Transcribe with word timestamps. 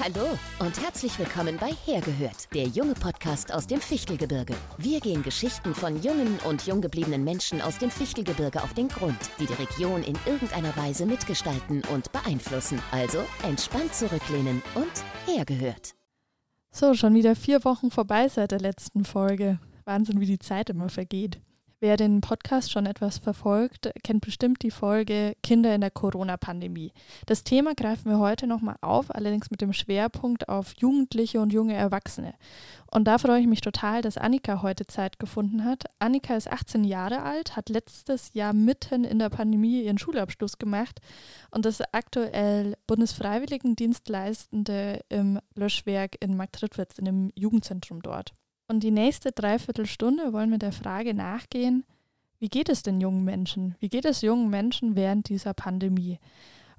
Hallo 0.00 0.36
und 0.58 0.82
herzlich 0.82 1.16
willkommen 1.20 1.56
bei 1.56 1.70
Hergehört, 1.84 2.52
der 2.52 2.64
junge 2.64 2.94
Podcast 2.94 3.54
aus 3.54 3.68
dem 3.68 3.80
Fichtelgebirge. 3.80 4.54
Wir 4.76 5.00
gehen 5.00 5.22
Geschichten 5.22 5.72
von 5.72 6.02
jungen 6.02 6.38
und 6.48 6.66
jung 6.66 6.80
gebliebenen 6.80 7.22
Menschen 7.22 7.62
aus 7.62 7.78
dem 7.78 7.90
Fichtelgebirge 7.90 8.60
auf 8.60 8.74
den 8.74 8.88
Grund, 8.88 9.16
die 9.38 9.46
die 9.46 9.52
Region 9.52 10.02
in 10.02 10.18
irgendeiner 10.26 10.76
Weise 10.76 11.06
mitgestalten 11.06 11.82
und 11.92 12.10
beeinflussen. 12.10 12.82
Also 12.90 13.18
entspannt 13.44 13.94
zurücklehnen 13.94 14.62
und 14.74 14.92
Hergehört. 15.26 15.94
So, 16.72 16.94
schon 16.94 17.14
wieder 17.14 17.36
vier 17.36 17.64
Wochen 17.64 17.92
vorbei 17.92 18.28
seit 18.28 18.50
der 18.50 18.60
letzten 18.60 19.04
Folge. 19.04 19.60
Wahnsinn, 19.84 20.20
wie 20.20 20.26
die 20.26 20.40
Zeit 20.40 20.70
immer 20.70 20.88
vergeht. 20.88 21.40
Wer 21.84 21.98
den 21.98 22.22
Podcast 22.22 22.72
schon 22.72 22.86
etwas 22.86 23.18
verfolgt, 23.18 23.90
kennt 24.02 24.24
bestimmt 24.24 24.62
die 24.62 24.70
Folge 24.70 25.36
Kinder 25.42 25.74
in 25.74 25.82
der 25.82 25.90
Corona-Pandemie. 25.90 26.92
Das 27.26 27.44
Thema 27.44 27.74
greifen 27.74 28.10
wir 28.10 28.18
heute 28.18 28.46
nochmal 28.46 28.76
auf, 28.80 29.14
allerdings 29.14 29.50
mit 29.50 29.60
dem 29.60 29.74
Schwerpunkt 29.74 30.48
auf 30.48 30.72
Jugendliche 30.78 31.40
und 31.40 31.52
junge 31.52 31.74
Erwachsene. 31.74 32.32
Und 32.90 33.04
da 33.04 33.18
freue 33.18 33.42
ich 33.42 33.46
mich 33.46 33.60
total, 33.60 34.00
dass 34.00 34.16
Annika 34.16 34.62
heute 34.62 34.86
Zeit 34.86 35.18
gefunden 35.18 35.66
hat. 35.66 35.84
Annika 35.98 36.36
ist 36.36 36.50
18 36.50 36.84
Jahre 36.84 37.20
alt, 37.20 37.54
hat 37.54 37.68
letztes 37.68 38.32
Jahr 38.32 38.54
mitten 38.54 39.04
in 39.04 39.18
der 39.18 39.28
Pandemie 39.28 39.82
ihren 39.82 39.98
Schulabschluss 39.98 40.56
gemacht 40.56 41.02
und 41.50 41.66
ist 41.66 41.84
aktuell 41.92 42.78
Bundesfreiwilligendienstleistende 42.86 45.00
im 45.10 45.38
Löschwerk 45.54 46.16
in 46.20 46.34
Marktredwitz, 46.34 46.98
in 46.98 47.04
dem 47.04 47.30
Jugendzentrum 47.34 48.00
dort. 48.00 48.32
Und 48.66 48.82
die 48.82 48.90
nächste 48.90 49.32
Dreiviertelstunde 49.32 50.32
wollen 50.32 50.50
wir 50.50 50.58
der 50.58 50.72
Frage 50.72 51.14
nachgehen, 51.14 51.84
wie 52.38 52.48
geht 52.48 52.68
es 52.68 52.82
den 52.82 53.00
jungen 53.00 53.24
Menschen? 53.24 53.74
Wie 53.78 53.88
geht 53.88 54.04
es 54.04 54.22
jungen 54.22 54.50
Menschen 54.50 54.96
während 54.96 55.28
dieser 55.28 55.54
Pandemie? 55.54 56.18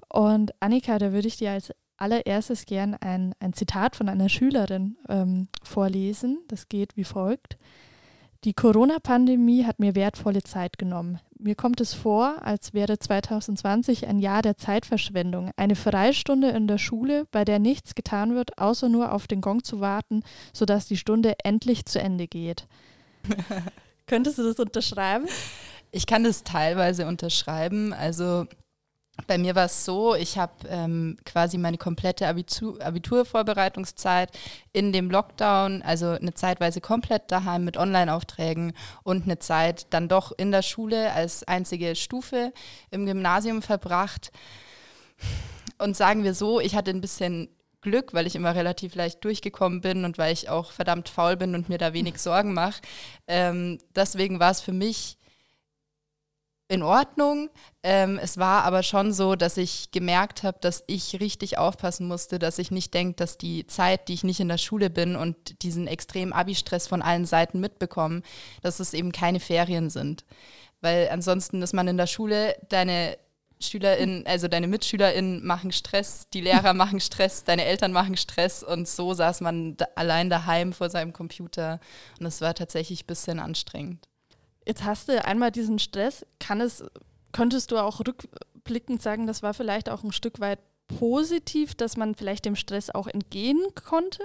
Und 0.08 0.52
Annika, 0.60 0.98
da 0.98 1.12
würde 1.12 1.28
ich 1.28 1.38
dir 1.38 1.52
als 1.52 1.72
allererstes 1.96 2.66
gern 2.66 2.94
ein, 2.94 3.34
ein 3.40 3.52
Zitat 3.52 3.96
von 3.96 4.08
einer 4.08 4.28
Schülerin 4.28 4.96
ähm, 5.08 5.48
vorlesen. 5.62 6.38
Das 6.48 6.68
geht 6.68 6.96
wie 6.96 7.04
folgt. 7.04 7.56
Die 8.44 8.54
Corona-Pandemie 8.54 9.64
hat 9.64 9.78
mir 9.78 9.94
wertvolle 9.94 10.42
Zeit 10.42 10.78
genommen. 10.78 11.18
Mir 11.38 11.54
kommt 11.54 11.80
es 11.80 11.94
vor, 11.94 12.42
als 12.42 12.74
wäre 12.74 12.98
2020 12.98 14.06
ein 14.06 14.18
Jahr 14.18 14.42
der 14.42 14.56
Zeitverschwendung, 14.56 15.50
eine 15.56 15.76
Freistunde 15.76 16.48
in 16.50 16.66
der 16.66 16.78
Schule, 16.78 17.26
bei 17.30 17.44
der 17.44 17.58
nichts 17.58 17.94
getan 17.94 18.34
wird, 18.34 18.58
außer 18.58 18.88
nur 18.88 19.12
auf 19.12 19.26
den 19.26 19.40
Gong 19.40 19.64
zu 19.64 19.80
warten, 19.80 20.22
sodass 20.52 20.86
die 20.86 20.96
Stunde 20.96 21.34
endlich 21.44 21.86
zu 21.86 22.00
Ende 22.00 22.26
geht. 22.26 22.66
Könntest 24.06 24.38
du 24.38 24.44
das 24.44 24.58
unterschreiben? 24.58 25.26
Ich 25.90 26.06
kann 26.06 26.24
das 26.24 26.44
teilweise 26.44 27.06
unterschreiben. 27.06 27.92
Also 27.92 28.46
bei 29.26 29.38
mir 29.38 29.54
war 29.54 29.64
es 29.64 29.84
so, 29.84 30.14
ich 30.14 30.38
habe 30.38 30.52
ähm, 30.68 31.16
quasi 31.24 31.58
meine 31.58 31.78
komplette 31.78 32.28
Abitur 32.28 32.80
Abiturvorbereitungszeit 32.84 34.30
in 34.72 34.92
dem 34.92 35.10
Lockdown, 35.10 35.82
also 35.82 36.10
eine 36.10 36.34
Zeitweise 36.34 36.80
komplett 36.80 37.30
daheim 37.30 37.64
mit 37.64 37.76
Online-Aufträgen 37.76 38.72
und 39.02 39.24
eine 39.24 39.38
Zeit 39.38 39.86
dann 39.90 40.08
doch 40.08 40.32
in 40.36 40.52
der 40.52 40.62
Schule 40.62 41.12
als 41.12 41.44
einzige 41.44 41.96
Stufe 41.96 42.52
im 42.90 43.06
Gymnasium 43.06 43.62
verbracht. 43.62 44.30
Und 45.78 45.96
sagen 45.96 46.24
wir 46.24 46.34
so, 46.34 46.60
ich 46.60 46.74
hatte 46.74 46.90
ein 46.90 47.00
bisschen 47.00 47.48
Glück, 47.80 48.14
weil 48.14 48.26
ich 48.26 48.34
immer 48.34 48.54
relativ 48.54 48.94
leicht 48.94 49.24
durchgekommen 49.24 49.80
bin 49.80 50.04
und 50.04 50.18
weil 50.18 50.32
ich 50.32 50.48
auch 50.48 50.72
verdammt 50.72 51.08
faul 51.08 51.36
bin 51.36 51.54
und 51.54 51.68
mir 51.68 51.78
da 51.78 51.92
wenig 51.92 52.18
Sorgen 52.18 52.52
mache. 52.52 52.82
Ähm, 53.26 53.78
deswegen 53.94 54.40
war 54.40 54.50
es 54.50 54.60
für 54.60 54.72
mich 54.72 55.16
in 56.68 56.82
Ordnung. 56.82 57.48
Ähm, 57.82 58.18
es 58.20 58.38
war 58.38 58.64
aber 58.64 58.82
schon 58.82 59.12
so, 59.12 59.36
dass 59.36 59.56
ich 59.56 59.90
gemerkt 59.92 60.42
habe, 60.42 60.58
dass 60.60 60.82
ich 60.86 61.20
richtig 61.20 61.58
aufpassen 61.58 62.08
musste, 62.08 62.38
dass 62.38 62.58
ich 62.58 62.70
nicht 62.70 62.92
denke, 62.94 63.14
dass 63.14 63.38
die 63.38 63.66
Zeit, 63.66 64.08
die 64.08 64.14
ich 64.14 64.24
nicht 64.24 64.40
in 64.40 64.48
der 64.48 64.58
Schule 64.58 64.90
bin 64.90 65.16
und 65.16 65.62
diesen 65.62 65.86
extremen 65.86 66.32
Abi-Stress 66.32 66.88
von 66.88 67.02
allen 67.02 67.26
Seiten 67.26 67.60
mitbekomme, 67.60 68.22
dass 68.62 68.80
es 68.80 68.94
eben 68.94 69.12
keine 69.12 69.40
Ferien 69.40 69.90
sind. 69.90 70.24
Weil 70.80 71.08
ansonsten 71.10 71.62
ist 71.62 71.72
man 71.72 71.88
in 71.88 71.96
der 71.96 72.06
Schule, 72.06 72.56
deine 72.68 73.16
SchülerInnen, 73.60 74.26
also 74.26 74.48
deine 74.48 74.66
MitschülerInnen 74.66 75.44
machen 75.46 75.72
Stress, 75.72 76.28
die 76.30 76.40
Lehrer 76.40 76.74
machen 76.74 77.00
Stress, 77.00 77.44
deine 77.44 77.64
Eltern 77.64 77.92
machen 77.92 78.16
Stress 78.16 78.62
und 78.62 78.88
so 78.88 79.14
saß 79.14 79.40
man 79.40 79.76
da 79.76 79.86
allein 79.94 80.30
daheim 80.30 80.72
vor 80.72 80.90
seinem 80.90 81.12
Computer 81.12 81.80
und 82.20 82.26
es 82.26 82.40
war 82.40 82.54
tatsächlich 82.54 83.04
ein 83.04 83.06
bisschen 83.06 83.38
anstrengend. 83.38 84.08
Jetzt 84.66 84.84
hast 84.84 85.08
du 85.08 85.24
einmal 85.24 85.52
diesen 85.52 85.78
Stress. 85.78 86.26
Kann 86.40 86.60
es, 86.60 86.84
könntest 87.32 87.70
du 87.70 87.78
auch 87.78 88.00
rückblickend 88.00 89.00
sagen, 89.00 89.26
das 89.26 89.42
war 89.42 89.54
vielleicht 89.54 89.88
auch 89.88 90.02
ein 90.02 90.12
Stück 90.12 90.40
weit 90.40 90.58
positiv, 90.88 91.74
dass 91.74 91.96
man 91.96 92.14
vielleicht 92.14 92.44
dem 92.44 92.56
Stress 92.56 92.90
auch 92.90 93.06
entgehen 93.06 93.60
konnte? 93.74 94.22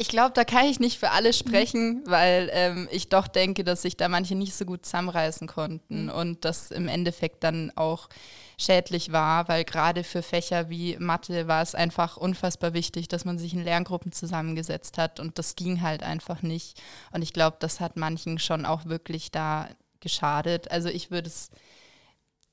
Ich 0.00 0.08
glaube, 0.08 0.32
da 0.32 0.44
kann 0.44 0.64
ich 0.64 0.80
nicht 0.80 0.98
für 0.98 1.10
alle 1.10 1.34
sprechen, 1.34 2.02
weil 2.06 2.48
ähm, 2.54 2.88
ich 2.90 3.10
doch 3.10 3.28
denke, 3.28 3.64
dass 3.64 3.82
sich 3.82 3.98
da 3.98 4.08
manche 4.08 4.34
nicht 4.34 4.54
so 4.54 4.64
gut 4.64 4.86
zusammenreißen 4.86 5.46
konnten 5.46 6.04
mhm. 6.04 6.08
und 6.08 6.44
das 6.46 6.70
im 6.70 6.88
Endeffekt 6.88 7.44
dann 7.44 7.70
auch 7.76 8.08
schädlich 8.56 9.12
war, 9.12 9.46
weil 9.48 9.62
gerade 9.64 10.02
für 10.02 10.22
Fächer 10.22 10.70
wie 10.70 10.96
Mathe 10.96 11.48
war 11.48 11.60
es 11.60 11.74
einfach 11.74 12.16
unfassbar 12.16 12.72
wichtig, 12.72 13.08
dass 13.08 13.26
man 13.26 13.38
sich 13.38 13.52
in 13.52 13.62
Lerngruppen 13.62 14.10
zusammengesetzt 14.10 14.96
hat 14.96 15.20
und 15.20 15.38
das 15.38 15.54
ging 15.54 15.82
halt 15.82 16.02
einfach 16.02 16.40
nicht. 16.40 16.80
Und 17.12 17.20
ich 17.20 17.34
glaube, 17.34 17.58
das 17.60 17.78
hat 17.78 17.98
manchen 17.98 18.38
schon 18.38 18.64
auch 18.64 18.86
wirklich 18.86 19.30
da 19.30 19.68
geschadet. 20.00 20.70
Also 20.70 20.88
ich 20.88 21.10
würde 21.10 21.28
es 21.28 21.50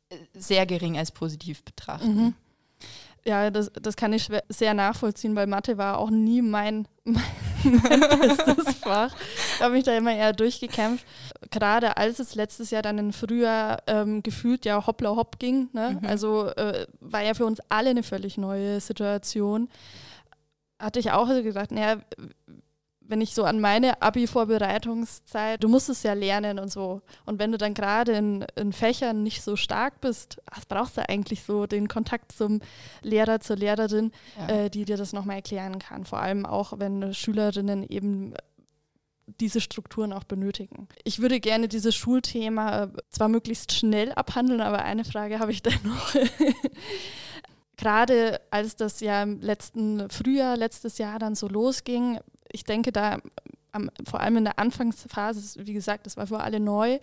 äh, 0.09 0.17
sehr 0.33 0.65
gering 0.65 0.97
als 0.97 1.11
positiv 1.11 1.63
betrachten. 1.63 2.13
Mhm. 2.13 2.33
Ja, 3.27 3.51
das, 3.51 3.69
das 3.73 3.97
kann 3.97 4.13
ich 4.13 4.29
sehr 4.47 4.73
nachvollziehen, 4.73 5.35
weil 5.35 5.47
Mathe 5.47 5.77
war 5.77 5.97
auch 5.97 6.09
nie 6.09 6.41
mein, 6.41 6.87
mein 7.03 7.99
bestes 7.99 8.75
Fach. 8.75 9.13
Ich 9.55 9.61
habe 9.61 9.73
mich 9.73 9.83
da 9.83 9.97
immer 9.97 10.15
eher 10.15 10.31
durchgekämpft. 10.31 11.05
Gerade 11.51 11.97
als 11.97 12.19
es 12.19 12.35
letztes 12.35 12.71
Jahr 12.71 12.83
dann 12.83 12.97
im 12.97 13.11
Frühjahr 13.11 13.79
ähm, 13.87 14.23
gefühlt 14.23 14.63
ja 14.63 14.87
hoppla 14.87 15.09
hopp 15.17 15.39
ging. 15.39 15.67
Ne? 15.73 15.99
Mhm. 15.99 16.07
Also 16.07 16.47
äh, 16.51 16.87
war 17.01 17.21
ja 17.21 17.33
für 17.33 17.45
uns 17.45 17.59
alle 17.67 17.89
eine 17.89 18.03
völlig 18.03 18.37
neue 18.37 18.79
Situation. 18.79 19.67
Hatte 20.79 20.99
ich 20.99 21.11
auch 21.11 21.27
gedacht, 21.27 21.71
naja, 21.73 21.97
wenn 23.07 23.21
ich 23.21 23.33
so 23.33 23.43
an 23.43 23.59
meine 23.59 24.01
Abi-Vorbereitungszeit, 24.01 25.63
du 25.63 25.69
musst 25.69 25.89
es 25.89 26.03
ja 26.03 26.13
lernen 26.13 26.59
und 26.59 26.71
so. 26.71 27.01
Und 27.25 27.39
wenn 27.39 27.51
du 27.51 27.57
dann 27.57 27.73
gerade 27.73 28.13
in, 28.13 28.45
in, 28.55 28.73
Fächern 28.73 29.23
nicht 29.23 29.41
so 29.41 29.55
stark 29.55 30.01
bist, 30.01 30.41
was 30.53 30.65
brauchst 30.65 30.97
du 30.97 31.07
eigentlich 31.07 31.43
so 31.43 31.65
den 31.65 31.87
Kontakt 31.87 32.31
zum 32.31 32.59
Lehrer, 33.01 33.39
zur 33.39 33.55
Lehrerin, 33.55 34.11
ja. 34.37 34.65
äh, 34.65 34.69
die 34.69 34.85
dir 34.85 34.97
das 34.97 35.13
nochmal 35.13 35.37
erklären 35.37 35.79
kann. 35.79 36.05
Vor 36.05 36.19
allem 36.19 36.45
auch, 36.45 36.73
wenn 36.77 37.13
Schülerinnen 37.13 37.83
eben 37.83 38.33
diese 39.39 39.61
Strukturen 39.61 40.13
auch 40.13 40.23
benötigen. 40.23 40.87
Ich 41.03 41.19
würde 41.19 41.39
gerne 41.39 41.67
dieses 41.67 41.95
Schulthema 41.95 42.83
äh, 42.83 42.87
zwar 43.09 43.27
möglichst 43.27 43.73
schnell 43.73 44.11
abhandeln, 44.13 44.61
aber 44.61 44.83
eine 44.83 45.05
Frage 45.05 45.39
habe 45.39 45.51
ich 45.51 45.61
dann 45.63 45.79
noch. 45.83 46.15
Gerade 47.75 48.41
als 48.49 48.75
das 48.75 49.01
ja 49.01 49.21
im 49.21 49.39
letzten 49.39 50.09
Frühjahr, 50.09 50.57
letztes 50.57 50.97
Jahr 50.97 51.19
dann 51.19 51.35
so 51.35 51.47
losging, 51.47 52.19
ich 52.51 52.63
denke 52.63 52.91
da 52.91 53.19
am, 53.71 53.89
vor 54.05 54.19
allem 54.19 54.37
in 54.37 54.43
der 54.45 54.59
Anfangsphase, 54.59 55.65
wie 55.65 55.73
gesagt, 55.73 56.05
das 56.05 56.17
war 56.17 56.27
für 56.27 56.39
alle 56.39 56.59
neu. 56.59 56.99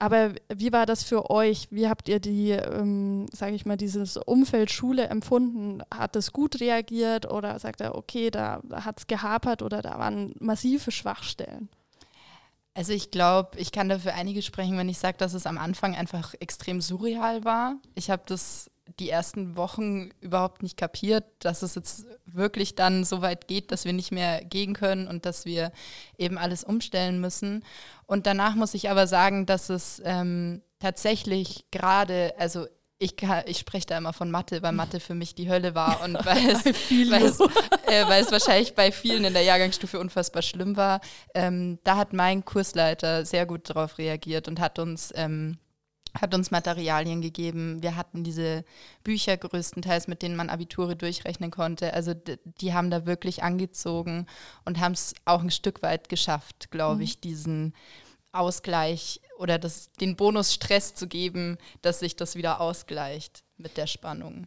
Aber 0.00 0.32
wie 0.48 0.72
war 0.72 0.86
das 0.86 1.02
für 1.02 1.28
euch? 1.28 1.66
Wie 1.70 1.88
habt 1.88 2.08
ihr 2.08 2.20
die, 2.20 2.50
ähm, 2.50 3.26
sage 3.32 3.56
ich 3.56 3.66
mal, 3.66 3.76
dieses 3.76 4.16
Umfeld 4.16 4.70
Schule 4.70 5.08
empfunden? 5.08 5.82
Hat 5.92 6.14
es 6.14 6.32
gut 6.32 6.60
reagiert 6.60 7.30
oder 7.30 7.58
sagt 7.58 7.80
er, 7.80 7.96
okay, 7.96 8.30
da, 8.30 8.60
da 8.62 8.84
hat 8.84 9.00
es 9.00 9.06
gehapert 9.08 9.60
oder 9.60 9.82
da 9.82 9.98
waren 9.98 10.34
massive 10.38 10.92
Schwachstellen? 10.92 11.68
Also 12.74 12.92
ich 12.92 13.10
glaube, 13.10 13.58
ich 13.58 13.72
kann 13.72 13.88
dafür 13.88 14.14
einige 14.14 14.40
sprechen, 14.40 14.78
wenn 14.78 14.88
ich 14.88 14.98
sage, 14.98 15.18
dass 15.18 15.34
es 15.34 15.46
am 15.46 15.58
Anfang 15.58 15.96
einfach 15.96 16.34
extrem 16.38 16.80
surreal 16.80 17.44
war. 17.44 17.74
Ich 17.96 18.08
habe 18.08 18.22
das 18.26 18.70
die 18.98 19.10
ersten 19.10 19.56
Wochen 19.56 20.10
überhaupt 20.20 20.62
nicht 20.62 20.76
kapiert, 20.76 21.24
dass 21.40 21.62
es 21.62 21.74
jetzt 21.74 22.06
wirklich 22.26 22.74
dann 22.74 23.04
so 23.04 23.22
weit 23.22 23.48
geht, 23.48 23.70
dass 23.72 23.84
wir 23.84 23.92
nicht 23.92 24.12
mehr 24.12 24.44
gehen 24.44 24.74
können 24.74 25.06
und 25.06 25.26
dass 25.26 25.44
wir 25.44 25.72
eben 26.16 26.38
alles 26.38 26.64
umstellen 26.64 27.20
müssen. 27.20 27.64
Und 28.06 28.26
danach 28.26 28.54
muss 28.54 28.74
ich 28.74 28.90
aber 28.90 29.06
sagen, 29.06 29.46
dass 29.46 29.68
es 29.68 30.00
ähm, 30.04 30.62
tatsächlich 30.78 31.66
gerade, 31.70 32.34
also 32.38 32.66
ich, 32.98 33.14
ich 33.46 33.58
spreche 33.58 33.86
da 33.86 33.98
immer 33.98 34.12
von 34.12 34.30
Mathe, 34.30 34.62
weil 34.62 34.72
Mathe 34.72 34.98
für 34.98 35.14
mich 35.14 35.34
die 35.34 35.48
Hölle 35.48 35.74
war 35.74 36.02
und 36.02 36.14
weil 36.24 36.50
es, 36.50 36.64
weil 36.64 37.22
es, 37.24 37.40
äh, 37.86 38.08
weil 38.08 38.22
es 38.22 38.32
wahrscheinlich 38.32 38.74
bei 38.74 38.90
vielen 38.90 39.24
in 39.24 39.32
der 39.32 39.42
Jahrgangsstufe 39.42 40.00
unfassbar 40.00 40.42
schlimm 40.42 40.76
war. 40.76 41.00
Ähm, 41.34 41.78
da 41.84 41.96
hat 41.96 42.12
mein 42.12 42.44
Kursleiter 42.44 43.24
sehr 43.24 43.46
gut 43.46 43.70
darauf 43.70 43.98
reagiert 43.98 44.48
und 44.48 44.58
hat 44.58 44.78
uns 44.78 45.12
ähm, 45.14 45.58
hat 46.14 46.34
uns 46.34 46.50
Materialien 46.50 47.20
gegeben. 47.20 47.82
Wir 47.82 47.96
hatten 47.96 48.24
diese 48.24 48.64
Bücher 49.04 49.36
größtenteils, 49.36 50.08
mit 50.08 50.22
denen 50.22 50.36
man 50.36 50.50
Abiture 50.50 50.96
durchrechnen 50.96 51.50
konnte. 51.50 51.94
Also 51.94 52.14
die 52.14 52.72
haben 52.72 52.90
da 52.90 53.06
wirklich 53.06 53.42
angezogen 53.42 54.26
und 54.64 54.80
haben 54.80 54.92
es 54.92 55.14
auch 55.24 55.42
ein 55.42 55.50
Stück 55.50 55.82
weit 55.82 56.08
geschafft, 56.08 56.70
glaube 56.70 56.96
mhm. 56.96 57.02
ich, 57.02 57.20
diesen 57.20 57.74
Ausgleich 58.32 59.20
oder 59.38 59.58
das, 59.58 59.92
den 59.92 60.16
Bonus 60.16 60.54
Stress 60.54 60.94
zu 60.94 61.06
geben, 61.06 61.58
dass 61.82 62.00
sich 62.00 62.16
das 62.16 62.36
wieder 62.36 62.60
ausgleicht 62.60 63.44
mit 63.56 63.76
der 63.76 63.86
Spannung. 63.86 64.46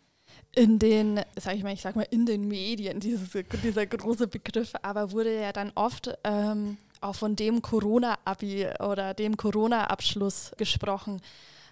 in 0.53 0.79
den, 0.79 1.21
sag 1.39 1.55
ich 1.55 1.63
mal, 1.63 1.73
ich 1.73 1.81
sag 1.81 1.95
mal, 1.95 2.07
in 2.09 2.25
den 2.25 2.47
Medien, 2.47 2.99
dieses, 2.99 3.29
dieser 3.63 3.85
große 3.85 4.27
Begriff, 4.27 4.73
aber 4.81 5.11
wurde 5.11 5.41
ja 5.41 5.53
dann 5.53 5.71
oft 5.75 6.13
ähm, 6.23 6.77
auch 6.99 7.15
von 7.15 7.35
dem 7.35 7.61
Corona-Abi 7.61 8.67
oder 8.79 9.13
dem 9.13 9.37
Corona-Abschluss 9.37 10.51
gesprochen. 10.57 11.21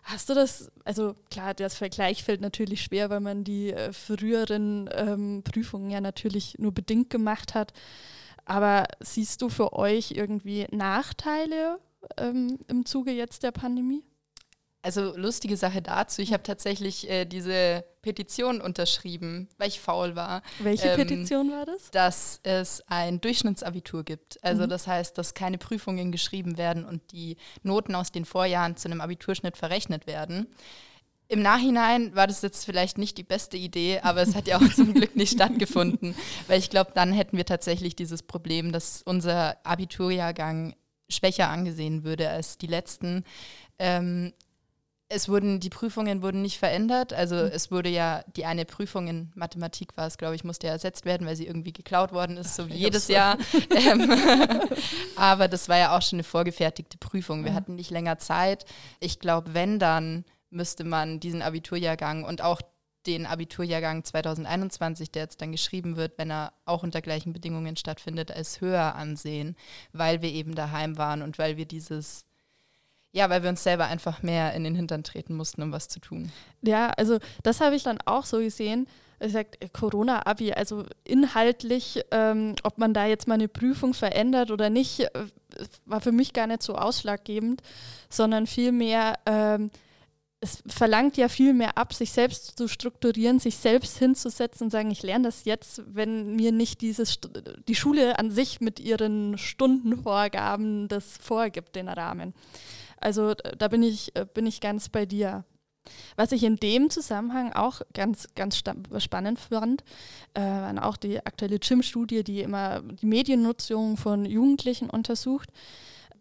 Hast 0.04 0.30
du 0.30 0.34
das, 0.34 0.72
also 0.86 1.16
klar, 1.30 1.54
das 1.54 1.76
Vergleich 1.76 2.24
fällt 2.24 2.42
natürlich 2.42 2.82
schwer, 2.82 3.10
weil 3.10 3.20
man 3.20 3.44
die 3.44 3.72
äh, 3.72 3.94
früheren 3.94 4.90
ähm, 4.94 5.44
Prüfungen 5.44 5.90
ja 5.90 6.02
natürlich 6.02 6.58
nur 6.58 6.74
bedingt 6.74 7.10
gemacht 7.10 7.54
hat. 7.54 7.74
Aber 8.46 8.86
siehst 9.00 9.42
du 9.42 9.50
für 9.50 9.74
euch 9.74 10.12
irgendwie 10.12 10.66
Nachteile 10.72 11.80
ähm, 12.18 12.58
im 12.68 12.86
Zuge 12.86 13.12
jetzt 13.12 13.44
der 13.44 13.52
Pandemie? 13.52 14.04
Also 14.82 15.14
lustige 15.18 15.58
Sache 15.58 15.82
dazu, 15.82 16.22
ich 16.22 16.32
habe 16.32 16.44
tatsächlich 16.44 17.10
äh, 17.10 17.26
diese 17.26 17.84
Petition 18.02 18.62
unterschrieben, 18.62 19.50
weil 19.58 19.68
ich 19.68 19.82
faul 19.82 20.16
war. 20.16 20.42
Welche 20.60 20.88
ähm, 20.88 20.96
Petition 20.96 21.52
war 21.52 21.66
das? 21.66 21.92
Dass 21.92 22.40
es 22.44 22.82
ein 22.88 23.20
Durchschnittsabitur 23.20 24.06
gibt. 24.06 24.42
Also 24.42 24.64
mhm. 24.64 24.70
das 24.70 24.88
heißt, 24.88 25.18
dass 25.18 25.34
keine 25.34 25.58
Prüfungen 25.58 26.14
geschrieben 26.14 26.58
werden 26.58 26.86
und 26.86 27.12
die 27.12 27.36
Noten 27.62 27.94
aus 27.94 28.14
den 28.14 28.24
Vorjahren 28.24 28.78
zu 28.78 28.88
einem 28.88 29.02
Abiturschnitt 29.02 29.58
verrechnet 29.58 30.08
werden. 30.08 30.48
Im 31.28 31.42
Nachhinein 31.42 32.16
war 32.16 32.26
das 32.26 32.42
jetzt 32.42 32.66
vielleicht 32.66 32.98
nicht 32.98 33.18
die 33.18 33.24
beste 33.24 33.58
Idee, 33.58 34.00
aber 34.02 34.22
es 34.22 34.34
hat 34.34 34.48
ja 34.48 34.58
auch 34.58 34.70
zum 34.74 34.94
Glück 34.94 35.16
nicht 35.16 35.34
stattgefunden, 35.34 36.16
weil 36.48 36.58
ich 36.58 36.70
glaube, 36.70 36.92
dann 36.96 37.12
hätten 37.12 37.36
wir 37.36 37.46
tatsächlich 37.46 37.98
dieses 37.98 38.24
Problem, 38.24 38.72
dass 38.72 39.04
unser 39.04 39.58
Abiturjahrgang 39.66 40.74
schwächer 41.10 41.50
angesehen 41.50 42.04
würde 42.04 42.30
als 42.30 42.58
die 42.58 42.68
letzten. 42.68 43.26
Ähm, 43.78 44.34
es 45.12 45.28
wurden, 45.28 45.60
die 45.60 45.72
Prüfungen 45.72 46.22
wurden 46.22 46.44
nicht 46.44 46.60
verändert. 46.60 47.14
Also 47.14 47.36
mhm. 47.36 47.50
es 47.52 47.72
wurde 47.72 47.90
ja, 47.90 48.24
die 48.36 48.46
eine 48.46 48.66
Prüfung 48.66 49.08
in 49.08 49.32
Mathematik 49.34 49.98
war 49.98 50.06
es, 50.06 50.20
glaube 50.20 50.36
ich, 50.36 50.44
musste 50.44 50.68
ja 50.68 50.74
ersetzt 50.74 51.04
werden, 51.04 51.26
weil 51.26 51.36
sie 51.36 51.48
irgendwie 51.48 51.74
geklaut 51.74 52.14
worden 52.14 52.38
ist, 52.38 52.56
so 52.56 52.70
wie 52.70 52.74
jedes. 52.74 53.08
Jahr. 53.08 53.38
ähm, 53.76 54.12
aber 55.16 55.48
das 55.48 55.68
war 55.68 55.78
ja 55.78 55.98
auch 55.98 56.02
schon 56.04 56.18
eine 56.18 56.24
vorgefertigte 56.24 57.00
Prüfung. 57.00 57.44
Wir 57.44 57.52
mhm. 57.52 57.56
hatten 57.56 57.76
nicht 57.76 57.90
länger 57.90 58.20
Zeit. 58.20 58.66
Ich 59.00 59.20
glaube, 59.20 59.56
wenn 59.56 59.80
dann, 59.80 60.26
müsste 60.52 60.84
man 60.84 61.20
diesen 61.20 61.42
Abiturjahrgang 61.42 62.24
und 62.24 62.44
auch 62.44 62.62
den 63.08 63.26
Abiturjahrgang 63.26 64.04
2021, 64.04 65.12
der 65.12 65.24
jetzt 65.24 65.42
dann 65.42 65.52
geschrieben 65.52 65.96
wird, 65.96 66.18
wenn 66.18 66.30
er 66.30 66.54
auch 66.66 66.84
unter 66.84 67.02
gleichen 67.02 67.34
Bedingungen 67.34 67.76
stattfindet, 67.78 68.32
als 68.32 68.62
höher 68.62 68.96
ansehen, 68.96 69.56
weil 69.92 70.22
wir 70.22 70.30
eben 70.30 70.54
daheim 70.54 70.98
waren 70.98 71.24
und 71.24 71.40
weil 71.40 71.58
wir 71.58 71.66
dieses 71.66 72.26
ja, 73.12 73.30
weil 73.30 73.44
wir 73.44 73.50
uns 73.50 73.64
selber 73.64 73.86
einfach 73.86 74.22
mehr 74.22 74.54
in 74.54 74.64
den 74.64 74.76
Hintern 74.76 75.04
treten 75.04 75.36
mussten, 75.36 75.62
um 75.64 75.72
was 75.72 75.88
zu 75.88 76.00
tun. 76.00 76.32
Ja, 76.62 76.90
also 76.92 77.18
das 77.44 77.60
habe 77.62 77.76
ich 77.76 77.84
dann 77.84 78.00
auch 78.06 78.26
so 78.26 78.38
gesehen. 78.40 78.88
Ich 79.20 79.34
sage, 79.34 79.50
Corona-Abi, 79.74 80.54
also 80.54 80.86
inhaltlich, 81.04 82.02
ähm, 82.12 82.56
ob 82.64 82.78
man 82.78 82.94
da 82.94 83.06
jetzt 83.06 83.28
mal 83.28 83.34
eine 83.34 83.50
Prüfung 83.50 83.94
verändert 83.94 84.50
oder 84.52 84.70
nicht, 84.70 85.02
äh, 85.02 85.10
war 85.86 86.00
für 86.00 86.14
mich 86.14 86.34
gar 86.34 86.48
nicht 86.48 86.64
so 86.64 86.76
ausschlaggebend, 86.76 87.62
sondern 88.10 88.48
vielmehr, 88.48 89.20
ähm, 89.26 89.72
es 90.42 90.64
verlangt 90.68 91.18
ja 91.18 91.28
viel 91.28 91.54
mehr 91.54 91.78
ab, 91.78 91.94
sich 91.94 92.12
selbst 92.12 92.58
zu 92.58 92.70
strukturieren, 92.70 93.40
sich 93.40 93.58
selbst 93.58 93.98
hinzusetzen 93.98 94.66
und 94.66 94.72
sagen, 94.72 94.90
ich 94.90 95.04
lerne 95.04 95.26
das 95.26 95.44
jetzt, 95.44 95.82
wenn 95.86 96.38
mir 96.38 96.54
nicht 96.54 96.80
dieses 96.80 97.20
die 97.68 97.76
Schule 97.76 98.18
an 98.18 98.32
sich 98.32 98.62
mit 98.62 98.80
ihren 98.80 99.38
Stundenvorgaben 99.38 100.88
das 100.88 101.18
vorgibt, 101.18 101.76
den 101.76 101.90
Rahmen. 101.90 102.34
Also 103.00 103.34
da 103.34 103.68
bin 103.68 103.84
ich, 103.84 104.16
äh, 104.16 104.26
bin 104.26 104.46
ich 104.46 104.62
ganz 104.62 104.90
bei 104.90 105.06
dir. 105.06 105.46
Was 106.16 106.32
ich 106.32 106.44
in 106.44 106.58
dem 106.58 106.90
Zusammenhang 106.90 107.54
auch 107.54 107.82
ganz, 107.94 108.28
ganz 108.36 108.58
spannend 108.58 109.40
fand, 109.40 109.84
äh, 110.34 110.42
war 110.42 110.86
auch 110.86 110.98
die 110.98 111.26
aktuelle 111.26 111.60
Gym-Studie, 111.60 112.24
die 112.24 112.42
immer 112.42 112.82
die 112.82 113.06
Mediennutzung 113.06 113.98
von 113.98 114.26
Jugendlichen 114.26 114.90
untersucht, 114.90 115.50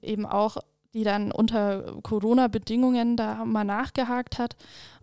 eben 0.01 0.25
auch, 0.25 0.57
die 0.95 1.05
dann 1.05 1.33
unter 1.33 2.01
Corona-Bedingungen 2.03 3.17
da 3.17 3.45
mal 3.45 3.65
nachgehakt 3.65 4.39
hat. 4.39 4.57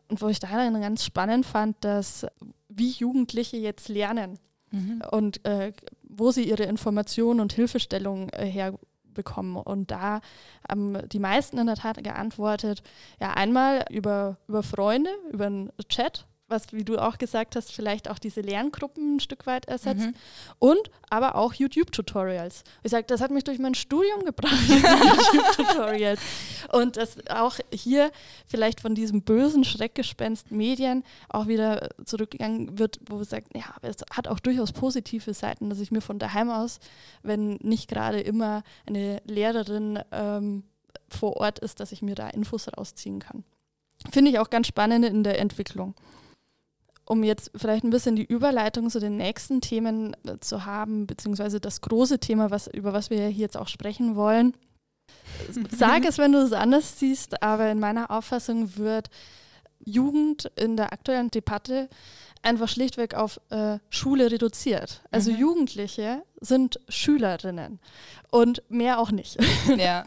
Und 0.08 0.22
wo 0.22 0.28
ich 0.28 0.40
da 0.40 0.48
dann 0.48 0.82
ganz 0.82 1.04
spannend 1.04 1.46
fand, 1.46 1.84
dass 1.84 2.26
wie 2.70 2.92
Jugendliche 2.92 3.58
jetzt 3.58 3.90
lernen 3.90 4.40
mhm. 4.72 5.02
und 5.12 5.46
äh, 5.46 5.74
wo 6.04 6.32
sie 6.32 6.48
ihre 6.48 6.64
Informationen 6.64 7.40
und 7.40 7.54
Hilfestellungen 7.54 8.30
äh, 8.30 8.46
her 8.46 8.78
bekommen. 9.16 9.56
Und 9.56 9.90
da 9.90 10.22
haben 10.70 11.10
die 11.10 11.20
meisten 11.20 11.58
in 11.58 11.66
der 11.66 11.76
Tat 11.76 12.04
geantwortet, 12.04 12.84
ja, 13.20 13.34
einmal 13.34 13.86
über, 13.90 14.38
über 14.48 14.62
Freunde, 14.62 15.10
über 15.32 15.48
einen 15.48 15.72
Chat 15.90 16.28
was, 16.48 16.72
wie 16.74 16.84
du 16.84 16.98
auch 16.98 17.18
gesagt 17.18 17.56
hast, 17.56 17.72
vielleicht 17.72 18.10
auch 18.10 18.20
diese 18.20 18.42
Lerngruppen 18.42 19.16
ein 19.16 19.20
Stück 19.20 19.48
weit 19.48 19.66
ersetzt. 19.66 20.06
Mhm. 20.06 20.14
Und 20.60 20.92
aber 21.10 21.36
auch 21.36 21.54
YouTube-Tutorials. 21.54 22.64
Ich 22.84 22.92
sage, 22.92 23.06
das 23.08 23.22
hat 23.22 23.32
mich 23.32 23.44
durch 23.44 23.58
mein 23.58 23.74
Studium 23.74 24.24
gebracht, 24.24 24.54
YouTube-Tutorials. 24.68 26.20
Und 26.72 26.98
dass 26.98 27.18
auch 27.30 27.58
hier 27.72 28.12
vielleicht 28.46 28.82
von 28.82 28.94
diesem 28.94 29.24
bösen 29.24 29.64
Schreckgespenst 29.64 30.52
Medien 30.52 31.04
auch 31.30 31.48
wieder 31.48 31.90
zurückgegangen 32.06 32.78
wird, 32.78 33.00
wo 33.10 33.20
es 33.20 33.30
sagt, 33.30 33.56
ja, 33.56 33.76
es 33.82 33.98
hat 34.12 34.28
auch 34.28 34.40
durchaus 34.40 34.72
positive 34.72 35.34
Seiten, 35.34 35.70
dass 35.70 35.80
ich 35.80 35.92
mir 35.92 36.02
von 36.02 36.20
daheim 36.20 36.52
aus, 36.52 36.80
wenn 37.24 37.56
nicht 37.62 37.90
gerade 37.90 38.20
immer 38.20 38.64
eine 38.86 39.22
Lehrerin 39.26 40.00
ähm, 40.12 40.64
vor 41.10 41.38
Ort 41.38 41.60
ist, 41.60 41.80
dass 41.80 41.92
ich 41.92 42.02
mir 42.02 42.16
da 42.16 42.30
Infos 42.30 42.68
rausziehen 42.78 43.20
kann. 43.20 43.44
Finde 44.12 44.30
ich 44.30 44.40
auch 44.40 44.50
ganz 44.50 44.68
spannend 44.68 45.06
in 45.06 45.24
der 45.24 45.40
Entwicklung 45.40 45.96
um 47.06 47.24
jetzt 47.24 47.52
vielleicht 47.56 47.84
ein 47.84 47.92
bisschen 47.92 48.16
die 48.16 48.26
Überleitung 48.26 48.90
zu 48.90 49.00
den 49.00 49.18
nächsten 49.18 49.62
Themen 49.62 50.16
äh, 50.26 50.40
zu 50.40 50.66
haben, 50.66 51.08
beziehungsweise 51.08 51.60
das 51.60 51.82
große 51.82 52.20
Thema, 52.20 52.52
was, 52.52 52.68
über 52.68 52.94
was 52.94 53.10
wir 53.10 53.18
hier 53.28 53.30
jetzt 53.30 53.58
auch 53.58 53.68
sprechen 53.68 54.16
wollen. 54.16 54.56
Sag 55.72 56.06
es, 56.08 56.18
wenn 56.18 56.32
du 56.32 56.40
es 56.40 56.54
anders 56.54 57.00
siehst, 57.00 57.44
aber 57.44 57.70
in 57.70 57.80
meiner 57.80 58.10
Auffassung 58.10 58.78
wird 58.78 59.10
Jugend 59.84 60.52
in 60.56 60.78
der 60.78 60.94
aktuellen 60.94 61.30
Debatte 61.30 61.90
einfach 62.42 62.68
schlichtweg 62.68 63.14
auf 63.14 63.40
äh, 63.50 63.80
Schule 63.90 64.32
reduziert. 64.32 65.04
Also 65.12 65.32
mhm. 65.32 65.38
Jugendliche 65.38 66.24
sind 66.40 66.80
Schülerinnen 66.90 67.80
und 68.32 68.64
mehr 68.70 69.00
auch 69.00 69.12
nicht. 69.12 69.38
Ja, 69.78 70.04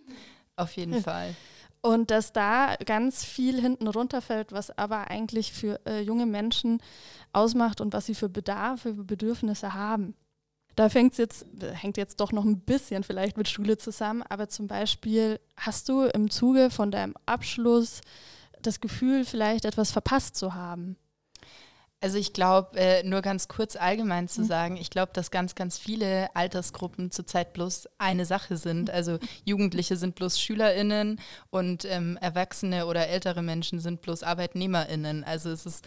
auf 0.56 0.72
jeden 0.76 1.02
Fall. 1.02 1.34
Und 1.82 2.10
dass 2.10 2.32
da 2.32 2.74
ganz 2.84 3.24
viel 3.24 3.60
hinten 3.60 3.86
runterfällt, 3.86 4.52
was 4.52 4.76
aber 4.76 5.08
eigentlich 5.08 5.52
für 5.52 5.80
äh, 5.86 6.00
junge 6.00 6.26
Menschen 6.26 6.80
ausmacht 7.32 7.80
und 7.80 7.92
was 7.92 8.06
sie 8.06 8.14
für 8.14 8.28
Bedarfe, 8.28 8.94
für 8.94 9.04
Bedürfnisse 9.04 9.74
haben. 9.74 10.14
Da 10.74 10.90
fängt's 10.90 11.16
jetzt, 11.16 11.46
hängt 11.60 11.96
jetzt 11.96 12.20
doch 12.20 12.32
noch 12.32 12.44
ein 12.44 12.60
bisschen 12.60 13.02
vielleicht 13.02 13.38
mit 13.38 13.48
Schule 13.48 13.78
zusammen, 13.78 14.22
aber 14.28 14.48
zum 14.48 14.66
Beispiel 14.66 15.40
hast 15.56 15.88
du 15.88 16.02
im 16.02 16.30
Zuge 16.30 16.70
von 16.70 16.90
deinem 16.90 17.14
Abschluss 17.24 18.02
das 18.60 18.80
Gefühl, 18.80 19.24
vielleicht 19.24 19.64
etwas 19.64 19.90
verpasst 19.90 20.36
zu 20.36 20.54
haben? 20.54 20.96
Also 22.00 22.18
ich 22.18 22.34
glaube, 22.34 22.78
äh, 22.78 23.02
nur 23.04 23.22
ganz 23.22 23.48
kurz 23.48 23.74
allgemein 23.74 24.28
zu 24.28 24.42
mhm. 24.42 24.46
sagen, 24.46 24.76
ich 24.76 24.90
glaube, 24.90 25.12
dass 25.14 25.30
ganz, 25.30 25.54
ganz 25.54 25.78
viele 25.78 26.34
Altersgruppen 26.36 27.10
zurzeit 27.10 27.54
bloß 27.54 27.88
eine 27.98 28.26
Sache 28.26 28.58
sind. 28.58 28.90
Also 28.90 29.18
Jugendliche 29.44 29.96
sind 29.96 30.14
bloß 30.14 30.38
Schülerinnen 30.38 31.18
und 31.50 31.86
ähm, 31.86 32.18
Erwachsene 32.20 32.86
oder 32.86 33.08
ältere 33.08 33.42
Menschen 33.42 33.80
sind 33.80 34.02
bloß 34.02 34.24
Arbeitnehmerinnen. 34.24 35.24
Also 35.24 35.50
es 35.50 35.64
ist 35.64 35.86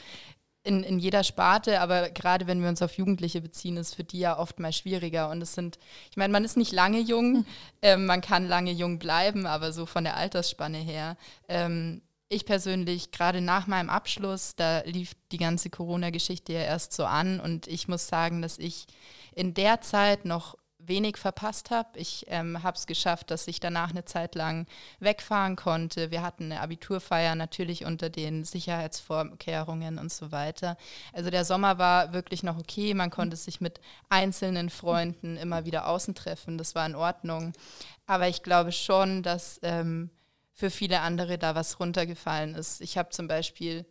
in, 0.63 0.83
in 0.83 0.99
jeder 0.99 1.23
Sparte, 1.23 1.79
aber 1.79 2.09
gerade 2.09 2.47
wenn 2.47 2.61
wir 2.61 2.69
uns 2.69 2.81
auf 2.81 2.97
Jugendliche 2.97 3.41
beziehen, 3.41 3.77
ist 3.77 3.95
für 3.95 4.03
die 4.03 4.19
ja 4.19 4.37
oft 4.37 4.59
mal 4.59 4.73
schwieriger. 4.73 5.29
Und 5.29 5.41
es 5.41 5.53
sind, 5.53 5.79
ich 6.09 6.17
meine, 6.17 6.33
man 6.33 6.43
ist 6.43 6.57
nicht 6.57 6.73
lange 6.73 6.99
jung, 6.99 7.31
mhm. 7.31 7.45
ähm, 7.81 8.05
man 8.05 8.21
kann 8.21 8.47
lange 8.47 8.71
jung 8.71 8.99
bleiben, 8.99 9.45
aber 9.45 9.71
so 9.71 9.85
von 9.85 10.03
der 10.03 10.17
Altersspanne 10.17 10.79
her 10.79 11.17
ähm, 11.47 12.01
ich 12.29 12.45
persönlich, 12.45 13.12
gerade 13.12 13.41
nach 13.41 13.65
meinem 13.65 13.89
Abschluss, 13.89 14.55
da 14.55 14.81
lief 14.81 15.13
die 15.31 15.38
ganze 15.38 15.69
Corona-Geschichte 15.69 16.53
ja 16.53 16.62
erst 16.62 16.93
so 16.93 17.05
an 17.05 17.39
und 17.39 17.67
ich 17.67 17.88
muss 17.88 18.07
sagen, 18.07 18.41
dass 18.41 18.59
ich 18.59 18.86
in 19.33 19.55
der 19.55 19.81
Zeit 19.81 20.25
noch 20.25 20.55
wenig 20.77 21.17
verpasst 21.17 21.71
habe. 21.71 21.98
Ich 22.00 22.25
ähm, 22.27 22.63
habe 22.63 22.77
es 22.77 22.88
geschafft, 22.88 23.31
dass 23.31 23.48
ich 23.48 23.59
danach 23.59 23.89
eine 23.89 24.05
Zeit 24.05 24.36
lang 24.36 24.65
wegfahren 25.00 25.55
konnte. 25.55 26.12
Wir 26.12 26.21
hatten 26.21 26.45
eine 26.45 26.62
Abiturfeier 26.62 27.36
natürlich 27.36 27.86
unter 27.86 28.09
den 28.09 28.45
Sicherheitsvorkehrungen 28.45 29.98
und 29.98 30.12
so 30.12 30.31
weiter. 30.31 30.77
Also 31.13 31.29
der 31.29 31.45
Sommer 31.45 31.77
war 31.77 32.13
wirklich 32.13 32.43
noch 32.43 32.57
okay. 32.57 32.93
Man 32.93 33.09
konnte 33.09 33.36
sich 33.38 33.59
mit 33.59 33.81
einzelnen 34.07 34.69
Freunden 34.69 35.36
immer 35.36 35.65
wieder 35.65 35.88
außen 35.88 36.15
treffen. 36.15 36.57
Das 36.57 36.75
war 36.75 36.86
in 36.86 36.95
Ordnung. 36.95 37.53
Aber 38.07 38.27
ich 38.27 38.41
glaube 38.41 38.71
schon, 38.71 39.21
dass 39.21 39.59
ähm, 39.63 40.09
für 40.59 40.69
viele 40.69 40.99
andere 40.99 41.37
da 41.37 41.55
was 41.55 41.79
runtergefallen 41.79 42.53
ist. 42.53 42.81
Ich 42.81 42.97
habe 42.97 43.11
zum 43.11 43.29
Beispiel 43.29 43.85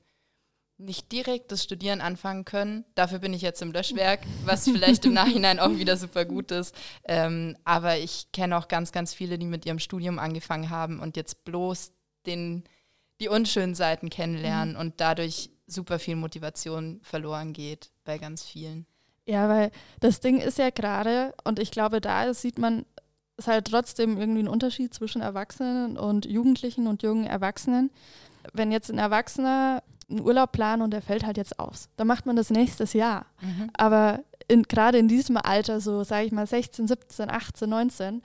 nicht 0.77 1.11
direkt 1.11 1.51
das 1.51 1.65
Studieren 1.65 2.03
anfangen 2.03 2.45
können. 2.45 2.85
Dafür 2.95 3.21
bin 3.21 3.33
ich 3.33 3.41
jetzt 3.41 3.63
im 3.63 3.73
Löschwerk, 3.73 4.21
was 4.45 4.65
vielleicht 4.65 5.07
im 5.07 5.13
Nachhinein 5.15 5.61
auch 5.61 5.71
wieder 5.71 5.97
super 5.97 6.27
gut 6.27 6.51
ist. 6.51 6.75
Ähm, 7.05 7.57
aber 7.65 7.97
ich 7.97 8.33
kenne 8.33 8.59
auch 8.59 8.69
ganz, 8.69 8.93
ganz 8.93 9.15
viele, 9.15 9.39
die 9.39 9.47
mit 9.47 9.65
ihrem 9.65 9.79
Studium 9.79 10.19
angefangen 10.19 10.69
haben 10.69 11.01
und 11.01 11.17
jetzt 11.17 11.47
bloß 11.47 11.93
den, 12.27 12.65
die 13.19 13.29
unschönen 13.29 13.75
Seiten 13.75 14.11
kennenlernen 14.11 14.75
mhm. 14.75 14.81
und 14.81 15.01
dadurch 15.01 15.51
super 15.67 15.99
viel 15.99 16.17
Motivation 16.17 17.01
verloren 17.03 17.55
geht 17.55 17.91
bei 18.05 18.19
ganz 18.19 18.45
vielen. 18.45 18.85
Ja, 19.25 19.49
weil 19.49 19.71
das 20.01 20.21
Ding 20.21 20.39
ist 20.39 20.59
ja 20.59 20.69
gerade, 20.69 21.35
und 21.45 21.59
ich 21.59 21.71
glaube, 21.71 22.03
da 22.03 22.35
sieht 22.35 22.59
man 22.59 22.85
es 23.39 23.47
halt 23.47 23.69
trotzdem 23.69 24.19
irgendwie 24.19 24.41
einen 24.41 24.49
Unterschied 24.49 24.93
zwischen 24.93 25.23
Erwachsenen 25.23 25.97
und 25.97 26.27
Jugendlichen 26.27 26.87
und 26.87 27.03
jungen 27.03 27.25
Erwachsenen. 27.25 27.91
Wenn 28.53 28.73
jetzt 28.73 28.91
ein 28.91 28.99
Erwachsener 28.99 29.83
einen 30.11 30.21
Urlaub 30.21 30.53
plant 30.53 30.83
und 30.83 30.91
der 30.91 31.03
fällt 31.03 31.25
halt 31.25 31.37
jetzt 31.37 31.59
aus, 31.59 31.89
dann 31.97 32.07
macht 32.07 32.27
man 32.27 32.35
das 32.35 32.51
nächstes 32.51 32.93
Jahr. 32.93 33.27
Mhm. 33.41 33.71
Aber 33.75 34.21
gerade 34.69 34.99
in 34.99 35.09
diesem 35.09 35.37
Alter, 35.37 35.81
so 35.81 36.03
sage 36.03 36.27
ich 36.27 36.33
mal 36.33 36.47
16, 36.47 36.89
17, 36.89 37.31
18, 37.31 37.69
19, 37.69 38.23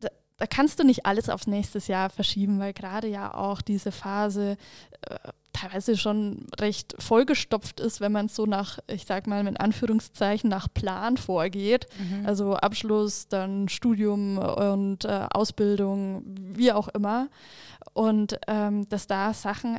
da, 0.00 0.08
da, 0.36 0.46
kannst 0.46 0.78
du 0.78 0.84
nicht 0.84 1.06
alles 1.06 1.28
aufs 1.28 1.46
nächste 1.46 1.78
Jahr 1.78 2.10
verschieben, 2.10 2.58
weil 2.58 2.72
gerade 2.72 3.08
ja 3.08 3.32
auch 3.32 3.62
diese 3.62 3.92
Phase 3.92 4.56
äh, 5.02 5.16
teilweise 5.56 5.96
schon 5.96 6.46
recht 6.60 6.94
vollgestopft 6.98 7.80
ist, 7.80 8.00
wenn 8.00 8.12
man 8.12 8.28
so 8.28 8.46
nach, 8.46 8.78
ich 8.86 9.06
sag 9.06 9.26
mal 9.26 9.46
in 9.46 9.56
Anführungszeichen, 9.56 10.50
nach 10.50 10.68
Plan 10.72 11.16
vorgeht. 11.16 11.86
Mhm. 11.98 12.26
Also 12.26 12.54
Abschluss, 12.54 13.28
dann 13.28 13.68
Studium 13.68 14.38
und 14.38 15.04
äh, 15.04 15.26
Ausbildung, 15.30 16.22
wie 16.26 16.72
auch 16.72 16.88
immer. 16.88 17.28
Und 17.94 18.38
ähm, 18.46 18.88
dass 18.88 19.06
da 19.06 19.32
Sachen 19.32 19.78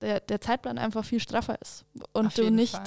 der, 0.00 0.20
der, 0.20 0.40
Zeitplan 0.40 0.76
einfach 0.76 1.04
viel 1.04 1.20
straffer 1.20 1.56
ist 1.62 1.86
und 2.12 2.26
auf 2.26 2.34
du 2.34 2.50
nicht 2.50 2.78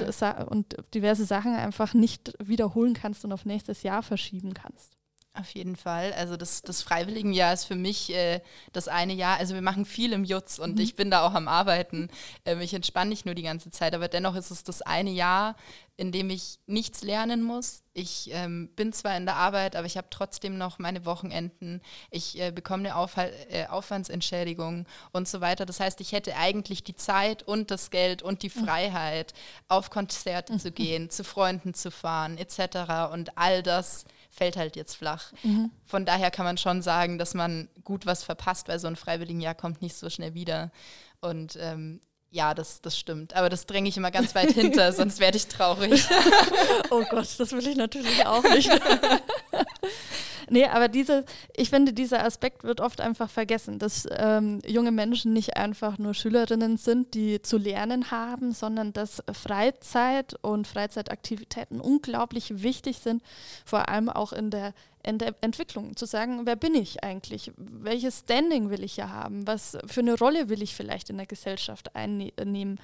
und 0.50 0.76
diverse 0.94 1.26
Sachen 1.26 1.56
einfach 1.56 1.94
nicht 1.94 2.34
wiederholen 2.38 2.94
kannst 2.94 3.26
und 3.26 3.32
auf 3.32 3.46
nächstes 3.46 3.82
Jahr 3.82 4.04
verschieben 4.04 4.54
kannst. 4.54 4.97
Auf 5.40 5.52
jeden 5.52 5.76
Fall. 5.76 6.14
Also 6.14 6.36
das, 6.36 6.64
das 6.64 6.82
Freiwilligenjahr 6.82 7.54
ist 7.54 7.66
für 7.66 7.76
mich 7.76 8.12
äh, 8.12 8.42
das 8.74 8.88
eine 8.88 9.14
Jahr. 9.14 9.38
Also 9.38 9.54
wir 9.54 9.62
machen 9.62 9.86
viel 9.86 10.12
im 10.14 10.24
Jutz 10.24 10.58
und 10.58 10.76
mhm. 10.76 10.82
ich 10.82 10.96
bin 10.96 11.12
da 11.12 11.28
auch 11.28 11.36
am 11.36 11.48
Arbeiten. 11.48 12.10
Ähm, 12.44 12.60
ich 12.60 12.74
entspanne 12.74 13.10
nicht 13.10 13.28
nur 13.28 13.36
die 13.36 13.44
ganze 13.44 13.70
Zeit, 13.70 13.94
aber 13.94 14.08
dennoch 14.08 14.36
ist 14.36 14.50
es 14.50 14.64
das 14.64 14.82
eine 14.82 15.12
Jahr, 15.12 15.56
in 15.96 16.12
dem 16.12 16.32
ich 16.32 16.58
nichts 16.66 17.04
lernen 17.04 17.44
muss. 17.44 17.84
Ich 17.94 18.32
ähm, 18.32 18.70
bin 18.76 18.94
zwar 18.94 19.16
in 19.16 19.28
der 19.28 19.36
Arbeit, 19.36 19.76
aber 19.76 19.86
ich 19.86 19.96
habe 19.98 20.08
trotzdem 20.10 20.58
noch 20.58 20.80
meine 20.80 21.06
Wochenenden. 21.06 21.82
Ich 22.10 22.40
äh, 22.40 22.52
bekomme 22.52 22.86
eine 22.86 22.96
Aufhal 22.96 23.32
äh, 23.50 23.68
Aufwandsentschädigung 23.68 24.88
und 25.12 25.28
so 25.28 25.40
weiter. 25.40 25.68
Das 25.68 25.80
heißt, 25.80 26.02
ich 26.02 26.14
hätte 26.14 26.36
eigentlich 26.36 26.84
die 26.84 26.96
Zeit 26.96 27.44
und 27.44 27.70
das 27.70 27.92
Geld 27.92 28.24
und 28.24 28.42
die 28.42 28.52
mhm. 28.56 28.66
Freiheit, 28.66 29.36
auf 29.68 29.92
Konzerte 29.92 30.58
zu 30.58 30.72
gehen, 30.72 31.12
zu 31.12 31.24
Freunden 31.24 31.76
zu 31.76 31.92
fahren 31.92 32.40
etc. 32.40 33.12
Und 33.14 33.38
all 33.38 33.62
das 33.62 34.06
fällt 34.38 34.56
halt 34.56 34.76
jetzt 34.76 34.96
flach. 34.96 35.32
Mhm. 35.44 35.72
Von 35.86 36.06
daher 36.06 36.32
kann 36.32 36.46
man 36.46 36.58
schon 36.58 36.82
sagen, 36.82 37.18
dass 37.18 37.34
man 37.34 37.68
gut 37.84 38.06
was 38.06 38.24
verpasst, 38.24 38.68
weil 38.68 38.80
so 38.80 38.88
ein 38.88 38.96
Freiwilligenjahr 38.96 39.56
kommt 39.56 39.82
nicht 39.82 39.96
so 39.96 40.10
schnell 40.10 40.36
wieder. 40.36 40.72
Und 41.20 41.58
ähm, 41.60 42.00
ja, 42.30 42.54
das, 42.54 42.82
das 42.82 42.98
stimmt. 42.98 43.36
Aber 43.36 43.50
das 43.50 43.66
dränge 43.66 43.90
ich 43.90 43.98
immer 43.98 44.12
ganz 44.12 44.36
weit 44.36 44.52
hinter, 44.52 44.92
sonst 44.94 45.20
werde 45.20 45.38
ich 45.38 45.48
traurig. 45.48 46.06
oh 46.92 47.04
Gott, 47.10 47.28
das 47.40 47.52
will 47.52 47.68
ich 47.68 47.78
natürlich 47.78 48.26
auch 48.26 48.44
nicht. 48.44 48.70
Nee, 50.50 50.66
aber 50.66 50.88
diese, 50.88 51.26
ich 51.56 51.70
finde, 51.70 51.94
dieser 51.94 52.24
Aspekt 52.24 52.64
wird 52.64 52.80
oft 52.80 53.02
einfach 53.02 53.30
vergessen, 53.30 53.80
dass 53.80 54.08
ähm, 54.12 54.60
junge 54.66 54.92
Menschen 54.92 55.34
nicht 55.34 55.58
einfach 55.58 55.98
nur 55.98 56.14
Schülerinnen 56.14 56.78
sind, 56.78 57.14
die 57.14 57.42
zu 57.42 57.58
lernen 57.58 58.12
haben, 58.12 58.54
sondern 58.54 58.94
dass 58.94 59.22
Freizeit 59.32 60.36
und 60.42 60.68
Freizeitaktivitäten 60.68 61.82
unglaublich 61.82 62.64
wichtig 62.64 63.00
sind, 63.00 63.22
vor 63.66 63.90
allem 63.90 64.10
auch 64.10 64.32
in 64.32 64.50
der 64.50 64.74
Ent 65.04 65.24
Entwicklung, 65.42 65.96
zu 65.96 66.06
sagen, 66.06 66.42
wer 66.46 66.56
bin 66.56 66.76
ich 66.76 67.04
eigentlich? 67.04 67.52
Welches 67.56 68.20
Standing 68.20 68.70
will 68.70 68.84
ich 68.84 68.96
hier 68.96 69.12
haben? 69.12 69.48
Was 69.48 69.78
für 69.86 70.02
eine 70.02 70.18
Rolle 70.18 70.50
will 70.50 70.62
ich 70.62 70.76
vielleicht 70.76 71.10
in 71.10 71.18
der 71.18 71.28
Gesellschaft 71.28 71.96
einnehmen? 71.96 72.80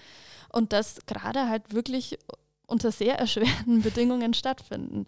Und 0.50 0.72
das 0.72 1.00
gerade 1.06 1.50
halt 1.50 1.74
wirklich 1.74 2.18
unter 2.66 2.92
sehr 2.92 3.20
erschwerten 3.20 3.82
Bedingungen 3.84 4.34
stattfinden 4.34 5.06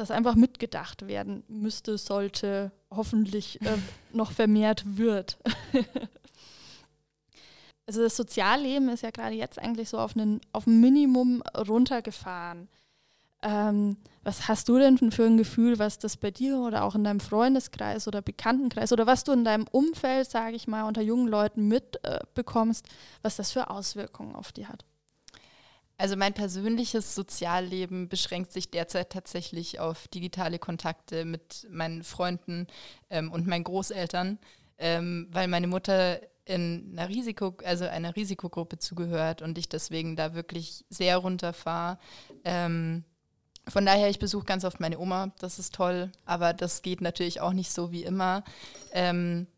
das 0.00 0.10
einfach 0.10 0.34
mitgedacht 0.34 1.06
werden 1.06 1.44
müsste, 1.48 1.98
sollte, 1.98 2.72
hoffentlich 2.90 3.60
äh, 3.62 3.76
noch 4.12 4.32
vermehrt 4.32 4.82
wird. 4.96 5.38
also 7.86 8.02
das 8.02 8.16
Sozialleben 8.16 8.88
ist 8.88 9.02
ja 9.02 9.10
gerade 9.10 9.34
jetzt 9.34 9.58
eigentlich 9.58 9.88
so 9.88 9.98
auf, 9.98 10.16
einen, 10.16 10.40
auf 10.52 10.66
ein 10.66 10.80
Minimum 10.80 11.42
runtergefahren. 11.56 12.68
Ähm, 13.42 13.96
was 14.22 14.48
hast 14.48 14.68
du 14.68 14.78
denn 14.78 14.98
für 15.12 15.24
ein 15.24 15.38
Gefühl, 15.38 15.78
was 15.78 15.98
das 15.98 16.16
bei 16.18 16.30
dir 16.30 16.58
oder 16.58 16.84
auch 16.84 16.94
in 16.94 17.04
deinem 17.04 17.20
Freundeskreis 17.20 18.06
oder 18.06 18.20
Bekanntenkreis 18.20 18.92
oder 18.92 19.06
was 19.06 19.24
du 19.24 19.32
in 19.32 19.44
deinem 19.44 19.66
Umfeld, 19.70 20.30
sage 20.30 20.56
ich 20.56 20.68
mal, 20.68 20.82
unter 20.82 21.00
jungen 21.00 21.26
Leuten 21.26 21.68
mitbekommst, 21.68 22.86
äh, 22.86 22.90
was 23.22 23.36
das 23.36 23.52
für 23.52 23.70
Auswirkungen 23.70 24.34
auf 24.34 24.52
die 24.52 24.66
hat? 24.66 24.84
Also 26.00 26.16
mein 26.16 26.32
persönliches 26.32 27.14
Sozialleben 27.14 28.08
beschränkt 28.08 28.52
sich 28.52 28.70
derzeit 28.70 29.10
tatsächlich 29.10 29.80
auf 29.80 30.08
digitale 30.08 30.58
Kontakte 30.58 31.26
mit 31.26 31.68
meinen 31.70 32.04
Freunden 32.04 32.68
ähm, 33.10 33.30
und 33.30 33.46
meinen 33.46 33.64
Großeltern, 33.64 34.38
ähm, 34.78 35.28
weil 35.30 35.46
meine 35.46 35.66
Mutter 35.66 36.18
in 36.46 36.96
einer 36.96 37.10
Risiko, 37.10 37.54
also 37.66 37.84
einer 37.84 38.16
Risikogruppe 38.16 38.78
zugehört 38.78 39.42
und 39.42 39.58
ich 39.58 39.68
deswegen 39.68 40.16
da 40.16 40.32
wirklich 40.32 40.86
sehr 40.88 41.18
runterfahre. 41.18 41.98
Ähm, 42.44 43.04
von 43.68 43.84
daher, 43.84 44.08
ich 44.08 44.18
besuche 44.18 44.46
ganz 44.46 44.64
oft 44.64 44.80
meine 44.80 44.98
Oma, 44.98 45.32
das 45.38 45.58
ist 45.58 45.74
toll, 45.74 46.10
aber 46.24 46.54
das 46.54 46.80
geht 46.80 47.02
natürlich 47.02 47.42
auch 47.42 47.52
nicht 47.52 47.72
so 47.72 47.92
wie 47.92 48.04
immer. 48.04 48.42
Ähm, 48.94 49.48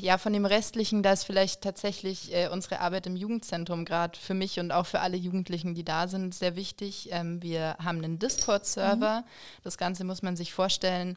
ja, 0.00 0.18
von 0.18 0.32
dem 0.32 0.46
Restlichen, 0.46 1.02
da 1.02 1.12
ist 1.12 1.24
vielleicht 1.24 1.62
tatsächlich 1.62 2.34
äh, 2.34 2.48
unsere 2.48 2.80
Arbeit 2.80 3.06
im 3.06 3.16
Jugendzentrum 3.16 3.84
gerade 3.84 4.18
für 4.18 4.34
mich 4.34 4.58
und 4.58 4.72
auch 4.72 4.86
für 4.86 5.00
alle 5.00 5.16
Jugendlichen, 5.16 5.74
die 5.74 5.84
da 5.84 6.08
sind, 6.08 6.34
sehr 6.34 6.56
wichtig. 6.56 7.08
Ähm, 7.12 7.42
wir 7.42 7.76
haben 7.82 7.98
einen 7.98 8.18
Discord-Server. 8.18 9.20
Mhm. 9.20 9.30
Das 9.64 9.78
Ganze 9.78 10.04
muss 10.04 10.22
man 10.22 10.36
sich 10.36 10.52
vorstellen. 10.52 11.16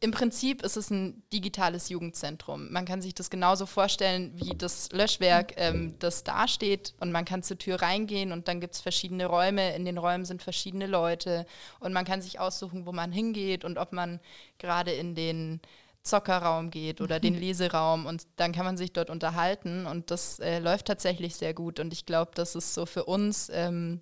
Im 0.00 0.10
Prinzip 0.10 0.62
ist 0.62 0.76
es 0.76 0.90
ein 0.90 1.22
digitales 1.32 1.88
Jugendzentrum. 1.88 2.70
Man 2.70 2.84
kann 2.84 3.00
sich 3.00 3.14
das 3.14 3.30
genauso 3.30 3.64
vorstellen 3.64 4.30
wie 4.34 4.54
das 4.54 4.92
Löschwerk, 4.92 5.54
ähm, 5.56 5.94
das 5.98 6.22
da 6.22 6.46
steht 6.48 6.92
und 7.00 7.12
man 7.12 7.24
kann 7.24 7.42
zur 7.42 7.56
Tür 7.58 7.80
reingehen 7.80 8.30
und 8.30 8.46
dann 8.46 8.60
gibt 8.60 8.74
es 8.74 8.82
verschiedene 8.82 9.24
Räume. 9.24 9.74
In 9.74 9.86
den 9.86 9.96
Räumen 9.96 10.26
sind 10.26 10.42
verschiedene 10.42 10.86
Leute 10.86 11.46
und 11.80 11.94
man 11.94 12.04
kann 12.04 12.20
sich 12.20 12.38
aussuchen, 12.38 12.84
wo 12.84 12.92
man 12.92 13.10
hingeht 13.10 13.64
und 13.64 13.78
ob 13.78 13.92
man 13.92 14.20
gerade 14.58 14.92
in 14.92 15.14
den 15.14 15.60
Zockerraum 16.06 16.70
geht 16.70 17.00
oder 17.00 17.20
den 17.20 17.34
Leseraum 17.34 18.06
und 18.06 18.26
dann 18.36 18.52
kann 18.52 18.64
man 18.64 18.76
sich 18.76 18.92
dort 18.92 19.10
unterhalten 19.10 19.86
und 19.86 20.10
das 20.10 20.38
äh, 20.38 20.58
läuft 20.58 20.86
tatsächlich 20.86 21.36
sehr 21.36 21.54
gut 21.54 21.80
und 21.80 21.92
ich 21.92 22.06
glaube, 22.06 22.32
das 22.34 22.54
ist 22.54 22.74
so 22.74 22.86
für 22.86 23.04
uns, 23.04 23.50
ähm, 23.52 24.00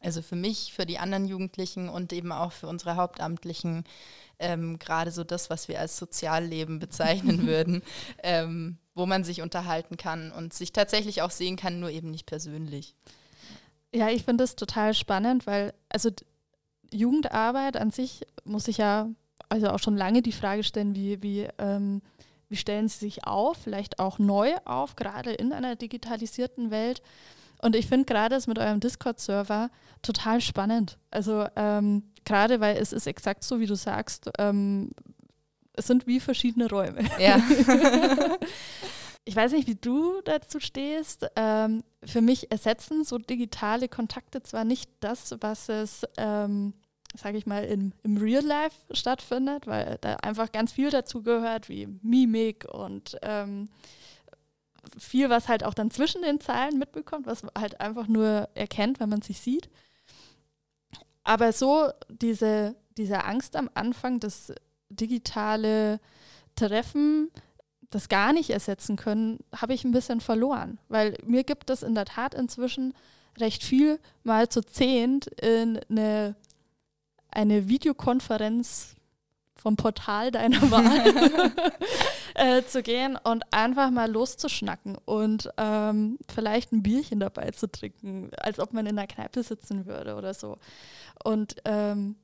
also 0.00 0.22
für 0.22 0.36
mich, 0.36 0.72
für 0.72 0.86
die 0.86 0.98
anderen 0.98 1.26
Jugendlichen 1.26 1.88
und 1.88 2.12
eben 2.12 2.30
auch 2.30 2.52
für 2.52 2.68
unsere 2.68 2.96
Hauptamtlichen 2.96 3.84
ähm, 4.38 4.78
gerade 4.78 5.10
so 5.10 5.24
das, 5.24 5.50
was 5.50 5.68
wir 5.68 5.80
als 5.80 5.96
Sozialleben 5.96 6.78
bezeichnen 6.78 7.46
würden, 7.46 7.82
ähm, 8.22 8.78
wo 8.94 9.06
man 9.06 9.24
sich 9.24 9.42
unterhalten 9.42 9.96
kann 9.96 10.32
und 10.32 10.54
sich 10.54 10.72
tatsächlich 10.72 11.22
auch 11.22 11.30
sehen 11.30 11.56
kann, 11.56 11.80
nur 11.80 11.90
eben 11.90 12.10
nicht 12.10 12.26
persönlich. 12.26 12.94
Ja, 13.94 14.08
ich 14.10 14.24
finde 14.24 14.44
das 14.44 14.54
total 14.54 14.94
spannend, 14.94 15.46
weil 15.46 15.72
also 15.88 16.10
Jugendarbeit 16.92 17.76
an 17.76 17.90
sich 17.90 18.26
muss 18.44 18.68
ich 18.68 18.78
ja 18.78 19.08
also 19.48 19.68
auch 19.70 19.78
schon 19.78 19.96
lange 19.96 20.22
die 20.22 20.32
Frage 20.32 20.62
stellen, 20.62 20.94
wie, 20.94 21.22
wie, 21.22 21.48
ähm, 21.58 22.02
wie 22.48 22.56
stellen 22.56 22.88
sie 22.88 22.98
sich 22.98 23.26
auf, 23.26 23.56
vielleicht 23.56 23.98
auch 23.98 24.18
neu 24.18 24.54
auf, 24.64 24.96
gerade 24.96 25.32
in 25.32 25.52
einer 25.52 25.76
digitalisierten 25.76 26.70
Welt. 26.70 27.02
Und 27.60 27.74
ich 27.74 27.86
finde 27.86 28.04
gerade 28.04 28.34
das 28.34 28.46
mit 28.46 28.58
eurem 28.58 28.80
Discord-Server 28.80 29.70
total 30.02 30.40
spannend. 30.40 30.98
Also 31.10 31.46
ähm, 31.56 32.04
gerade 32.24 32.60
weil 32.60 32.76
es 32.76 32.92
ist 32.92 33.06
exakt 33.06 33.42
so, 33.42 33.58
wie 33.58 33.66
du 33.66 33.74
sagst, 33.74 34.30
ähm, 34.38 34.90
es 35.72 35.86
sind 35.86 36.06
wie 36.06 36.20
verschiedene 36.20 36.68
Räume. 36.68 37.04
Ja. 37.18 37.36
ich 39.24 39.34
weiß 39.34 39.52
nicht, 39.52 39.68
wie 39.68 39.76
du 39.76 40.20
dazu 40.24 40.60
stehst. 40.60 41.26
Ähm, 41.36 41.82
für 42.04 42.20
mich 42.20 42.50
ersetzen 42.50 43.04
so 43.04 43.18
digitale 43.18 43.88
Kontakte 43.88 44.42
zwar 44.42 44.64
nicht 44.64 44.90
das, 45.00 45.36
was 45.40 45.68
es 45.68 46.06
ähm, 46.16 46.74
sage 47.18 47.38
ich 47.38 47.46
mal, 47.46 47.64
im, 47.64 47.92
im 48.02 48.16
Real 48.16 48.44
Life 48.44 48.76
stattfindet, 48.92 49.66
weil 49.66 49.98
da 50.00 50.16
einfach 50.16 50.52
ganz 50.52 50.72
viel 50.72 50.90
dazu 50.90 51.22
gehört, 51.22 51.68
wie 51.68 51.86
Mimik 52.02 52.66
und 52.72 53.16
ähm, 53.22 53.68
viel, 54.96 55.28
was 55.28 55.48
halt 55.48 55.64
auch 55.64 55.74
dann 55.74 55.90
zwischen 55.90 56.22
den 56.22 56.40
Zeilen 56.40 56.78
mitbekommt, 56.78 57.26
was 57.26 57.42
halt 57.56 57.80
einfach 57.80 58.06
nur 58.06 58.48
erkennt, 58.54 59.00
wenn 59.00 59.08
man 59.08 59.22
sich 59.22 59.40
sieht. 59.40 59.68
Aber 61.24 61.52
so 61.52 61.90
diese, 62.08 62.76
diese 62.96 63.24
Angst 63.24 63.56
am 63.56 63.68
Anfang, 63.74 64.20
das 64.20 64.52
digitale 64.88 66.00
Treffen, 66.56 67.30
das 67.90 68.08
gar 68.08 68.32
nicht 68.32 68.50
ersetzen 68.50 68.96
können, 68.96 69.40
habe 69.54 69.74
ich 69.74 69.84
ein 69.84 69.92
bisschen 69.92 70.20
verloren, 70.20 70.78
weil 70.88 71.16
mir 71.24 71.44
gibt 71.44 71.70
es 71.70 71.82
in 71.82 71.94
der 71.94 72.04
Tat 72.04 72.34
inzwischen 72.34 72.94
recht 73.38 73.62
viel 73.62 73.98
mal 74.24 74.48
zu 74.48 74.62
zehnt 74.62 75.26
in 75.26 75.78
eine 75.88 76.34
eine 77.30 77.68
Videokonferenz 77.68 78.96
vom 79.56 79.76
Portal 79.76 80.30
deiner 80.30 80.62
Wahl 80.70 81.32
äh, 82.34 82.62
zu 82.64 82.82
gehen 82.82 83.18
und 83.22 83.44
einfach 83.52 83.90
mal 83.90 84.10
loszuschnacken 84.10 84.96
und 85.04 85.50
ähm, 85.56 86.18
vielleicht 86.32 86.72
ein 86.72 86.82
Bierchen 86.82 87.20
dabei 87.20 87.50
zu 87.50 87.70
trinken, 87.70 88.30
als 88.38 88.60
ob 88.60 88.72
man 88.72 88.86
in 88.86 88.96
der 88.96 89.06
Kneipe 89.06 89.42
sitzen 89.42 89.86
würde 89.86 90.16
oder 90.16 90.32
so. 90.32 90.58
Und 91.24 91.56
ähm, 91.64 92.16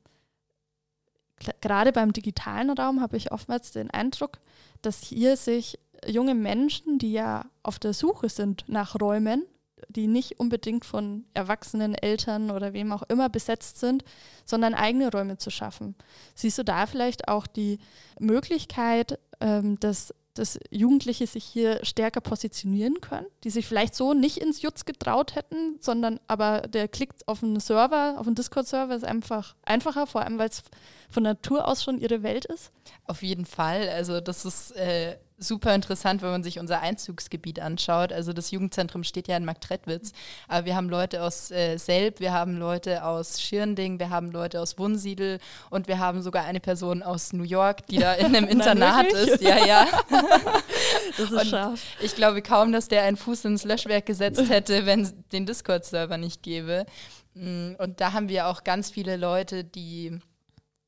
gerade 1.61 1.93
beim 1.93 2.13
digitalen 2.13 2.71
Raum 2.71 3.01
habe 3.01 3.17
ich 3.17 3.33
oftmals 3.33 3.73
den 3.73 3.91
Eindruck, 3.91 4.39
dass 4.83 5.03
hier 5.03 5.37
sich 5.37 5.79
junge 6.07 6.35
Menschen, 6.35 6.99
die 6.99 7.13
ja 7.13 7.47
auf 7.63 7.79
der 7.79 7.93
Suche 7.93 8.29
sind 8.29 8.65
nach 8.69 9.01
Räumen, 9.01 9.45
die 9.89 10.07
nicht 10.07 10.39
unbedingt 10.41 10.85
von 10.85 11.25
erwachsenen 11.35 11.95
Eltern 11.95 12.51
oder 12.51 12.73
wem 12.73 12.93
auch 12.93 13.03
immer 13.05 13.29
besetzt 13.29 13.79
sind, 13.79 14.05
sondern 14.45 14.75
eigene 14.75 15.11
Räume 15.11 15.39
zu 15.39 15.51
schaffen. 15.51 15.95
Siehst 16.35 16.59
du 16.59 16.65
da 16.65 16.87
vielleicht 16.87 17.29
auch 17.29 17.47
die 17.47 17.79
Möglichkeit, 18.19 19.19
ähm, 19.41 19.79
dass, 19.81 20.15
dass 20.35 20.59
Jugendliche 20.71 21.27
sich 21.27 21.45
hier 21.45 21.85
stärker 21.85 22.21
positionieren 22.21 23.01
können, 23.01 23.27
die 23.45 23.51
sich 23.51 23.67
vielleicht 23.67 23.95
so 23.95 24.15
nicht 24.15 24.39
ins 24.39 24.63
Jutz 24.63 24.85
getraut 24.85 25.35
hätten, 25.35 25.77
sondern 25.81 26.21
aber 26.27 26.63
der 26.63 26.89
Klick 26.89 27.13
auf 27.27 27.43
einen 27.43 27.61
Server, 27.61 28.17
auf 28.19 28.27
einen 28.27 28.37
Discord-Server 28.37 28.97
ist 28.97 29.05
einfach 29.05 29.55
einfacher, 29.63 30.07
vor 30.07 30.23
allem 30.23 30.39
weil 30.39 30.49
es 30.49 30.63
von 31.11 31.23
Natur 31.23 31.69
aus 31.69 31.83
schon 31.85 31.99
ihre 31.99 32.23
Welt 32.23 32.45
ist? 32.45 32.73
Auf 33.07 33.23
jeden 33.23 33.47
Fall. 33.47 33.89
Also 33.89 34.21
das 34.21 34.45
ist 34.45 34.73
äh, 34.73 35.17
super 35.39 35.75
interessant, 35.75 36.23
wenn 36.23 36.31
man 36.31 36.43
sich 36.43 36.59
unser 36.59 36.81
Einzugsgebiet 36.81 37.61
anschaut. 37.61 38.13
Also 38.13 38.33
das 38.33 38.51
Jugendzentrum 38.51 39.05
steht 39.05 39.29
ja 39.29 39.37
in 39.37 39.45
Marktredwitz, 39.45 40.13
aber 40.49 40.67
wir 40.67 40.77
haben 40.77 40.89
Leute 40.89 41.23
aus 41.23 41.51
äh, 41.51 41.77
Selb, 41.77 42.21
wir 42.21 42.33
haben 42.33 42.57
Leute 42.57 43.05
aus 43.05 43.41
Schirnding, 43.41 43.99
wir 43.99 44.11
haben 44.11 44.31
Leute 44.31 44.61
aus 44.61 44.79
Wunsiedel 44.79 45.39
und 45.71 45.89
wir 45.89 45.99
haben 45.99 46.23
sogar 46.23 46.45
eine 46.45 46.61
Person 46.61 47.03
aus 47.03 47.33
New 47.33 47.45
York, 47.45 47.87
die 47.89 47.99
da 47.99 48.15
in 48.15 48.27
einem 48.27 48.49
Internat 48.49 49.13
ist. 49.13 49.43
Ja, 49.43 49.65
ja. 49.67 49.87
das 51.17 51.31
ist 51.31 51.33
und 51.33 51.47
scharf. 51.47 51.81
Ich 52.01 52.15
glaube 52.15 52.43
kaum, 52.43 52.73
dass 52.73 52.89
der 52.89 53.03
einen 53.03 53.17
Fuß 53.17 53.45
ins 53.47 53.65
Löschwerk 53.65 54.07
gesetzt 54.07 54.49
hätte, 54.49 54.87
wenn 54.87 55.01
es 55.01 55.15
den 55.33 55.47
Discord-Server 55.47 56.17
nicht 56.17 56.43
gäbe. 56.43 56.87
Mm, 57.35 57.73
und 57.79 58.01
da 58.01 58.13
haben 58.13 58.29
wir 58.29 58.47
auch 58.47 58.65
ganz 58.65 58.91
viele 58.91 59.17
Leute, 59.17 59.65
die 59.65 60.21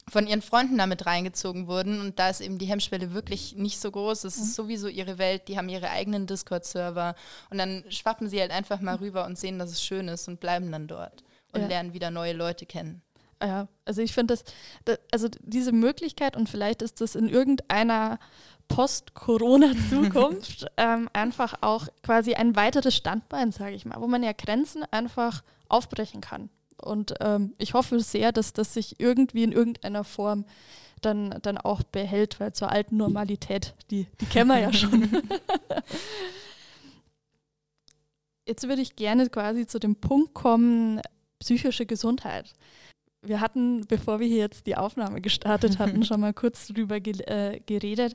von 0.08 0.26
ihren 0.26 0.42
Freunden 0.42 0.78
damit 0.78 1.06
reingezogen 1.06 1.66
wurden. 1.66 2.00
Und 2.00 2.18
da 2.18 2.30
ist 2.30 2.40
eben 2.40 2.58
die 2.58 2.66
Hemmschwelle 2.66 3.12
wirklich 3.12 3.56
nicht 3.56 3.80
so 3.80 3.90
groß. 3.90 4.24
Es 4.24 4.36
ist 4.36 4.50
mhm. 4.50 4.52
sowieso 4.52 4.88
ihre 4.88 5.18
Welt, 5.18 5.48
die 5.48 5.58
haben 5.58 5.68
ihre 5.68 5.90
eigenen 5.90 6.26
Discord-Server. 6.26 7.14
Und 7.50 7.58
dann 7.58 7.84
schwappen 7.88 8.28
sie 8.28 8.40
halt 8.40 8.52
einfach 8.52 8.80
mal 8.80 8.96
rüber 8.96 9.26
und 9.26 9.38
sehen, 9.38 9.58
dass 9.58 9.70
es 9.70 9.82
schön 9.82 10.08
ist 10.08 10.28
und 10.28 10.40
bleiben 10.40 10.70
dann 10.70 10.86
dort 10.86 11.24
und 11.52 11.62
ja. 11.62 11.66
lernen 11.66 11.92
wieder 11.92 12.10
neue 12.10 12.32
Leute 12.32 12.66
kennen. 12.66 13.02
Ja, 13.42 13.68
also 13.84 14.00
ich 14.00 14.14
finde 14.14 14.34
das, 14.34 14.44
das, 14.84 14.98
also 15.12 15.28
diese 15.40 15.72
Möglichkeit 15.72 16.36
und 16.36 16.48
vielleicht 16.48 16.80
ist 16.80 17.00
das 17.02 17.14
in 17.14 17.28
irgendeiner 17.28 18.18
Post-Corona-Zukunft 18.68 20.66
ähm, 20.76 21.10
einfach 21.12 21.54
auch 21.60 21.86
quasi 22.02 22.34
ein 22.34 22.56
weiteres 22.56 22.96
Standbein, 22.96 23.52
sage 23.52 23.74
ich 23.74 23.84
mal, 23.84 24.00
wo 24.00 24.06
man 24.06 24.22
ja 24.22 24.32
Grenzen 24.32 24.84
einfach 24.90 25.42
aufbrechen 25.68 26.20
kann. 26.20 26.48
Und 26.80 27.14
ähm, 27.20 27.54
ich 27.58 27.74
hoffe 27.74 28.00
sehr, 28.00 28.32
dass 28.32 28.52
das 28.52 28.74
sich 28.74 29.00
irgendwie 29.00 29.44
in 29.44 29.52
irgendeiner 29.52 30.04
Form 30.04 30.44
dann, 31.02 31.38
dann 31.42 31.58
auch 31.58 31.82
behält, 31.82 32.40
weil 32.40 32.52
zur 32.52 32.70
alten 32.70 32.96
Normalität, 32.96 33.74
die, 33.90 34.06
die 34.20 34.26
kennen 34.26 34.48
wir 34.48 34.58
ja 34.58 34.72
schon. 34.74 35.08
Jetzt 38.46 38.68
würde 38.68 38.82
ich 38.82 38.94
gerne 38.94 39.28
quasi 39.28 39.66
zu 39.66 39.80
dem 39.80 39.96
Punkt 39.96 40.32
kommen, 40.32 41.00
psychische 41.40 41.84
Gesundheit. 41.84 42.52
Wir 43.20 43.40
hatten, 43.40 43.84
bevor 43.88 44.20
wir 44.20 44.28
hier 44.28 44.38
jetzt 44.38 44.68
die 44.68 44.76
Aufnahme 44.76 45.20
gestartet 45.20 45.78
hatten, 45.80 46.04
schon 46.04 46.20
mal 46.20 46.32
kurz 46.32 46.68
drüber 46.68 47.00
ge 47.00 47.20
äh, 47.24 47.60
geredet. 47.66 48.14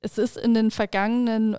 Es 0.00 0.16
ist 0.16 0.38
in 0.38 0.54
den 0.54 0.70
vergangenen 0.70 1.58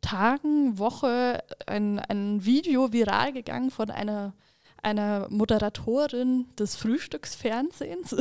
Tagen, 0.00 0.78
Woche 0.78 1.44
ein, 1.66 1.98
ein 1.98 2.46
Video 2.46 2.94
viral 2.94 3.34
gegangen 3.34 3.70
von 3.70 3.90
einer 3.90 4.32
einer 4.84 5.26
Moderatorin 5.30 6.46
des 6.58 6.76
Frühstücksfernsehens, 6.76 8.14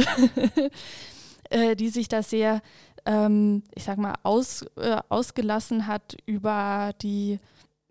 äh, 1.50 1.76
die 1.76 1.90
sich 1.90 2.08
da 2.08 2.24
sehr, 2.24 2.62
ähm, 3.06 3.64
ich 3.76 3.84
sag 3.84 3.98
mal, 3.98 4.16
aus, 4.24 4.66
äh, 4.78 4.98
ausgelassen 5.10 5.88
hat 5.88 6.16
über 6.26 6.94
die, 7.02 7.40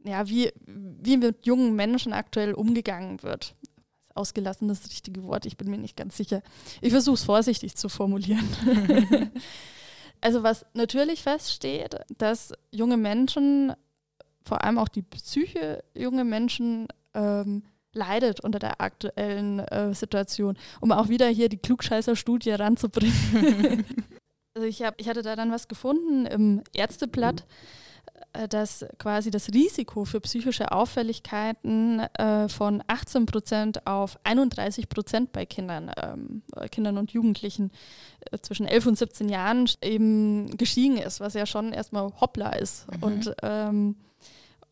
ja, 0.05 0.27
wie, 0.29 0.53
wie 0.67 1.17
mit 1.17 1.47
jungen 1.47 1.77
Menschen 1.77 2.13
aktuell 2.13 2.55
umgegangen 2.55 3.23
wird. 3.23 3.55
Ausgelassen 4.15 4.69
ist 4.71 4.85
das 4.85 4.93
richtige 4.93 5.23
Wort, 5.25 5.47
ich 5.47 5.57
bin 5.57 5.71
mir 5.71 5.79
nicht 5.79 5.97
ganz 5.97 6.17
sicher. 6.17 6.43
Ich 6.81 6.93
versuche 6.93 7.15
es 7.15 7.25
vorsichtig 7.25 7.77
zu 7.77 7.89
formulieren. 7.89 8.47
also 10.21 10.43
was 10.43 10.67
natürlich 10.75 11.23
feststeht, 11.23 11.97
dass 12.19 12.53
junge 12.71 12.97
Menschen, 12.97 13.73
vor 14.45 14.65
allem 14.65 14.79
auch 14.79 14.89
die 14.89 15.03
Psyche 15.03 15.83
junge 15.95 16.25
Menschen, 16.25 16.89
ähm, 17.15 17.63
leidet 17.95 18.41
unter 18.41 18.59
der 18.59 18.81
aktuellen 18.81 19.61
äh, 19.61 19.95
Situation, 19.95 20.57
um 20.81 20.93
auch 20.93 21.09
wieder 21.09 21.29
hier 21.29 21.49
die 21.49 21.59
Klugscheißer-Studie 21.59 22.53
ranzubringen. 22.53 23.85
also 24.55 24.67
ich, 24.67 24.83
hab, 24.83 25.01
ich 25.01 25.09
hatte 25.09 25.23
da 25.23 25.37
dann 25.37 25.53
was 25.53 25.69
gefunden 25.69 26.27
im 26.27 26.63
Ärzteblatt, 26.75 27.45
äh, 28.33 28.49
dass 28.49 28.87
quasi 28.99 29.31
das 29.31 29.53
Risiko 29.53 30.05
für 30.05 30.21
psychische 30.21 30.73
Auffälligkeiten 30.73 32.01
äh, 32.01 32.49
von 32.49 32.83
18 32.87 33.27
Prozent 33.27 33.87
auf 33.87 34.19
31 34.25 34.89
Prozent 34.89 35.33
bei 35.33 35.45
Kindern, 35.45 35.91
ähm, 36.03 36.43
Kindern 36.71 36.99
und 36.99 37.13
Jugendlichen 37.13 37.71
äh, 38.31 38.39
zwischen 38.39 38.67
11 38.67 38.87
und 38.87 38.99
17 38.99 39.29
Jahren 39.29 39.69
eben 39.83 40.57
gestiegen 40.57 40.97
ist, 40.97 41.21
was 41.21 41.35
ja 41.35 41.45
schon 41.45 41.73
erstmal 41.73 42.11
hoppla 42.21 42.51
ist. 42.51 42.87
Mhm. 42.91 43.03
Und 43.03 43.35
ähm, 43.43 43.97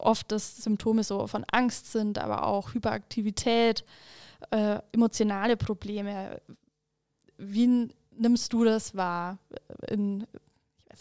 oft 0.01 0.33
das 0.33 0.59
Symptome 0.59 1.05
so 1.05 1.27
von 1.27 1.45
Angst 1.51 1.93
sind, 1.93 2.19
aber 2.19 2.47
auch 2.47 2.75
Hyperaktivität, 2.75 3.85
äh, 4.51 4.79
emotionale 4.93 5.57
Probleme. 5.57 6.41
Wie 7.37 7.89
nimmst 8.17 8.53
du 8.53 8.65
das 8.65 8.95
wahr? 8.97 9.39
In, 9.89 10.27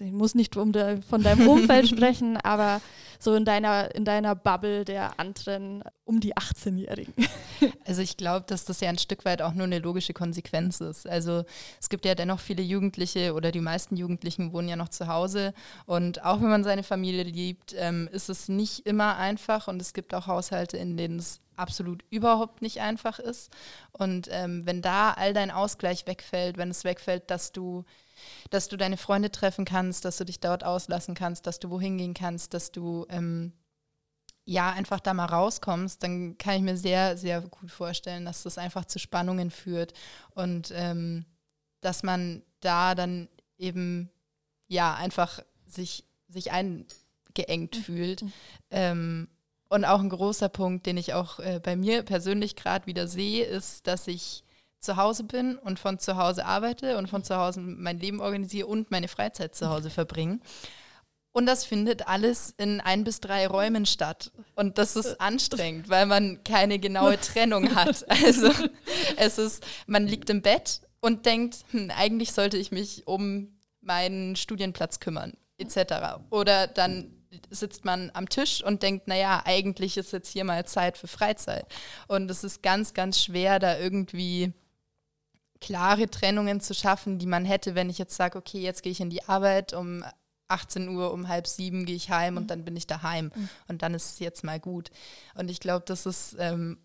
ich 0.02 0.12
muss 0.12 0.36
nicht 0.36 0.56
um 0.58 0.72
de, 0.72 1.02
von 1.02 1.24
deinem 1.24 1.48
Umfeld 1.48 1.88
sprechen, 1.90 2.38
aber 2.38 2.82
so 3.20 3.36
in 3.36 3.44
deiner, 3.44 3.94
in 3.94 4.06
deiner 4.06 4.34
Bubble 4.34 4.86
der 4.86 5.20
anderen 5.20 5.84
um 6.06 6.20
die 6.20 6.36
18-Jährigen. 6.36 7.14
Also 7.86 8.04
ich 8.04 8.18
glaube, 8.18 8.46
dass 8.48 8.66
das 8.66 8.82
ja 8.82 8.90
ein 8.90 9.00
Stück 9.00 9.26
weit 9.26 9.42
auch 9.42 9.54
nur 9.54 9.66
eine 9.66 9.80
logische 9.80 10.14
Konsequenz 10.14 10.80
ist. 10.80 11.10
Also 11.10 11.44
es 11.82 11.90
gibt 11.90 12.06
ja 12.06 12.14
dennoch 12.14 12.40
viele 12.40 12.62
Jugendliche 12.62 13.34
oder 13.34 13.52
die 13.52 13.62
meisten 13.62 13.98
Jugendlichen 13.98 14.54
wohnen 14.54 14.70
ja 14.70 14.76
noch 14.76 14.90
zu 14.90 15.08
Hause 15.08 15.54
und 15.88 16.24
auch 16.24 16.40
wenn 16.40 16.50
man 16.50 16.64
seine 16.64 16.84
Familie 16.84 17.24
liebt, 17.24 17.74
ähm, 17.76 18.08
ist 18.12 18.30
es 18.30 18.48
nicht 18.48 18.86
immer 18.86 19.18
einfach 19.18 19.68
und 19.68 19.82
es 19.82 19.94
gibt 19.94 20.14
auch 20.14 20.28
Haushalte, 20.28 20.78
in 20.78 20.98
denen 20.98 21.18
es 21.18 21.42
absolut 21.60 22.04
überhaupt 22.10 22.62
nicht 22.62 22.80
einfach 22.82 23.20
ist. 23.20 23.52
Und 23.92 24.30
ähm, 24.32 24.66
wenn 24.66 24.82
da 24.82 25.12
all 25.12 25.34
dein 25.34 25.52
Ausgleich 25.52 26.08
wegfällt, 26.08 26.58
wenn 26.58 26.72
es 26.72 26.84
wegfällt, 26.84 27.30
dass 27.30 27.52
du 27.52 27.84
dass 28.49 28.67
du 28.67 28.77
deine 28.77 28.97
Freunde 28.97 29.32
treffen 29.32 29.65
kannst, 29.65 30.05
dass 30.05 30.17
du 30.17 30.25
dich 30.25 30.39
dort 30.39 30.63
auslassen 30.63 31.15
kannst, 31.15 31.47
dass 31.47 31.60
du 31.60 31.69
wohin 31.69 31.97
gehen 31.97 32.13
kannst, 32.13 32.53
dass 32.53 32.71
du 32.71 33.05
ähm, 33.10 33.53
ja 34.45 34.71
einfach 34.71 34.99
da 34.99 35.13
mal 35.13 35.25
rauskommst, 35.25 36.01
dann 36.01 36.38
kann 36.38 36.55
ich 36.55 36.62
mir 36.62 36.77
sehr, 36.77 37.17
sehr 37.17 37.41
gut 37.41 37.69
vorstellen, 37.71 38.25
dass 38.25 38.43
das 38.43 38.58
einfach 38.58 38.86
zu 38.86 38.97
Spannungen 38.97 39.51
führt 39.51 39.93
und 40.32 40.71
ähm, 40.75 41.25
dass 41.82 42.03
man 42.03 42.41
da 42.60 42.95
dann 42.95 43.29
eben 43.58 44.10
ja 44.67 44.95
einfach 44.95 45.39
sich, 45.67 46.05
sich 46.27 46.51
eingeengt 46.51 47.77
mhm. 47.77 47.84
fühlt. 47.84 48.25
Ähm, 48.71 49.27
und 49.69 49.86
auch 49.86 49.99
ein 49.99 50.10
großer 50.10 50.49
Punkt, 50.49 50.88
den 50.88 50.97
ich 50.97 51.13
auch 51.13 51.39
äh, 51.39 51.60
bei 51.63 51.75
mir 51.75 52.01
persönlich 52.01 52.55
gerade 52.55 52.88
wieder 52.88 53.08
sehe, 53.08 53.45
ist, 53.45 53.86
dass 53.86 54.08
ich 54.08 54.43
zu 54.80 54.98
Hause 54.98 55.24
bin 55.24 55.58
und 55.58 55.80
von 55.80 56.00
zu 56.00 56.18
Hause 56.18 56.46
arbeite 56.46 56.98
und 56.98 57.08
von 57.08 57.24
zu 57.24 57.36
Hause 57.36 57.60
mein 57.60 58.00
Leben 58.00 58.22
organisiere 58.22 58.68
und 58.68 58.92
meine 58.92 59.08
Freizeit 59.08 59.56
zu 59.56 59.70
Hause 59.70 59.89
verbringe. 59.89 60.39
Und 61.32 61.46
das 61.46 61.63
findet 61.63 62.08
alles 62.08 62.54
in 62.58 62.82
ein 62.82 63.04
bis 63.04 63.22
drei 63.22 63.46
Räumen 63.48 63.86
statt. 63.86 64.32
Und 64.56 64.78
das 64.78 64.96
ist 64.96 65.22
anstrengend, 65.22 65.88
weil 65.88 66.06
man 66.06 66.44
keine 66.44 66.80
genaue 66.80 67.20
Trennung 67.20 67.76
hat. 67.76 68.06
Also 68.26 68.52
es 69.18 69.38
ist, 69.38 69.65
man 69.86 70.08
liegt 70.08 70.30
im 70.30 70.42
Bett 70.42 70.82
und 71.00 71.26
denkt, 71.26 71.60
hm, 71.72 71.92
eigentlich 71.96 72.34
sollte 72.34 72.58
ich 72.58 72.72
mich 72.72 73.08
um 73.08 73.60
meinen 73.82 74.36
Studienplatz 74.36 75.00
kümmern, 75.00 75.34
etc. 75.58 76.18
Oder 76.30 76.68
dann 76.68 77.12
sitzt 77.50 77.86
man 77.86 78.12
am 78.13 78.28
Tisch 78.28 78.63
und 78.63 78.84
denkt, 78.84 79.08
naja, 79.08 79.42
eigentlich 79.46 79.98
ist 79.98 80.12
jetzt 80.12 80.30
hier 80.30 80.44
mal 80.44 80.65
Zeit 80.65 80.98
für 80.98 81.08
Freizeit. 81.08 81.65
Und 82.08 82.30
es 82.30 82.44
ist 82.44 82.63
ganz, 82.63 82.94
ganz 82.94 83.24
schwer, 83.24 83.60
da 83.60 83.78
irgendwie 83.78 84.54
klare 85.62 86.10
Trennungen 86.10 86.62
zu 86.62 86.74
schaffen, 86.74 87.19
die 87.19 87.26
man 87.26 87.45
hätte, 87.45 87.76
wenn 87.76 87.89
ich 87.89 87.98
jetzt 87.98 88.15
sage, 88.15 88.38
okay, 88.38 88.60
jetzt 88.60 88.84
gehe 88.84 88.91
ich 88.91 89.02
in 89.02 89.10
die 89.10 89.24
Arbeit, 89.28 89.74
um 89.74 90.04
18 90.48 90.89
Uhr, 90.89 91.13
um 91.13 91.28
halb 91.28 91.48
sieben 91.48 91.86
gehe 91.86 91.95
ich 91.95 92.10
heim 92.10 92.34
mhm. 92.34 92.38
und 92.39 92.48
dann 92.48 92.65
bin 92.65 92.76
ich 92.76 92.88
daheim 92.88 93.32
mhm. 93.36 93.50
und 93.67 93.82
dann 93.82 93.93
ist 93.93 94.13
es 94.13 94.19
jetzt 94.19 94.43
mal 94.43 94.60
gut. 94.60 94.89
Und 95.36 95.50
ich 95.50 95.60
glaube, 95.60 95.86
das 95.86 96.06
ist 96.06 96.36
ähm, 96.39 96.78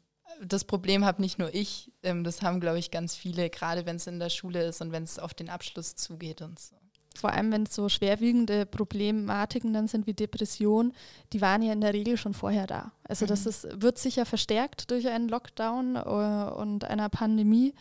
das 0.42 0.64
Problem 0.64 1.04
habe 1.04 1.22
nicht 1.22 1.38
nur 1.38 1.54
ich, 1.54 1.92
ähm, 2.02 2.24
das 2.24 2.42
haben, 2.42 2.60
glaube 2.60 2.78
ich, 2.78 2.90
ganz 2.90 3.14
viele, 3.14 3.50
gerade 3.50 3.87
wenn 3.87 3.96
es 3.96 4.06
in 4.06 4.18
der 4.18 4.30
Schule 4.30 4.64
ist 4.64 4.80
und 4.80 4.92
wenn 4.92 5.04
es 5.04 5.18
auf 5.18 5.34
den 5.34 5.50
Abschluss 5.50 5.94
zugeht 5.96 6.42
und 6.42 6.58
so. 6.58 6.76
Vor 7.16 7.33
allem, 7.33 7.53
wenn 7.53 7.62
es 7.62 7.74
so 7.74 7.88
schwerwiegende 7.88 8.66
Problematiken 8.66 9.72
dann 9.72 9.87
sind 9.87 10.07
wie 10.07 10.14
Depression, 10.14 10.92
die 11.33 11.40
waren 11.40 11.62
ja 11.62 11.72
in 11.72 11.81
der 11.81 11.94
Regel 11.94 12.16
schon 12.16 12.35
vorher 12.35 12.66
da. 12.66 12.92
Also 13.05 13.24
mhm. 13.24 13.29
das 13.29 13.46
ist, 13.46 13.81
wird 13.81 13.98
sicher 13.98 14.27
verstärkt 14.27 14.90
durch 14.90 15.09
einen 15.09 15.29
Lockdown 15.29 15.96
uh, 15.96 16.61
und 16.61 16.85
einer 16.85 17.09
Pandemie, 17.09 17.74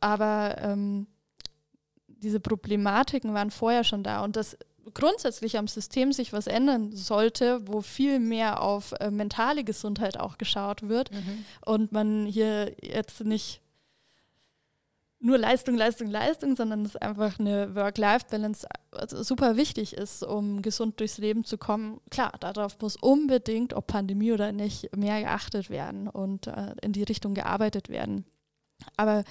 aber 0.00 0.56
ähm, 0.60 1.06
diese 2.06 2.40
Problematiken 2.40 3.34
waren 3.34 3.50
vorher 3.50 3.84
schon 3.84 4.02
da 4.02 4.22
und 4.22 4.36
das 4.36 4.56
grundsätzlich 4.94 5.58
am 5.58 5.68
System 5.68 6.12
sich 6.12 6.32
was 6.32 6.46
ändern 6.46 6.92
sollte, 6.92 7.66
wo 7.66 7.80
viel 7.80 8.18
mehr 8.18 8.62
auf 8.62 8.92
äh, 9.00 9.10
mentale 9.10 9.64
Gesundheit 9.64 10.18
auch 10.18 10.38
geschaut 10.38 10.88
wird 10.88 11.12
mhm. 11.12 11.44
und 11.64 11.92
man 11.92 12.26
hier 12.26 12.74
jetzt 12.82 13.24
nicht 13.24 13.60
nur 15.20 15.38
Leistung, 15.38 15.74
Leistung, 15.74 16.08
Leistung, 16.08 16.54
sondern 16.54 16.84
es 16.84 16.96
einfach 16.96 17.38
eine 17.38 17.74
Work-Life-Balance 17.74 18.66
also 18.92 19.22
super 19.22 19.56
wichtig 19.56 19.94
ist, 19.94 20.22
um 20.22 20.62
gesund 20.62 21.00
durchs 21.00 21.18
Leben 21.18 21.44
zu 21.44 21.58
kommen. 21.58 22.00
Klar, 22.10 22.32
darauf 22.38 22.78
muss 22.80 22.96
unbedingt, 22.96 23.74
ob 23.74 23.88
Pandemie 23.88 24.32
oder 24.32 24.52
nicht, 24.52 24.96
mehr 24.96 25.20
geachtet 25.20 25.70
werden 25.70 26.08
und 26.08 26.46
äh, 26.46 26.74
in 26.82 26.92
die 26.92 27.02
Richtung 27.02 27.34
gearbeitet 27.34 27.88
werden. 27.88 28.24
Aber 28.96 29.24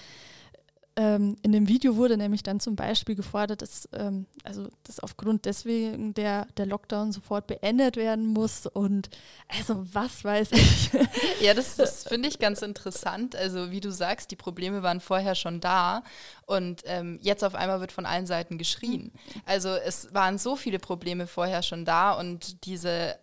ähm, 0.98 1.38
in 1.44 1.52
dem 1.52 1.68
Video 1.68 1.96
wurde 1.96 2.18
nämlich 2.18 2.42
dann 2.42 2.60
zum 2.60 2.76
Beispiel 2.76 3.14
gefordert, 3.14 3.62
dass, 3.62 3.88
ähm, 3.94 4.26
also, 4.44 4.68
dass 4.84 5.00
aufgrund 5.00 5.46
deswegen 5.46 6.16
der, 6.16 6.48
der 6.58 6.66
Lockdown 6.66 7.12
sofort 7.12 7.46
beendet 7.46 7.98
werden 7.98 8.26
muss 8.26 8.66
und 8.66 9.12
also 9.48 9.86
was 9.94 10.24
weiß 10.24 10.54
ich. 10.54 10.90
ja, 11.42 11.54
das, 11.54 11.76
das 11.76 12.04
finde 12.08 12.28
ich 12.28 12.40
ganz 12.40 12.64
interessant. 12.64 13.36
Also 13.36 13.70
wie 13.70 13.80
du 13.80 13.92
sagst, 13.92 14.32
die 14.32 14.36
Probleme 14.36 14.82
waren 14.82 15.00
vorher 15.00 15.36
schon 15.36 15.60
da 15.60 16.02
und 16.48 16.82
ähm, 16.86 17.20
jetzt 17.22 17.44
auf 17.44 17.54
einmal 17.54 17.80
wird 17.80 17.92
von 17.92 18.08
allen 18.08 18.26
Seiten 18.26 18.58
geschrien. 18.58 19.12
Also 19.46 19.70
es 19.70 20.12
waren 20.16 20.40
so 20.40 20.56
viele 20.56 20.80
Probleme 20.80 21.28
vorher 21.28 21.62
schon 21.62 21.86
da 21.86 22.14
und 22.14 22.66
diese 22.66 23.16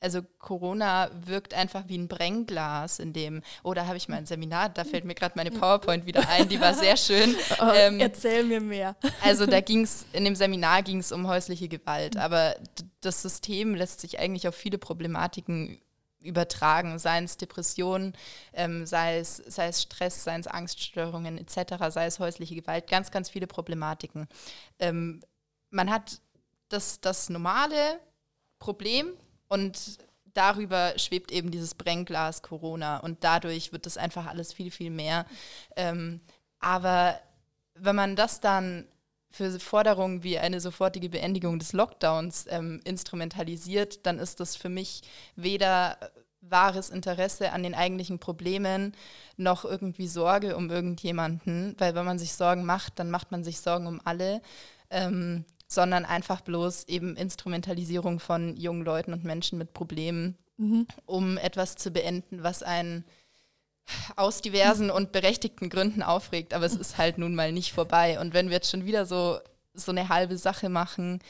also 0.00 0.20
Corona 0.38 1.10
wirkt 1.24 1.54
einfach 1.54 1.84
wie 1.88 1.96
ein 1.96 2.08
Brennglas, 2.08 2.98
in 2.98 3.12
dem, 3.12 3.42
oh, 3.62 3.74
da 3.74 3.86
habe 3.86 3.96
ich 3.96 4.08
mal 4.08 4.16
ein 4.16 4.26
Seminar, 4.26 4.68
da 4.68 4.84
fällt 4.84 5.04
mir 5.04 5.14
gerade 5.14 5.34
meine 5.36 5.50
PowerPoint 5.50 6.06
wieder 6.06 6.28
ein, 6.28 6.48
die 6.48 6.60
war 6.60 6.74
sehr 6.74 6.96
schön. 6.96 7.34
Oh, 7.58 7.70
ähm, 7.74 8.00
erzähl 8.00 8.44
mir 8.44 8.60
mehr. 8.60 8.96
Also 9.22 9.46
da 9.46 9.60
ging 9.62 9.82
es, 9.82 10.04
in 10.12 10.24
dem 10.24 10.36
Seminar 10.36 10.82
ging 10.82 10.98
es 10.98 11.10
um 11.10 11.26
häusliche 11.26 11.68
Gewalt, 11.68 12.16
aber 12.16 12.54
das 13.00 13.22
System 13.22 13.74
lässt 13.74 14.00
sich 14.00 14.18
eigentlich 14.18 14.46
auf 14.46 14.54
viele 14.54 14.78
Problematiken 14.78 15.80
übertragen, 16.20 16.98
seien 16.98 17.24
es 17.24 17.36
Depressionen, 17.36 18.14
ähm, 18.52 18.84
sei, 18.84 19.18
es, 19.18 19.36
sei 19.36 19.68
es 19.68 19.82
Stress, 19.82 20.24
seien 20.24 20.40
es 20.40 20.46
Angststörungen 20.46 21.38
etc., 21.38 21.76
sei 21.88 22.06
es 22.06 22.18
häusliche 22.18 22.54
Gewalt, 22.56 22.88
ganz, 22.88 23.10
ganz 23.10 23.30
viele 23.30 23.46
Problematiken. 23.46 24.28
Ähm, 24.78 25.22
man 25.70 25.90
hat 25.90 26.20
das, 26.68 27.00
das 27.00 27.28
normale 27.30 28.00
Problem, 28.58 29.12
und 29.48 29.98
darüber 30.34 30.98
schwebt 30.98 31.32
eben 31.32 31.50
dieses 31.50 31.74
Brennglas 31.74 32.42
Corona 32.42 32.98
und 32.98 33.24
dadurch 33.24 33.72
wird 33.72 33.86
das 33.86 33.96
einfach 33.96 34.26
alles 34.26 34.52
viel, 34.52 34.70
viel 34.70 34.90
mehr. 34.90 35.26
Ähm, 35.76 36.20
aber 36.60 37.18
wenn 37.74 37.96
man 37.96 38.16
das 38.16 38.40
dann 38.40 38.86
für 39.30 39.58
Forderungen 39.60 40.22
wie 40.22 40.38
eine 40.38 40.60
sofortige 40.60 41.10
Beendigung 41.10 41.58
des 41.58 41.72
Lockdowns 41.72 42.46
ähm, 42.48 42.80
instrumentalisiert, 42.84 44.06
dann 44.06 44.18
ist 44.18 44.40
das 44.40 44.56
für 44.56 44.70
mich 44.70 45.02
weder 45.34 45.98
wahres 46.40 46.90
Interesse 46.90 47.52
an 47.52 47.62
den 47.62 47.74
eigentlichen 47.74 48.18
Problemen 48.18 48.92
noch 49.36 49.64
irgendwie 49.64 50.08
Sorge 50.08 50.56
um 50.56 50.70
irgendjemanden, 50.70 51.74
weil 51.78 51.94
wenn 51.94 52.04
man 52.04 52.18
sich 52.18 52.32
Sorgen 52.32 52.64
macht, 52.64 52.98
dann 52.98 53.10
macht 53.10 53.30
man 53.30 53.44
sich 53.44 53.60
Sorgen 53.60 53.86
um 53.86 54.00
alle. 54.04 54.40
Ähm, 54.90 55.44
sondern 55.68 56.04
einfach 56.04 56.40
bloß 56.40 56.84
eben 56.84 57.16
Instrumentalisierung 57.16 58.20
von 58.20 58.56
jungen 58.56 58.84
Leuten 58.84 59.12
und 59.12 59.24
Menschen 59.24 59.58
mit 59.58 59.72
Problemen, 59.72 60.36
mhm. 60.56 60.86
um 61.06 61.38
etwas 61.38 61.76
zu 61.76 61.90
beenden, 61.90 62.42
was 62.42 62.62
einen 62.62 63.04
aus 64.16 64.42
diversen 64.42 64.90
und 64.90 65.12
berechtigten 65.12 65.68
Gründen 65.68 66.02
aufregt, 66.02 66.54
aber 66.54 66.66
es 66.66 66.74
ist 66.74 66.98
halt 66.98 67.18
nun 67.18 67.34
mal 67.34 67.52
nicht 67.52 67.72
vorbei. 67.72 68.18
Und 68.18 68.34
wenn 68.34 68.48
wir 68.48 68.56
jetzt 68.56 68.70
schon 68.70 68.84
wieder 68.84 69.06
so, 69.06 69.38
so 69.74 69.92
eine 69.92 70.08
halbe 70.08 70.36
Sache 70.38 70.68
machen, 70.68 71.20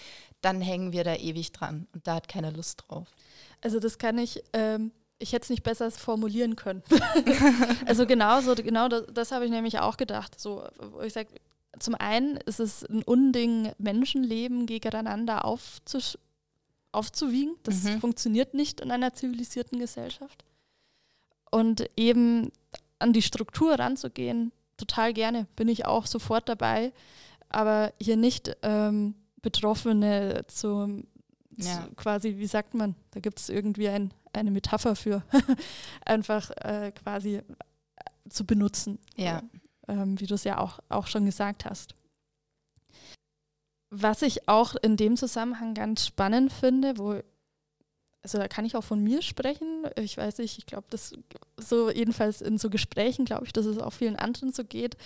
dann 0.40 0.60
hängen 0.60 0.92
wir 0.92 1.04
da 1.04 1.14
ewig 1.14 1.52
dran 1.52 1.86
und 1.92 2.06
da 2.06 2.16
hat 2.16 2.28
keiner 2.28 2.52
Lust 2.52 2.84
drauf. 2.86 3.08
Also 3.60 3.80
das 3.80 3.98
kann 3.98 4.18
ich, 4.18 4.42
ähm, 4.52 4.92
ich 5.18 5.32
hätte 5.32 5.44
es 5.44 5.50
nicht 5.50 5.62
besser 5.62 5.90
formulieren 5.90 6.56
können. 6.56 6.82
also 7.86 8.06
genauso, 8.06 8.54
genau 8.54 8.88
das, 8.88 9.04
das 9.12 9.32
habe 9.32 9.44
ich 9.44 9.50
nämlich 9.50 9.78
auch 9.78 9.96
gedacht. 9.96 10.38
So, 10.38 10.66
wo 10.78 11.00
ich 11.00 11.12
sage, 11.12 11.28
zum 11.78 11.94
einen 11.94 12.36
ist 12.36 12.60
es 12.60 12.84
ein 12.84 13.02
Unding, 13.02 13.72
Menschenleben 13.78 14.66
gegeneinander 14.66 15.44
aufzusch 15.44 16.18
aufzuwiegen. 16.92 17.56
Das 17.62 17.82
mhm. 17.82 18.00
funktioniert 18.00 18.54
nicht 18.54 18.80
in 18.80 18.90
einer 18.90 19.12
zivilisierten 19.12 19.78
Gesellschaft. 19.78 20.44
Und 21.50 21.88
eben 21.96 22.50
an 22.98 23.12
die 23.12 23.22
Struktur 23.22 23.74
ranzugehen, 23.74 24.50
total 24.78 25.12
gerne, 25.12 25.46
bin 25.56 25.68
ich 25.68 25.84
auch 25.84 26.06
sofort 26.06 26.48
dabei. 26.48 26.92
Aber 27.50 27.92
hier 28.00 28.16
nicht 28.16 28.56
ähm, 28.62 29.14
Betroffene 29.42 30.44
zu, 30.48 31.02
ja. 31.56 31.64
zu, 31.64 31.94
quasi, 31.96 32.38
wie 32.38 32.46
sagt 32.46 32.72
man, 32.72 32.94
da 33.10 33.20
gibt 33.20 33.40
es 33.40 33.50
irgendwie 33.50 33.88
ein, 33.88 34.14
eine 34.32 34.50
Metapher 34.50 34.96
für, 34.96 35.22
einfach 36.04 36.50
äh, 36.52 36.92
quasi 36.92 37.42
zu 38.28 38.46
benutzen. 38.46 38.98
Ja 39.16 39.42
ähm, 39.88 40.18
wie 40.20 40.26
du 40.26 40.34
es 40.34 40.44
ja 40.44 40.58
auch, 40.58 40.78
auch 40.88 41.06
schon 41.06 41.24
gesagt 41.24 41.64
hast. 41.64 41.94
Was 43.90 44.22
ich 44.22 44.48
auch 44.48 44.74
in 44.74 44.96
dem 44.96 45.16
Zusammenhang 45.16 45.74
ganz 45.74 46.06
spannend 46.06 46.52
finde, 46.52 46.98
wo, 46.98 47.20
also 48.22 48.38
da 48.38 48.48
kann 48.48 48.64
ich 48.64 48.74
auch 48.74 48.82
von 48.82 49.02
mir 49.02 49.22
sprechen. 49.22 49.84
Ich 49.96 50.16
weiß 50.16 50.38
nicht, 50.38 50.58
ich 50.58 50.66
glaube, 50.66 50.86
das 50.90 51.12
so 51.56 51.90
jedenfalls 51.90 52.40
in 52.40 52.58
so 52.58 52.68
Gesprächen, 52.68 53.24
glaube 53.24 53.46
ich, 53.46 53.52
dass 53.52 53.64
es 53.64 53.78
auch 53.78 53.92
vielen 53.92 54.16
anderen 54.16 54.52
so 54.52 54.64
geht. 54.64 54.96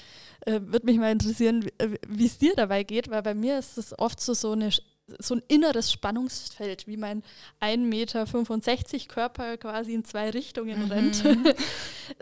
Äh, 0.46 0.60
Würde 0.62 0.86
mich 0.86 0.96
mal 0.98 1.12
interessieren, 1.12 1.66
wie 2.08 2.26
es 2.26 2.38
dir 2.38 2.54
dabei 2.56 2.82
geht, 2.82 3.10
weil 3.10 3.22
bei 3.22 3.34
mir 3.34 3.58
ist 3.58 3.76
es 3.76 3.98
oft 3.98 4.20
so, 4.20 4.32
so 4.32 4.52
eine 4.52 4.70
so 5.18 5.34
ein 5.34 5.42
inneres 5.48 5.92
Spannungsfeld, 5.92 6.86
wie 6.86 6.96
mein 6.96 7.22
1,65 7.60 7.78
Meter 7.78 9.06
Körper 9.08 9.56
quasi 9.56 9.94
in 9.94 10.04
zwei 10.04 10.30
Richtungen 10.30 10.86
mhm. 10.86 10.92
rennt. 10.92 11.22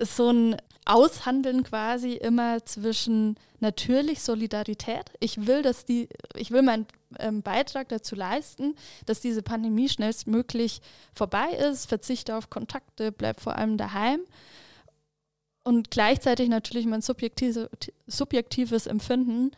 so 0.01 0.31
ein 0.31 0.57
Aushandeln 0.85 1.64
quasi 1.64 2.14
immer 2.14 2.64
zwischen 2.64 3.37
natürlich 3.61 4.22
Solidarität. 4.22 5.11
Ich 5.20 5.46
will, 5.46 5.62
dass 5.62 5.85
die, 5.85 6.09
ich 6.35 6.51
will 6.51 6.62
meinen 6.62 6.87
ähm, 7.18 7.42
Beitrag 7.42 7.88
dazu 7.88 8.14
leisten, 8.14 8.74
dass 9.07 9.20
diese 9.20 9.42
Pandemie 9.42 9.88
schnellstmöglich 9.88 10.81
vorbei 11.14 11.51
ist, 11.53 11.87
verzichte 11.87 12.37
auf 12.37 12.51
Kontakte, 12.51 13.12
bleib 13.12 13.40
vor 13.40 13.57
allem 13.57 13.77
daheim. 13.77 14.20
Und 15.62 15.90
gleichzeitig 15.90 16.48
natürlich 16.48 16.87
mein 16.87 17.03
subjektive, 17.03 17.68
subjektives 18.07 18.87
Empfinden, 18.87 19.51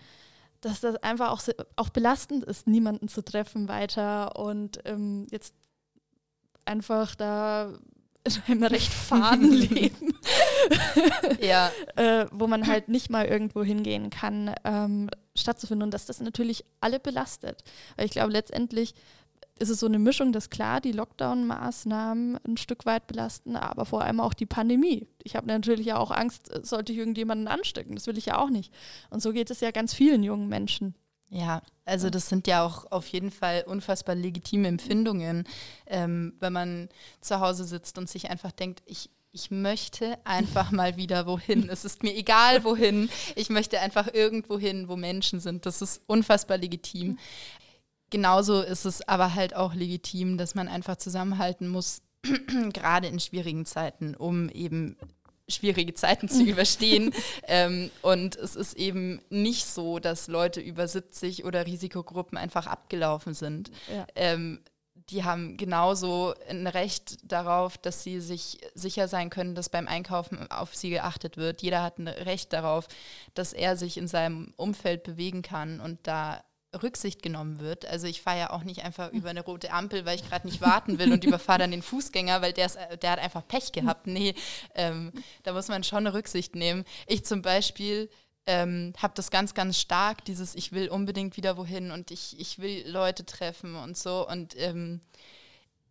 dass 0.61 0.81
das 0.81 0.97
einfach 0.97 1.31
auch, 1.31 1.43
auch 1.77 1.89
belastend 1.89 2.45
ist, 2.45 2.67
niemanden 2.67 3.09
zu 3.09 3.23
treffen 3.23 3.69
weiter 3.69 4.37
und 4.39 4.81
ähm, 4.85 5.27
jetzt 5.31 5.55
einfach 6.65 7.15
da 7.15 7.73
in 8.25 8.43
einem 8.47 8.63
recht 8.65 8.93
faden 8.93 9.53
Leben, 9.53 10.15
ja. 11.41 11.71
äh, 11.97 12.27
wo 12.31 12.47
man 12.47 12.67
halt 12.67 12.89
nicht 12.89 13.11
mal 13.11 13.25
irgendwo 13.25 13.65
hingehen 13.65 14.11
kann, 14.11 14.55
ähm, 14.65 15.09
stattzufinden 15.35 15.85
und 15.85 15.95
dass 15.95 16.07
das 16.07 16.21
natürlich 16.21 16.65
alle 16.81 17.01
belastet. 17.01 17.65
Weil 17.97 18.07
ich 18.07 18.13
glaube, 18.13 18.33
letztendlich 18.33 18.95
ist 19.61 19.69
es 19.69 19.81
so 19.81 19.87
eine 19.87 19.99
Mischung, 19.99 20.33
dass 20.33 20.49
klar 20.49 20.81
die 20.81 20.93
Lockdown-Maßnahmen 20.93 22.39
ein 22.47 22.57
Stück 22.57 22.87
weit 22.87 23.07
belasten, 23.07 23.57
aber 23.57 23.85
vor 23.85 24.03
allem 24.03 24.19
auch 24.19 24.33
die 24.33 24.47
Pandemie. 24.47 25.07
Ich 25.23 25.37
habe 25.37 25.47
natürlich 25.47 25.87
ja 25.87 25.99
auch 25.99 26.11
Angst, 26.11 26.51
sollte 26.67 26.93
ich 26.93 26.99
irgendjemanden 26.99 27.47
anstecken. 27.47 27.95
Das 27.95 28.07
will 28.07 28.17
ich 28.17 28.27
ja 28.27 28.39
auch 28.39 28.49
nicht. 28.49 28.73
Und 29.11 29.23
so 29.23 29.33
geht 29.33 29.51
es 29.51 29.61
ja 29.61 29.71
ganz 29.71 29.93
vielen 29.93 30.23
jungen 30.23 30.49
Menschen. 30.49 30.95
Ja, 31.29 31.63
also 31.85 32.09
das 32.11 32.29
sind 32.29 32.47
ja 32.47 32.65
auch 32.65 32.91
auf 32.91 33.07
jeden 33.09 33.31
Fall 33.31 33.65
unfassbar 33.67 34.15
legitime 34.15 34.67
Empfindungen, 34.67 35.45
ähm, 35.87 36.35
wenn 36.41 36.53
man 36.53 36.89
zu 37.21 37.39
Hause 37.39 37.65
sitzt 37.65 37.99
und 37.99 38.09
sich 38.09 38.31
einfach 38.31 38.53
denkt, 38.53 38.83
ich, 38.87 39.11
ich 39.31 39.51
möchte 39.51 40.19
einfach 40.25 40.71
mal 40.73 40.97
wieder 40.97 41.27
wohin. 41.27 41.69
Es 41.69 41.85
ist 41.85 42.03
mir 42.03 42.17
egal 42.17 42.65
wohin. 42.65 43.11
Ich 43.37 43.51
möchte 43.51 43.79
einfach 43.79 44.13
irgendwo 44.13 44.59
hin, 44.59 44.89
wo 44.89 44.97
Menschen 44.97 45.39
sind. 45.39 45.67
Das 45.67 45.83
ist 45.83 46.03
unfassbar 46.07 46.57
legitim. 46.57 47.19
Genauso 48.11 48.61
ist 48.61 48.85
es 48.85 49.07
aber 49.09 49.35
halt 49.35 49.55
auch 49.55 49.75
legitim, 49.75 50.37
dass 50.37 50.55
man 50.55 50.69
einfach 50.69 50.97
zusammenhalten 50.97 51.69
muss, 51.69 52.03
gerade 52.73 53.07
in 53.07 53.21
schwierigen 53.21 53.65
Zeiten, 53.65 54.15
um 54.15 54.49
eben 54.51 54.97
schwierige 55.49 55.95
Zeiten 55.95 56.29
zu 56.29 56.43
überstehen. 56.47 57.15
ähm, 57.47 57.91
und 58.03 58.37
es 58.37 58.57
ist 58.57 58.75
eben 58.75 59.21
nicht 59.31 59.67
so, 59.67 59.99
dass 59.99 60.29
Leute 60.29 60.61
über 60.61 60.87
70 60.87 61.45
oder 61.45 61.67
Risikogruppen 61.67 62.39
einfach 62.39 62.67
abgelaufen 62.67 63.35
sind. 63.35 63.71
Ja. 63.93 64.07
Ähm, 64.15 64.61
die 65.11 65.25
haben 65.25 65.57
genauso 65.57 66.35
ein 66.49 66.67
Recht 66.67 67.19
darauf, 67.25 67.79
dass 67.79 68.05
sie 68.05 68.21
sich 68.21 68.59
sicher 68.75 69.09
sein 69.09 69.29
können, 69.29 69.57
dass 69.57 69.69
beim 69.69 69.89
Einkaufen 69.89 70.49
auf 70.51 70.77
sie 70.77 70.91
geachtet 70.91 71.37
wird. 71.37 71.63
Jeder 71.63 71.83
hat 71.83 71.99
ein 71.99 72.07
Recht 72.07 72.53
darauf, 72.53 72.87
dass 73.35 73.53
er 73.53 73.77
sich 73.77 73.97
in 73.97 74.07
seinem 74.07 74.55
Umfeld 74.57 75.03
bewegen 75.03 75.43
kann 75.43 75.81
und 75.81 75.99
da 76.05 76.45
Rücksicht 76.83 77.23
genommen 77.23 77.61
wird. 77.61 77.87
Also 77.87 78.07
ich 78.07 78.23
fahre 78.23 78.39
ja 78.39 78.51
auch 78.51 78.63
nicht 78.63 78.85
einfach 78.85 79.13
über 79.13 79.31
eine 79.31 79.43
rote 79.43 79.73
Ampel, 79.73 80.05
weil 80.05 80.17
ich 80.17 80.29
gerade 80.29 80.47
nicht 80.47 80.61
warten 80.61 80.99
will 80.99 81.13
und 81.13 81.25
überfahre 81.25 81.61
dann 81.61 81.71
den 81.71 81.83
Fußgänger, 81.83 82.43
weil 82.43 82.53
der, 82.53 82.67
ist, 82.67 82.79
der 83.03 83.11
hat 83.11 83.19
einfach 83.19 83.47
Pech 83.47 83.73
gehabt. 83.73 84.07
Nee, 84.07 84.35
ähm, 84.75 85.13
da 85.43 85.53
muss 85.53 85.69
man 85.69 85.85
schon 85.85 85.99
eine 86.07 86.15
Rücksicht 86.15 86.55
nehmen. 86.55 86.85
Ich 87.07 87.25
zum 87.25 87.43
Beispiel 87.43 88.09
ähm, 88.47 88.93
habe 88.99 89.15
das 89.17 89.31
ganz, 89.31 89.55
ganz 89.55 89.79
stark, 89.79 90.25
dieses 90.25 90.55
ich 90.55 90.73
will 90.73 90.89
unbedingt 90.89 91.37
wieder 91.37 91.57
wohin 91.57 91.91
und 91.91 92.11
ich, 92.11 92.39
ich 92.39 92.59
will 92.59 92.89
Leute 92.89 93.25
treffen 93.27 93.75
und 93.75 93.97
so. 93.97 94.29
Und 94.29 94.57
ähm, 94.59 95.01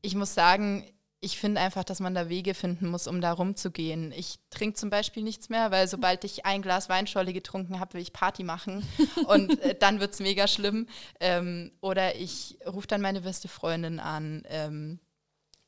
ich 0.02 0.16
muss 0.16 0.34
sagen, 0.34 0.86
ich 1.22 1.38
finde 1.38 1.60
einfach, 1.60 1.84
dass 1.84 2.00
man 2.00 2.16
da 2.16 2.30
Wege 2.30 2.54
finden 2.54 2.88
muss, 2.88 3.08
um 3.08 3.20
da 3.20 3.34
rumzugehen. 3.34 4.14
Ich 4.14 4.40
trinke 4.50 4.76
zum 4.76 4.90
Beispiel 4.90 5.24
nichts 5.24 5.50
mehr, 5.50 5.70
weil 5.70 5.88
sobald 5.88 6.24
ich 6.24 6.46
ein 6.46 6.62
Glas 6.62 6.88
Weinscholle 6.88 7.34
getrunken 7.34 7.80
habe, 7.80 7.94
will 7.94 8.02
ich 8.02 8.14
Party 8.14 8.44
machen 8.44 8.88
und 9.28 9.60
äh, 9.62 9.76
dann 9.76 10.00
wird 10.00 10.14
es 10.14 10.20
mega 10.20 10.48
schlimm. 10.48 10.88
Ähm, 11.20 11.72
oder 11.82 12.16
ich 12.16 12.58
rufe 12.66 12.88
dann 12.88 13.02
meine 13.02 13.22
beste 13.22 13.50
Freundin 13.50 14.00
an 14.00 14.44
ähm, 14.48 15.00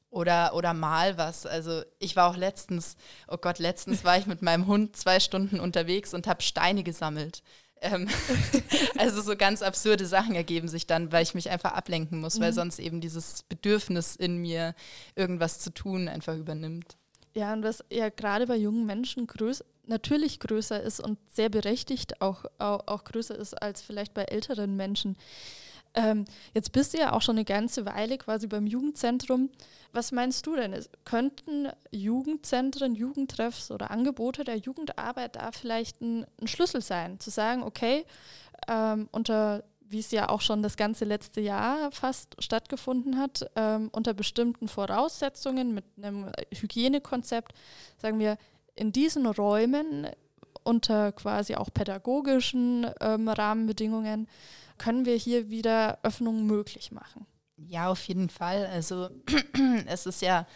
oder, 0.09 0.53
oder 0.53 0.73
mal 0.73 1.17
was. 1.17 1.45
Also 1.45 1.83
ich 1.99 2.15
war 2.15 2.29
auch 2.29 2.37
letztens, 2.37 2.95
oh 3.27 3.37
Gott, 3.37 3.59
letztens 3.59 4.03
war 4.05 4.17
ich 4.17 4.27
mit 4.27 4.41
meinem 4.41 4.67
Hund 4.67 4.95
zwei 4.95 5.19
Stunden 5.19 5.59
unterwegs 5.59 6.13
und 6.13 6.27
habe 6.27 6.41
Steine 6.43 6.83
gesammelt. 6.83 7.43
Ähm, 7.81 8.07
also 8.97 9.21
so 9.21 9.35
ganz 9.35 9.61
absurde 9.61 10.05
Sachen 10.05 10.35
ergeben 10.35 10.67
sich 10.67 10.87
dann, 10.87 11.11
weil 11.11 11.23
ich 11.23 11.33
mich 11.33 11.49
einfach 11.49 11.73
ablenken 11.73 12.19
muss, 12.19 12.37
mhm. 12.37 12.43
weil 12.43 12.53
sonst 12.53 12.79
eben 12.79 13.01
dieses 13.01 13.43
Bedürfnis 13.43 14.15
in 14.15 14.37
mir, 14.37 14.75
irgendwas 15.15 15.59
zu 15.59 15.73
tun, 15.73 16.07
einfach 16.07 16.37
übernimmt. 16.37 16.95
Ja, 17.33 17.53
und 17.53 17.63
was 17.63 17.83
ja 17.91 18.09
gerade 18.09 18.45
bei 18.45 18.57
jungen 18.57 18.85
Menschen 18.85 19.25
größ 19.25 19.63
natürlich 19.87 20.39
größer 20.39 20.81
ist 20.81 20.99
und 20.99 21.17
sehr 21.29 21.49
berechtigt 21.49 22.21
auch, 22.21 22.45
auch, 22.57 22.87
auch 22.87 23.03
größer 23.03 23.35
ist 23.35 23.61
als 23.61 23.81
vielleicht 23.81 24.13
bei 24.13 24.23
älteren 24.23 24.75
Menschen. 24.75 25.17
Ähm, 25.93 26.25
jetzt 26.53 26.71
bist 26.71 26.93
du 26.93 26.99
ja 26.99 27.11
auch 27.11 27.21
schon 27.21 27.35
eine 27.35 27.45
ganze 27.45 27.85
Weile 27.85 28.17
quasi 28.17 28.47
beim 28.47 28.65
Jugendzentrum. 28.65 29.49
Was 29.91 30.11
meinst 30.11 30.45
du 30.47 30.55
denn? 30.55 30.73
Könnten 31.03 31.67
Jugendzentren, 31.91 32.95
Jugendtreffs 32.95 33.71
oder 33.71 33.91
Angebote 33.91 34.43
der 34.43 34.57
Jugendarbeit 34.57 35.35
da 35.35 35.51
vielleicht 35.51 36.01
ein, 36.01 36.25
ein 36.39 36.47
Schlüssel 36.47 36.81
sein? 36.81 37.19
Zu 37.19 37.29
sagen, 37.29 37.63
okay, 37.63 38.05
ähm, 38.67 39.09
unter 39.11 39.63
wie 39.91 39.99
es 39.99 40.11
ja 40.11 40.29
auch 40.29 40.41
schon 40.41 40.63
das 40.63 40.77
ganze 40.77 41.03
letzte 41.03 41.41
Jahr 41.41 41.91
fast 41.91 42.41
stattgefunden 42.41 43.17
hat, 43.17 43.51
ähm, 43.57 43.89
unter 43.91 44.13
bestimmten 44.13 44.69
Voraussetzungen 44.69 45.73
mit 45.73 45.83
einem 45.97 46.31
Hygienekonzept, 46.53 47.53
sagen 47.97 48.17
wir, 48.17 48.37
in 48.75 48.93
diesen 48.93 49.25
Räumen 49.25 50.07
unter 50.63 51.11
quasi 51.11 51.55
auch 51.55 51.69
pädagogischen 51.73 52.87
ähm, 52.99 53.27
Rahmenbedingungen 53.27 54.27
können 54.77 55.05
wir 55.05 55.15
hier 55.15 55.49
wieder 55.49 55.99
Öffnungen 56.03 56.45
möglich 56.45 56.91
machen. 56.91 57.25
Ja, 57.67 57.89
auf 57.89 58.03
jeden 58.07 58.29
Fall. 58.29 58.65
Also 58.65 59.09
es 59.85 60.05
ist 60.05 60.21
ja, 60.21 60.47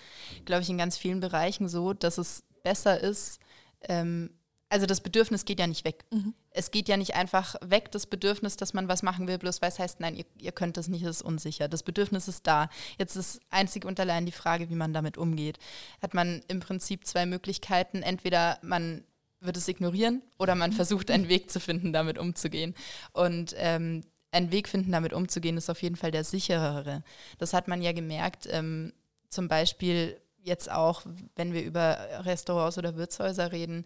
glaube 0.45 0.63
ich, 0.63 0.69
in 0.69 0.77
ganz 0.77 0.97
vielen 0.97 1.19
Bereichen 1.19 1.69
so, 1.69 1.93
dass 1.93 2.17
es 2.17 2.43
besser 2.63 2.99
ist. 2.99 3.39
Ähm, 3.81 4.31
also 4.69 4.87
das 4.87 5.01
Bedürfnis 5.01 5.45
geht 5.45 5.59
ja 5.59 5.67
nicht 5.67 5.85
weg. 5.85 6.05
Mhm. 6.11 6.33
Es 6.49 6.71
geht 6.71 6.89
ja 6.89 6.97
nicht 6.97 7.15
einfach 7.15 7.55
weg, 7.61 7.91
das 7.91 8.07
Bedürfnis, 8.07 8.57
dass 8.57 8.73
man 8.73 8.87
was 8.87 9.03
machen 9.03 9.27
will, 9.27 9.37
bloß 9.37 9.61
weil 9.61 9.69
es 9.69 9.79
heißt, 9.79 9.99
nein, 9.99 10.15
ihr, 10.15 10.25
ihr 10.39 10.51
könnt 10.51 10.77
das 10.77 10.87
nicht, 10.87 11.03
es 11.03 11.17
ist 11.17 11.21
unsicher. 11.21 11.67
Das 11.67 11.83
Bedürfnis 11.83 12.27
ist 12.27 12.47
da. 12.47 12.69
Jetzt 12.97 13.15
ist 13.15 13.39
einzig 13.51 13.85
und 13.85 13.99
allein 13.99 14.25
die 14.25 14.31
Frage, 14.31 14.69
wie 14.69 14.75
man 14.75 14.93
damit 14.93 15.17
umgeht. 15.17 15.59
Hat 16.01 16.13
man 16.13 16.41
im 16.47 16.59
Prinzip 16.59 17.05
zwei 17.05 17.25
Möglichkeiten. 17.25 18.01
Entweder 18.01 18.57
man 18.63 19.03
wird 19.45 19.57
es 19.57 19.67
ignorieren 19.67 20.21
oder 20.37 20.55
man 20.55 20.71
versucht 20.71 21.11
einen 21.11 21.29
Weg 21.29 21.51
zu 21.51 21.59
finden, 21.59 21.93
damit 21.93 22.17
umzugehen. 22.17 22.75
Und 23.13 23.53
ähm, 23.57 24.03
einen 24.31 24.51
Weg 24.51 24.67
finden, 24.67 24.91
damit 24.91 25.13
umzugehen, 25.13 25.57
ist 25.57 25.69
auf 25.69 25.81
jeden 25.81 25.95
Fall 25.95 26.11
der 26.11 26.23
sicherere. 26.23 27.03
Das 27.37 27.53
hat 27.53 27.67
man 27.67 27.81
ja 27.81 27.93
gemerkt, 27.93 28.47
ähm, 28.51 28.93
zum 29.29 29.47
Beispiel 29.47 30.19
jetzt 30.45 30.71
auch, 30.71 31.01
wenn 31.35 31.53
wir 31.53 31.63
über 31.63 31.97
Restaurants 32.25 32.77
oder 32.77 32.95
Wirtshäuser 32.95 33.51
reden, 33.51 33.85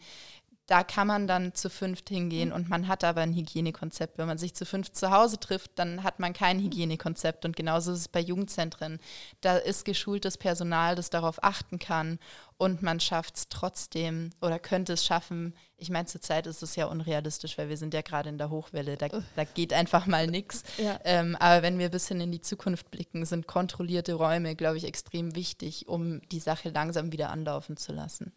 da 0.70 0.84
kann 0.84 1.08
man 1.08 1.26
dann 1.26 1.56
zu 1.56 1.68
fünft 1.68 2.10
hingehen 2.10 2.52
und 2.52 2.70
man 2.70 2.88
hat 2.88 3.04
aber 3.04 3.22
ein 3.22 3.34
Hygienekonzept. 3.34 4.20
Wenn 4.20 4.28
man 4.28 4.38
sich 4.38 4.54
zu 4.54 4.68
fünft 4.68 4.96
zu 4.96 5.10
Hause 5.10 5.40
trifft, 5.40 5.72
dann 5.76 6.04
hat 6.04 6.20
man 6.20 6.32
kein 6.32 6.60
Hygienekonzept. 6.60 7.44
Und 7.44 7.56
genauso 7.56 7.92
ist 7.92 8.00
es 8.00 8.08
bei 8.08 8.20
Jugendzentren. 8.20 9.00
Da 9.42 9.58
ist 9.58 9.84
geschultes 9.84 10.38
Personal, 10.38 10.96
das 10.96 11.10
darauf 11.10 11.44
achten 11.44 11.80
kann 11.80 12.20
und 12.60 12.82
man 12.82 13.00
schafft 13.00 13.38
es 13.38 13.50
trotzdem 13.50 14.32
oder 14.42 14.60
könnte 14.60 14.94
es 14.94 15.06
schaffen. 15.06 15.56
Ich 15.78 15.90
meine, 15.90 16.08
zurzeit 16.08 16.46
ist 16.46 16.62
es 16.62 16.76
ja 16.76 16.88
unrealistisch, 16.88 17.58
weil 17.58 17.70
wir 17.70 17.78
sind 17.78 17.94
ja 17.94 18.02
gerade 18.02 18.28
in 18.28 18.38
der 18.38 18.50
Hochwelle. 18.50 18.98
Da, 18.98 19.08
da 19.08 19.44
geht 19.46 19.74
einfach 19.74 20.06
mal 20.06 20.28
nichts. 20.28 20.64
Ja. 20.78 21.00
Ähm, 21.04 21.36
aber 21.38 21.62
wenn 21.62 21.78
wir 21.78 21.86
ein 21.86 21.92
bisschen 21.92 22.22
in 22.22 22.32
die 22.32 22.42
Zukunft 22.42 22.90
blicken, 22.90 23.26
sind 23.26 23.48
kontrollierte 23.48 24.14
Räume, 24.14 24.56
glaube 24.56 24.78
ich, 24.78 24.86
extrem 24.86 25.36
wichtig, 25.36 25.88
um 25.88 26.22
die 26.30 26.40
Sache 26.40 26.70
langsam 26.70 27.12
wieder 27.12 27.32
anlaufen 27.32 27.76
zu 27.76 27.92
lassen. 27.92 28.32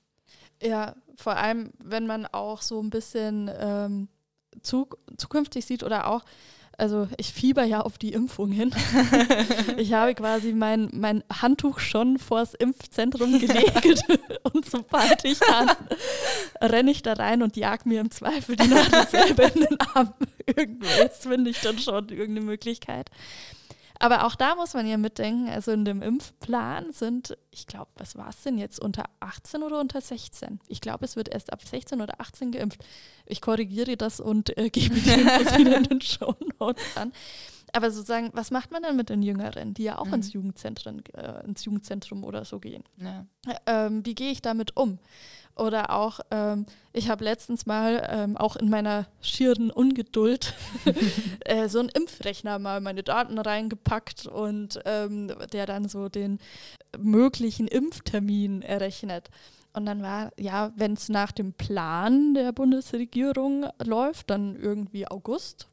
Ja, 0.62 0.94
vor 1.16 1.36
allem, 1.36 1.70
wenn 1.78 2.06
man 2.06 2.26
auch 2.26 2.62
so 2.62 2.80
ein 2.80 2.90
bisschen 2.90 3.50
ähm, 3.58 4.08
zu, 4.62 4.88
zukünftig 5.16 5.64
sieht 5.64 5.82
oder 5.82 6.08
auch, 6.08 6.22
also 6.78 7.06
ich 7.16 7.32
fieber 7.32 7.64
ja 7.64 7.82
auf 7.82 7.98
die 7.98 8.12
Impfung 8.12 8.50
hin. 8.50 8.74
ich 9.76 9.92
habe 9.92 10.14
quasi 10.14 10.52
mein, 10.52 10.88
mein 10.92 11.22
Handtuch 11.30 11.78
schon 11.78 12.18
vors 12.18 12.54
Impfzentrum 12.54 13.38
gelegt 13.38 14.02
und 14.52 14.68
sobald 14.68 15.24
ich 15.24 15.38
kann, 15.40 15.70
renne 16.60 16.90
ich 16.90 17.02
da 17.02 17.12
rein 17.12 17.42
und 17.42 17.56
jag 17.56 17.84
mir 17.84 18.00
im 18.00 18.10
Zweifel 18.10 18.56
die 18.56 18.68
Nadel 18.68 19.06
selber 19.06 19.54
in 19.54 19.60
den 19.60 19.80
Arm. 19.94 20.14
Irgendwie, 20.46 20.88
jetzt 20.98 21.22
finde 21.22 21.50
ich 21.50 21.60
dann 21.60 21.78
schon 21.78 22.08
irgendeine 22.08 22.46
Möglichkeit. 22.46 23.10
Aber 24.02 24.26
auch 24.26 24.34
da 24.34 24.56
muss 24.56 24.74
man 24.74 24.84
ja 24.84 24.96
mitdenken, 24.96 25.48
also 25.48 25.70
in 25.70 25.84
dem 25.84 26.02
Impfplan 26.02 26.92
sind, 26.92 27.38
ich 27.52 27.68
glaube, 27.68 27.88
was 27.94 28.16
war 28.16 28.30
es 28.30 28.42
denn 28.42 28.58
jetzt, 28.58 28.80
unter 28.80 29.04
18 29.20 29.62
oder 29.62 29.78
unter 29.78 30.00
16? 30.00 30.58
Ich 30.66 30.80
glaube, 30.80 31.04
es 31.04 31.14
wird 31.14 31.28
erst 31.28 31.52
ab 31.52 31.62
16 31.62 32.00
oder 32.00 32.20
18 32.20 32.50
geimpft. 32.50 32.84
Ich 33.26 33.40
korrigiere 33.40 33.96
das 33.96 34.18
und 34.18 34.58
äh, 34.58 34.70
gebe 34.70 34.96
das 34.96 35.56
wieder 35.56 35.76
in 35.76 35.84
den 35.84 36.00
Show 36.02 36.34
Notes 36.58 36.96
an. 36.96 37.12
Aber 37.72 37.92
sozusagen, 37.92 38.30
was 38.32 38.50
macht 38.50 38.72
man 38.72 38.82
dann 38.82 38.96
mit 38.96 39.08
den 39.08 39.22
Jüngeren, 39.22 39.72
die 39.72 39.84
ja 39.84 39.98
auch 39.98 40.06
mhm. 40.06 40.14
ins, 40.14 40.32
Jugendzentren, 40.32 41.04
äh, 41.14 41.44
ins 41.44 41.64
Jugendzentrum 41.64 42.24
oder 42.24 42.44
so 42.44 42.58
gehen? 42.58 42.82
Ja. 42.96 43.24
Ähm, 43.66 44.04
wie 44.04 44.16
gehe 44.16 44.32
ich 44.32 44.42
damit 44.42 44.76
um? 44.76 44.98
Oder 45.54 45.90
auch, 45.90 46.20
ähm, 46.30 46.64
ich 46.92 47.10
habe 47.10 47.24
letztens 47.24 47.66
mal 47.66 48.08
ähm, 48.10 48.36
auch 48.36 48.56
in 48.56 48.70
meiner 48.70 49.06
schieren 49.20 49.70
Ungeduld 49.70 50.54
äh, 51.44 51.68
so 51.68 51.78
einen 51.78 51.90
Impfrechner 51.90 52.58
mal 52.58 52.80
meine 52.80 53.02
Daten 53.02 53.38
reingepackt 53.38 54.26
und 54.26 54.80
ähm, 54.86 55.30
der 55.52 55.66
dann 55.66 55.88
so 55.88 56.08
den 56.08 56.38
möglichen 56.98 57.68
Impftermin 57.68 58.62
errechnet. 58.62 59.28
Und 59.74 59.86
dann 59.86 60.02
war, 60.02 60.30
ja, 60.38 60.72
wenn 60.76 60.94
es 60.94 61.08
nach 61.08 61.32
dem 61.32 61.54
Plan 61.54 62.34
der 62.34 62.52
Bundesregierung 62.52 63.66
läuft, 63.82 64.30
dann 64.30 64.56
irgendwie 64.56 65.06
August. 65.06 65.68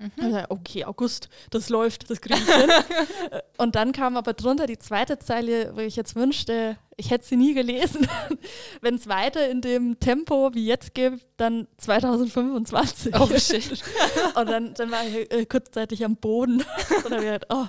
Mhm. 0.00 0.46
Okay, 0.48 0.86
August, 0.86 1.28
das 1.50 1.68
läuft, 1.68 2.08
das 2.08 2.22
kriege 2.22 2.40
ich 2.40 2.54
hin. 2.54 2.70
und 3.58 3.74
dann 3.74 3.92
kam 3.92 4.16
aber 4.16 4.32
drunter 4.32 4.66
die 4.66 4.78
zweite 4.78 5.18
Zeile, 5.18 5.76
wo 5.76 5.80
ich 5.80 5.94
jetzt 5.94 6.16
wünschte, 6.16 6.78
ich 6.96 7.10
hätte 7.10 7.26
sie 7.26 7.36
nie 7.36 7.52
gelesen. 7.52 8.08
Wenn 8.80 8.94
es 8.94 9.08
weiter 9.08 9.50
in 9.50 9.60
dem 9.60 10.00
Tempo 10.00 10.54
wie 10.54 10.66
jetzt 10.66 10.94
geht, 10.94 11.26
dann 11.36 11.68
2025. 11.76 13.14
Oh 13.20 13.28
shit. 13.36 13.82
und 14.36 14.48
dann, 14.48 14.72
dann 14.72 14.90
war 14.90 15.06
ich 15.06 15.30
äh, 15.30 15.44
kurzzeitig 15.44 16.02
am 16.02 16.16
Boden. 16.16 16.62
und 16.62 17.04
dann 17.04 17.12
habe 17.12 17.24
ich 17.24 17.32
gedacht, 17.32 17.46
oh, 17.50 17.66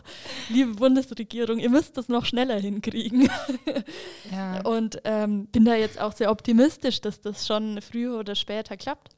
liebe 0.49 0.75
Bundesregierung, 0.75 1.59
ihr 1.59 1.69
müsst 1.69 1.97
das 1.97 2.07
noch 2.07 2.25
schneller 2.25 2.59
hinkriegen. 2.59 3.29
ja. 4.31 4.61
Und 4.61 5.01
ähm, 5.03 5.47
bin 5.47 5.65
da 5.65 5.75
jetzt 5.75 5.99
auch 5.99 6.13
sehr 6.13 6.31
optimistisch, 6.31 7.01
dass 7.01 7.19
das 7.19 7.45
schon 7.45 7.81
früher 7.81 8.17
oder 8.19 8.35
später 8.35 8.77
klappt 8.77 9.17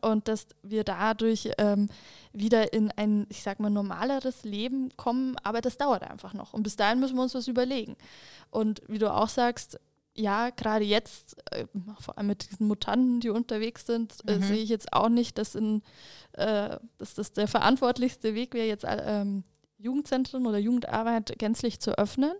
und 0.00 0.28
dass 0.28 0.46
wir 0.62 0.84
dadurch 0.84 1.50
ähm, 1.58 1.88
wieder 2.32 2.72
in 2.72 2.90
ein, 2.92 3.26
ich 3.28 3.42
sag 3.42 3.60
mal, 3.60 3.70
normaleres 3.70 4.44
Leben 4.44 4.90
kommen, 4.96 5.36
aber 5.42 5.60
das 5.60 5.76
dauert 5.76 6.02
einfach 6.02 6.34
noch. 6.34 6.52
Und 6.52 6.62
bis 6.62 6.76
dahin 6.76 7.00
müssen 7.00 7.16
wir 7.16 7.22
uns 7.22 7.34
was 7.34 7.48
überlegen. 7.48 7.96
Und 8.50 8.82
wie 8.88 8.98
du 8.98 9.12
auch 9.12 9.28
sagst, 9.28 9.78
ja, 10.14 10.50
gerade 10.50 10.84
jetzt, 10.84 11.36
äh, 11.52 11.66
vor 12.00 12.18
allem 12.18 12.26
mit 12.26 12.50
diesen 12.50 12.66
Mutanten, 12.66 13.20
die 13.20 13.30
unterwegs 13.30 13.86
sind, 13.86 14.14
äh, 14.26 14.36
mhm. 14.36 14.42
sehe 14.42 14.62
ich 14.62 14.68
jetzt 14.68 14.92
auch 14.92 15.08
nicht, 15.08 15.38
dass, 15.38 15.54
in, 15.54 15.82
äh, 16.32 16.76
dass 16.98 17.14
das 17.14 17.32
der 17.32 17.46
verantwortlichste 17.46 18.34
Weg 18.34 18.54
wäre, 18.54 18.66
jetzt 18.66 18.84
ähm, 18.86 19.44
Jugendzentren 19.78 20.46
oder 20.46 20.58
Jugendarbeit 20.58 21.38
gänzlich 21.38 21.78
zu 21.78 21.96
öffnen. 21.96 22.32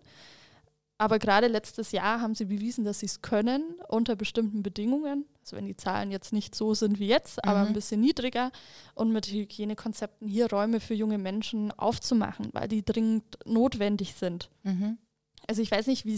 Aber 0.99 1.19
gerade 1.19 1.47
letztes 1.47 1.93
Jahr 1.93 2.21
haben 2.21 2.35
sie 2.35 2.45
bewiesen, 2.47 2.85
dass 2.85 2.99
sie 3.01 3.07
es 3.07 3.23
können 3.23 3.63
unter 3.89 4.17
bestimmten 4.17 4.63
Bedingungen. 4.63 5.25
Also 5.41 5.57
wenn 5.57 5.65
die 5.65 5.77
Zahlen 5.77 6.11
jetzt 6.11 6.33
nicht 6.33 6.55
so 6.55 6.75
sind 6.75 6.99
wie 6.99 7.07
jetzt, 7.07 7.43
aber 7.45 7.61
Mhm. 7.63 7.67
ein 7.69 7.73
bisschen 7.73 8.01
niedriger 8.01 8.51
und 8.95 9.13
mit 9.13 9.27
Hygienekonzepten 9.27 10.27
hier 10.29 10.51
Räume 10.51 10.81
für 10.81 10.95
junge 10.95 11.19
Menschen 11.19 11.71
aufzumachen, 11.73 12.51
weil 12.53 12.69
die 12.69 12.85
dringend 12.85 13.25
notwendig 13.47 14.15
sind. 14.15 14.51
Mhm. 14.65 14.99
Also 15.47 15.63
ich 15.63 15.71
weiß 15.71 15.87
nicht, 15.87 16.05
wie 16.05 16.15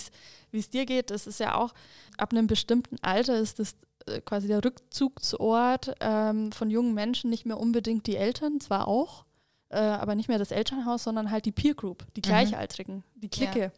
es 0.53 0.71
dir 0.71 0.87
geht. 0.87 1.11
Das 1.11 1.27
ist 1.27 1.39
ja 1.41 1.55
auch, 1.55 1.73
ab 2.17 2.33
einem 2.33 2.47
bestimmten 2.49 2.97
Alter 3.03 3.39
ist 3.39 3.59
das 3.61 3.77
äh, 4.07 4.21
quasi 4.23 4.49
der 4.49 4.65
Rückzugsort 4.65 5.95
ähm, 6.01 6.53
von 6.53 6.71
jungen 6.71 6.95
Menschen 6.95 7.31
nicht 7.31 7.47
mehr 7.47 7.59
unbedingt 7.61 8.07
die 8.07 8.17
Eltern, 8.17 8.61
zwar 8.61 8.89
auch, 8.89 9.25
äh, 9.69 9.79
aber 9.79 10.15
nicht 10.15 10.29
mehr 10.29 10.39
das 10.39 10.51
Elternhaus, 10.51 11.05
sondern 11.05 11.31
halt 11.31 11.45
die 11.45 11.53
Peer 11.53 11.75
Group, 11.75 12.05
die 12.17 12.23
Gleichaltrigen, 12.23 13.05
die 13.15 13.29
Clique. 13.29 13.71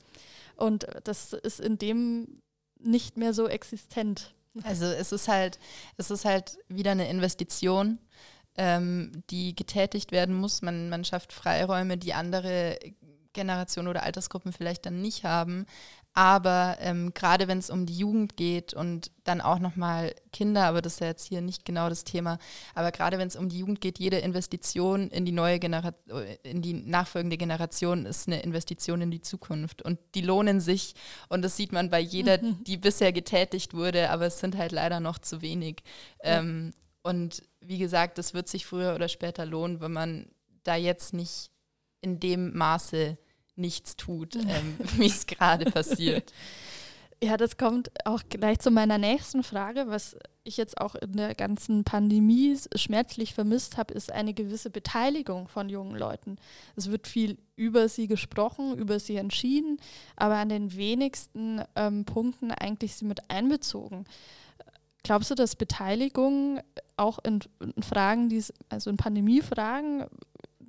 Und 0.63 0.87
das 1.03 1.33
ist 1.33 1.59
in 1.59 1.77
dem 1.77 2.41
nicht 2.79 3.17
mehr 3.17 3.35
so 3.35 3.49
existent. 3.49 4.35
Also 4.65 4.85
es 4.85 5.13
ist 5.13 5.29
halt, 5.29 5.59
es 5.97 6.11
ist 6.11 6.27
halt 6.27 6.59
wieder 6.69 6.91
eine 6.91 7.09
Investition, 7.09 7.99
ähm, 8.59 9.23
die 9.31 9.57
getätigt 9.57 10.13
werden 10.13 10.35
muss. 10.35 10.61
Man, 10.61 10.91
man 10.91 11.07
schafft 11.07 11.33
Freiräume, 11.33 11.97
die 11.97 12.13
andere 12.13 12.79
Generationen 13.33 13.89
oder 13.89 14.03
Altersgruppen 14.03 14.53
vielleicht 14.53 14.85
dann 14.85 15.01
nicht 15.01 15.25
haben. 15.25 15.65
Aber 16.15 16.77
ähm, 16.81 17.15
gerade 17.15 17.49
wenn 17.49 17.59
es 17.59 17.71
um 17.71 17.87
die 17.87 17.97
Jugend 17.97 18.37
geht 18.37 18.75
und 18.75 19.11
dann 19.25 19.41
auch 19.41 19.59
nochmal 19.59 20.15
Kinder, 20.31 20.65
aber 20.65 20.83
das 20.83 20.95
ist 20.95 21.01
ja 21.01 21.07
jetzt 21.07 21.27
hier 21.27 21.41
nicht 21.41 21.65
genau 21.65 21.89
das 21.89 22.05
Thema, 22.05 22.39
aber 22.75 22.93
gerade 22.93 23.19
wenn 23.19 23.29
es 23.29 23.37
um 23.37 23.49
die 23.49 23.59
Jugend 23.59 23.81
geht, 23.81 23.99
jede 23.99 24.19
Investition 24.19 25.09
in 25.09 25.25
die 25.25 25.33
neue 25.33 25.59
Generation, 25.59 26.27
in 26.43 26.61
die 26.61 26.75
nachfolgende 26.75 27.39
Generation 27.39 28.05
ist 28.05 28.29
eine 28.29 28.43
Investition 28.43 29.01
in 29.01 29.11
die 29.11 29.23
Zukunft. 29.23 29.81
Und 29.81 29.99
die 30.15 30.21
lohnen 30.21 30.61
sich 30.61 30.95
und 31.31 31.43
das 31.43 31.57
sieht 31.57 31.73
man 31.73 31.89
bei 31.89 32.01
jeder, 32.01 32.37
die 32.39 32.77
bisher 32.77 33.13
getätigt 33.13 33.73
wurde, 33.73 34.11
aber 34.11 34.27
es 34.27 34.39
sind 34.39 34.59
halt 34.59 34.73
leider 34.73 35.01
noch 35.01 35.19
zu 35.19 35.41
wenig. 35.41 35.83
Ja. 36.23 36.41
Ähm, 36.41 36.75
und 37.03 37.43
wie 37.61 37.79
gesagt, 37.79 38.19
das 38.19 38.35
wird 38.35 38.49
sich 38.49 38.67
früher 38.67 38.95
oder 38.95 39.09
später 39.09 39.47
lohnen, 39.47 39.81
wenn 39.81 39.93
man 39.93 40.27
da 40.63 40.77
jetzt 40.77 41.15
nicht 41.15 41.51
in 42.01 42.21
dem 42.21 42.57
Maße 42.57 43.17
nichts 43.57 43.97
tut, 43.97 44.37
ähm, 44.37 44.77
wie 44.97 45.07
es 45.07 45.27
gerade 45.27 45.71
passiert. 45.71 46.33
Ja, 47.25 47.37
das 47.37 47.57
kommt 47.57 47.89
auch 48.05 48.25
gleich 48.29 48.59
zu 48.59 48.73
meiner 48.73 48.99
nächsten 48.99 49.45
Frage. 49.45 49.85
Was 49.87 50.17
ich 50.43 50.57
jetzt 50.57 50.81
auch 50.81 50.97
in 50.97 51.13
der 51.13 51.37
ganzen 51.37 51.85
Pandemie 51.85 52.59
schmerzlich 52.75 53.33
vermisst 53.33 53.77
habe, 53.77 53.95
ist 53.95 54.11
eine 54.11 54.35
gewisse 54.35 54.71
Beteiligung 54.71 55.47
von 55.47 55.69
jungen 55.69 55.97
Leuten. 55.97 56.35
Es 56.75 56.91
wird 56.91 57.07
viel 57.07 57.39
über 57.55 57.89
sie 57.89 58.09
gesprochen, 58.09 58.77
über 58.77 58.99
sie 58.99 59.19
entschieden, 59.19 59.77
aber 60.17 60.35
an 60.35 60.49
den 60.49 60.75
wenigsten 60.75 61.63
ähm, 61.77 62.05
Punkten 62.05 62.51
eigentlich 62.51 62.97
sie 62.97 63.05
mit 63.05 63.31
einbezogen. 63.31 64.05
Glaubst 65.05 65.31
du, 65.31 65.37
dass 65.37 65.55
Beteiligung 65.55 66.61
auch 66.97 67.21
in, 67.25 67.39
in 67.61 67.83
Fragen, 67.85 68.31
die 68.31 68.43
also 68.69 68.91
in 68.91 68.97
Pandemiefragen, 68.97 70.07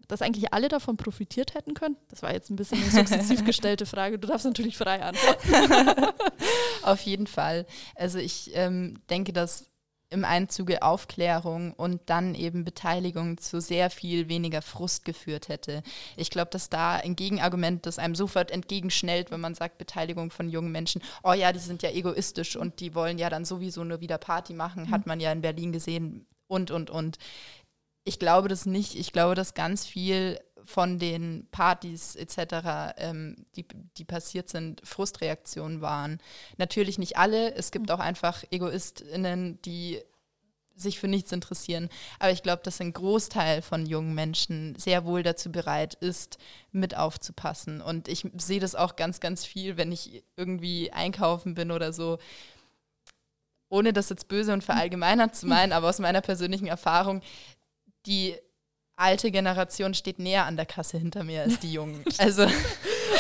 dass 0.08 0.22
eigentlich 0.22 0.54
alle 0.54 0.70
davon 0.70 0.98
profitiert 0.98 1.54
hätten 1.54 1.74
können? 1.74 1.98
Das 2.10 2.22
war 2.22 2.34
jetzt 2.34 2.50
ein 2.50 2.56
bisschen 2.56 2.82
eine 2.82 2.92
sukzessiv 2.92 3.46
gestellte 3.46 3.86
Frage. 3.86 4.20
Du 4.20 4.28
darfst 4.28 4.46
natürlich 4.46 4.78
frei 4.78 5.02
antworten. 5.02 6.14
Auf 6.84 7.02
jeden 7.02 7.28
Fall. 7.28 7.66
Also 7.96 8.20
ich 8.20 8.52
ähm, 8.54 9.00
denke, 9.10 9.34
dass 9.34 9.70
im 10.14 10.24
Einzuge 10.26 10.84
Aufklärung 10.84 11.74
und 11.74 12.02
dann 12.06 12.36
eben 12.36 12.64
Beteiligung 12.64 13.40
zu 13.40 13.60
sehr 13.60 13.90
viel 13.90 14.30
weniger 14.30 14.62
Frust 14.62 15.06
geführt 15.06 15.50
hätte. 15.50 15.82
Ich 16.16 16.30
glaube, 16.30 16.52
dass 16.52 16.70
da 16.70 16.98
ein 16.98 17.16
Gegenargument, 17.16 17.88
das 17.88 17.98
einem 17.98 18.14
sofort 18.14 18.52
entgegenschnellt, 18.52 19.32
wenn 19.32 19.42
man 19.42 19.56
sagt, 19.56 19.80
Beteiligung 19.80 20.30
von 20.30 20.50
jungen 20.50 20.72
Menschen, 20.72 21.02
oh 21.24 21.34
ja, 21.34 21.52
die 21.52 21.60
sind 21.60 21.82
ja 21.82 21.90
egoistisch 21.90 22.56
und 22.56 22.80
die 22.80 22.94
wollen 22.94 23.18
ja 23.18 23.32
dann 23.32 23.44
sowieso 23.44 23.84
nur 23.84 24.02
wieder 24.02 24.20
Party 24.20 24.54
machen, 24.54 24.92
hat 24.92 25.08
man 25.08 25.20
ja 25.20 25.32
in 25.32 25.42
Berlin 25.42 25.72
gesehen 25.72 26.28
und, 26.48 26.70
und, 26.70 26.92
und. 26.92 27.18
Ich 28.04 28.20
glaube 28.20 28.48
das 28.48 28.66
nicht. 28.66 28.96
Ich 28.96 29.12
glaube, 29.14 29.36
dass 29.36 29.54
ganz 29.54 29.86
viel 29.86 30.40
von 30.66 30.98
den 31.00 31.48
Partys 31.52 32.16
etc., 32.16 32.96
ähm, 32.98 33.46
die, 33.56 33.66
die 33.98 34.06
passiert 34.06 34.50
sind, 34.50 34.82
Frustreaktionen 34.84 35.82
waren. 35.82 36.20
Natürlich 36.58 36.98
nicht 36.98 37.18
alle. 37.18 37.54
Es 37.54 37.72
gibt 37.72 37.92
auch 37.92 38.00
einfach 38.00 38.44
EgoistInnen, 38.50 39.62
die 39.62 40.02
sich 40.76 41.00
für 41.00 41.08
nichts 41.08 41.32
interessieren. 41.32 41.90
Aber 42.20 42.32
ich 42.32 42.44
glaube, 42.44 42.64
dass 42.64 42.82
ein 42.82 42.94
Großteil 42.94 43.62
von 43.62 43.86
jungen 43.86 44.16
Menschen 44.16 44.76
sehr 44.76 45.06
wohl 45.06 45.24
dazu 45.24 45.52
bereit 45.52 45.94
ist, 45.96 46.38
mit 46.72 46.98
aufzupassen. 46.98 47.82
Und 47.82 48.08
ich 48.08 48.26
sehe 48.38 48.60
das 48.60 48.76
auch 48.76 48.96
ganz, 48.96 49.20
ganz 49.20 49.46
viel, 49.46 49.78
wenn 49.78 49.92
ich 49.92 50.24
irgendwie 50.36 50.92
einkaufen 50.92 51.54
bin 51.54 51.72
oder 51.72 51.94
so. 51.94 52.18
Ohne 53.70 53.94
das 53.94 54.10
jetzt 54.10 54.28
böse 54.28 54.54
und 54.54 54.64
verallgemeinert 54.64 55.36
zu 55.36 55.48
meinen, 55.48 55.74
aber 55.74 55.90
aus 55.90 56.00
meiner 56.00 56.22
persönlichen 56.22 56.68
Erfahrung, 56.68 57.22
die 58.06 58.36
alte 58.96 59.32
Generation 59.32 59.94
steht 59.94 60.20
näher 60.20 60.46
an 60.46 60.56
der 60.56 60.66
Kasse 60.68 60.98
hinter 60.98 61.24
mir 61.24 61.42
als 61.44 61.60
die 61.60 61.74
Jungen. 61.74 62.04
Also 62.18 62.46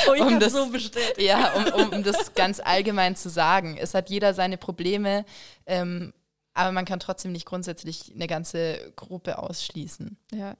Oh, 0.07 0.21
Um 0.21 0.39
das- 0.39 0.51
so 0.53 0.67
bestellt. 0.69 1.17
ja, 1.17 1.53
um, 1.53 1.93
um, 1.93 2.03
das 2.03 2.33
ganz 2.33 2.59
allgemein 2.59 3.15
zu 3.15 3.29
sagen. 3.29 3.77
Es 3.79 3.93
hat 3.93 4.09
jeder 4.09 4.33
seine 4.33 4.57
Probleme, 4.57 5.23
ähm, 5.65 6.13
aber 6.53 6.71
man 6.73 6.83
kann 6.85 6.99
trotzdem 6.99 7.31
nicht 7.31 7.45
grundsätzlich 7.45 8.11
eine 8.13 8.27
ganze 8.27 8.91
Gruppe 8.97 9.37
ausschließen. 9.39 10.17
Ja, 10.33 10.55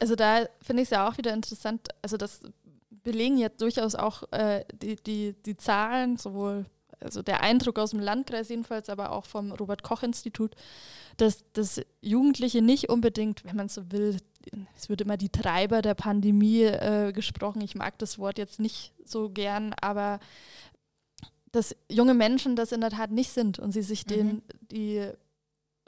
also 0.00 0.16
da 0.16 0.46
finde 0.60 0.82
ich 0.82 0.86
es 0.86 0.90
ja 0.90 1.08
auch 1.08 1.16
wieder 1.18 1.32
interessant. 1.32 1.88
Also 2.02 2.16
das 2.16 2.40
belegen 2.90 3.38
jetzt 3.38 3.60
durchaus 3.60 3.94
auch 3.94 4.24
äh, 4.32 4.64
die, 4.74 4.96
die, 4.96 5.34
die 5.46 5.56
Zahlen, 5.56 6.16
sowohl 6.16 6.66
also 7.00 7.22
der 7.22 7.42
Eindruck 7.42 7.78
aus 7.78 7.90
dem 7.90 8.00
Landkreis 8.00 8.48
jedenfalls, 8.48 8.88
aber 8.88 9.12
auch 9.12 9.24
vom 9.24 9.52
Robert-Koch-Institut, 9.52 10.54
dass, 11.16 11.44
dass 11.52 11.80
Jugendliche 12.00 12.62
nicht 12.62 12.88
unbedingt, 12.88 13.44
wenn 13.44 13.56
man 13.56 13.68
so 13.68 13.90
will, 13.90 14.16
es 14.76 14.88
wird 14.88 15.00
immer 15.00 15.16
die 15.16 15.28
Treiber 15.28 15.82
der 15.82 15.94
Pandemie 15.94 16.62
äh, 16.62 17.12
gesprochen. 17.12 17.60
Ich 17.60 17.74
mag 17.74 17.98
das 17.98 18.18
Wort 18.18 18.38
jetzt 18.38 18.60
nicht 18.60 18.92
so 19.04 19.28
gern, 19.28 19.74
aber 19.80 20.20
dass 21.52 21.76
junge 21.90 22.14
Menschen 22.14 22.56
das 22.56 22.72
in 22.72 22.80
der 22.80 22.90
Tat 22.90 23.10
nicht 23.10 23.30
sind 23.30 23.58
und 23.58 23.72
sie 23.72 23.82
sich 23.82 24.04
den, 24.04 24.42
die 24.70 25.10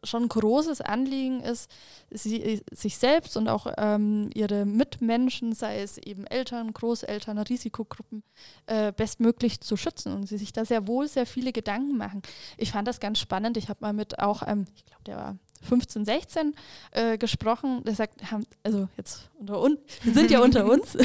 schon 0.05 0.25
ein 0.25 0.29
großes 0.29 0.81
Anliegen 0.81 1.41
ist, 1.41 1.71
sie, 2.11 2.61
sich 2.73 2.99
selbst 2.99 3.37
und 3.37 3.49
auch 3.49 3.67
ähm, 3.77 4.31
ihre 4.35 4.65
Mitmenschen, 4.65 5.53
sei 5.53 5.81
es 5.81 5.99
eben 5.99 6.27
Eltern, 6.27 6.73
Großeltern, 6.73 7.39
Risikogruppen, 7.39 8.23
äh, 8.67 8.93
bestmöglich 8.93 9.61
zu 9.61 9.77
schützen 9.77 10.13
und 10.13 10.27
sie 10.27 10.39
sich 10.39 10.53
da 10.53 10.65
sehr 10.65 10.87
wohl 10.87 11.09
sehr 11.09 11.27
viele 11.27 11.53
Gedanken 11.53 11.97
machen. 11.97 12.23
Ich 12.57 12.73
fand 12.73 12.89
das 12.89 13.01
ganz 13.01 13.19
spannend. 13.19 13.57
Ich 13.57 13.69
habe 13.69 13.79
mal 13.81 13.93
mit 13.93 14.19
auch, 14.19 14.43
ähm, 14.47 14.67
ich 14.75 14.85
glaube, 14.85 15.05
der 15.07 15.17
war 15.17 15.37
15, 15.63 16.05
16 16.05 16.55
äh, 16.91 17.19
gesprochen, 17.19 17.85
der 17.85 17.95
sagt, 17.95 18.31
haben, 18.31 18.45
also 18.63 18.89
jetzt 18.97 19.31
unter 19.39 19.61
uns, 19.61 19.79
wir 20.03 20.13
sind 20.13 20.31
ja 20.31 20.41
unter 20.41 20.67
uns, 20.67 20.97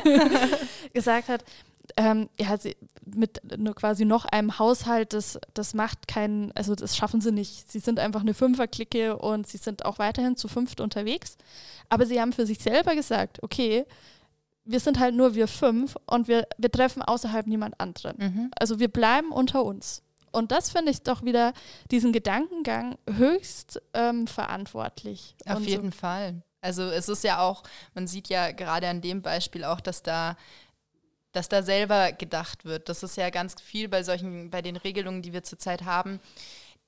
gesagt 0.92 1.28
hat, 1.28 1.44
ähm, 1.96 2.28
ja, 2.38 2.56
sie, 2.58 2.76
mit 3.04 3.40
nur 3.58 3.74
quasi 3.74 4.04
noch 4.04 4.24
einem 4.24 4.58
Haushalt, 4.58 5.12
das, 5.12 5.38
das 5.54 5.74
macht 5.74 6.08
keinen, 6.08 6.52
also 6.52 6.74
das 6.74 6.96
schaffen 6.96 7.20
sie 7.20 7.32
nicht. 7.32 7.70
Sie 7.70 7.78
sind 7.78 7.98
einfach 7.98 8.20
eine 8.20 8.34
Fünferklicke 8.34 9.16
und 9.16 9.46
sie 9.46 9.58
sind 9.58 9.84
auch 9.84 9.98
weiterhin 9.98 10.36
zu 10.36 10.48
fünft 10.48 10.80
unterwegs. 10.80 11.36
Aber 11.88 12.06
sie 12.06 12.20
haben 12.20 12.32
für 12.32 12.46
sich 12.46 12.58
selber 12.58 12.94
gesagt, 12.94 13.42
okay, 13.42 13.84
wir 14.64 14.80
sind 14.80 14.98
halt 14.98 15.14
nur 15.14 15.34
wir 15.34 15.48
fünf 15.48 15.96
und 16.06 16.28
wir, 16.28 16.46
wir 16.58 16.70
treffen 16.70 17.02
außerhalb 17.02 17.46
niemand 17.46 17.80
anderen. 17.80 18.16
Mhm. 18.18 18.50
Also 18.58 18.78
wir 18.78 18.88
bleiben 18.88 19.32
unter 19.32 19.64
uns. 19.64 20.02
Und 20.32 20.52
das 20.52 20.70
finde 20.70 20.92
ich 20.92 21.02
doch 21.02 21.24
wieder 21.24 21.52
diesen 21.90 22.12
Gedankengang 22.12 22.96
höchst 23.08 23.82
ähm, 23.94 24.26
verantwortlich. 24.26 25.34
Auf 25.46 25.66
jeden 25.66 25.92
Fall. 25.92 26.42
Also 26.60 26.82
es 26.82 27.08
ist 27.08 27.24
ja 27.24 27.40
auch, 27.40 27.62
man 27.94 28.06
sieht 28.06 28.28
ja 28.28 28.52
gerade 28.52 28.88
an 28.88 29.00
dem 29.00 29.22
Beispiel 29.22 29.64
auch, 29.64 29.80
dass 29.80 30.02
da 30.02 30.36
dass 31.32 31.48
da 31.48 31.62
selber 31.62 32.12
gedacht 32.12 32.64
wird. 32.64 32.88
Das 32.88 33.02
ist 33.02 33.16
ja 33.16 33.30
ganz 33.30 33.60
viel 33.60 33.88
bei 33.88 34.02
solchen, 34.02 34.50
bei 34.50 34.62
den 34.62 34.76
Regelungen, 34.76 35.22
die 35.22 35.32
wir 35.32 35.42
zurzeit 35.42 35.84
haben. 35.84 36.20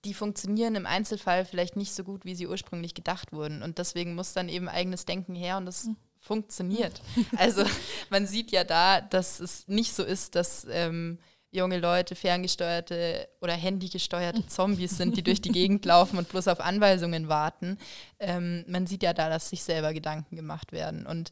Die 0.04 0.14
funktionieren 0.14 0.74
im 0.74 0.86
Einzelfall 0.86 1.44
vielleicht 1.44 1.76
nicht 1.76 1.94
so 1.94 2.02
gut, 2.02 2.24
wie 2.24 2.34
sie 2.34 2.48
ursprünglich 2.48 2.94
gedacht 2.94 3.32
wurden. 3.32 3.62
Und 3.62 3.78
deswegen 3.78 4.14
muss 4.14 4.32
dann 4.32 4.48
eben 4.48 4.68
eigenes 4.68 5.04
Denken 5.04 5.34
her 5.34 5.58
und 5.58 5.66
das 5.66 5.88
funktioniert. 6.18 7.00
Also 7.36 7.64
man 8.10 8.26
sieht 8.26 8.50
ja 8.50 8.64
da, 8.64 9.00
dass 9.00 9.40
es 9.40 9.68
nicht 9.68 9.94
so 9.94 10.02
ist, 10.02 10.34
dass 10.34 10.66
ähm, 10.70 11.18
junge 11.52 11.78
Leute 11.78 12.14
ferngesteuerte 12.14 13.28
oder 13.40 13.52
handygesteuerte 13.52 14.46
Zombies 14.48 14.96
sind, 14.96 15.16
die 15.16 15.22
durch 15.22 15.40
die 15.40 15.52
Gegend 15.52 15.84
laufen 15.84 16.18
und 16.18 16.28
bloß 16.28 16.48
auf 16.48 16.60
Anweisungen 16.60 17.28
warten. 17.28 17.78
Ähm, 18.18 18.64
man 18.66 18.86
sieht 18.86 19.02
ja 19.02 19.12
da, 19.12 19.28
dass 19.28 19.50
sich 19.50 19.62
selber 19.62 19.92
Gedanken 19.92 20.34
gemacht 20.34 20.72
werden. 20.72 21.06
Und 21.06 21.30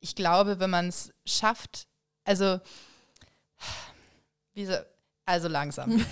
ich 0.00 0.14
glaube, 0.14 0.60
wenn 0.60 0.70
man 0.70 0.88
es 0.88 1.14
schafft, 1.24 1.86
also, 2.24 2.60
wie 4.54 4.66
so, 4.66 4.74
also 5.26 5.48
langsam. 5.48 5.90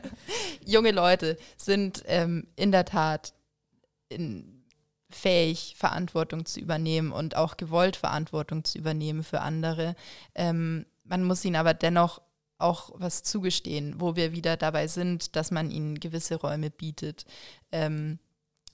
Junge 0.64 0.92
Leute 0.92 1.36
sind 1.56 2.02
ähm, 2.06 2.46
in 2.56 2.72
der 2.72 2.84
Tat 2.84 3.32
in, 4.08 4.64
fähig, 5.10 5.74
Verantwortung 5.76 6.46
zu 6.46 6.60
übernehmen 6.60 7.12
und 7.12 7.36
auch 7.36 7.56
gewollt 7.56 7.96
Verantwortung 7.96 8.64
zu 8.64 8.78
übernehmen 8.78 9.22
für 9.22 9.40
andere. 9.40 9.94
Ähm, 10.34 10.86
man 11.04 11.24
muss 11.24 11.44
ihnen 11.44 11.56
aber 11.56 11.74
dennoch 11.74 12.20
auch 12.58 12.92
was 12.94 13.22
zugestehen, 13.22 14.00
wo 14.00 14.16
wir 14.16 14.32
wieder 14.32 14.56
dabei 14.56 14.86
sind, 14.86 15.36
dass 15.36 15.50
man 15.50 15.70
ihnen 15.70 15.98
gewisse 15.98 16.36
Räume 16.36 16.70
bietet. 16.70 17.24
Ähm, 17.72 18.18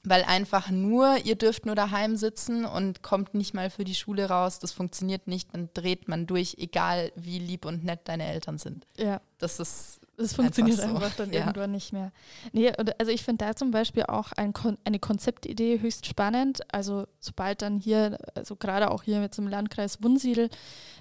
weil 0.09 0.25
einfach 0.25 0.71
nur, 0.71 1.17
ihr 1.25 1.37
dürft 1.37 1.67
nur 1.67 1.75
daheim 1.75 2.17
sitzen 2.17 2.65
und 2.65 3.03
kommt 3.03 3.35
nicht 3.35 3.55
mal 3.55 3.71
für 3.71 3.85
die 3.85 3.95
Schule 3.95 4.29
raus, 4.29 4.59
das 4.59 4.73
funktioniert 4.73 5.27
nicht, 5.27 5.55
dann 5.55 5.69
dreht 5.75 6.09
man 6.09 6.27
durch, 6.27 6.57
egal 6.59 7.13
wie 7.17 7.39
lieb 7.39 7.65
und 7.65 7.85
nett 7.85 8.01
deine 8.05 8.27
Eltern 8.27 8.59
sind. 8.59 8.87
Ja. 8.97 9.21
Das 9.39 9.61
ist. 9.61 10.01
Das 10.17 10.35
funktioniert 10.35 10.81
einfach, 10.81 10.99
so. 10.99 11.05
einfach 11.05 11.17
dann 11.17 11.33
Ja. 11.33 11.41
irgendwann 11.41 11.71
nicht 11.71 11.93
mehr. 11.93 12.11
Nee, 12.53 12.73
also 12.99 13.13
ich 13.13 13.23
finde 13.23 13.45
da 13.45 13.55
zum 13.55 13.71
Beispiel 13.71 14.03
auch 14.03 14.33
ein 14.33 14.53
Kon 14.53 14.77
eine 14.85 14.99
Konzeptidee 14.99 15.81
höchst 15.81 16.07
spannend. 16.07 16.63
Also 16.75 17.07
sobald 17.21 17.63
dann 17.63 17.79
hier, 17.79 18.19
also 18.35 18.57
gerade 18.57 18.91
auch 18.91 19.05
hier 19.05 19.21
jetzt 19.21 19.39
im 19.39 19.47
Landkreis 19.47 20.03
Wunsiedel, 20.03 20.51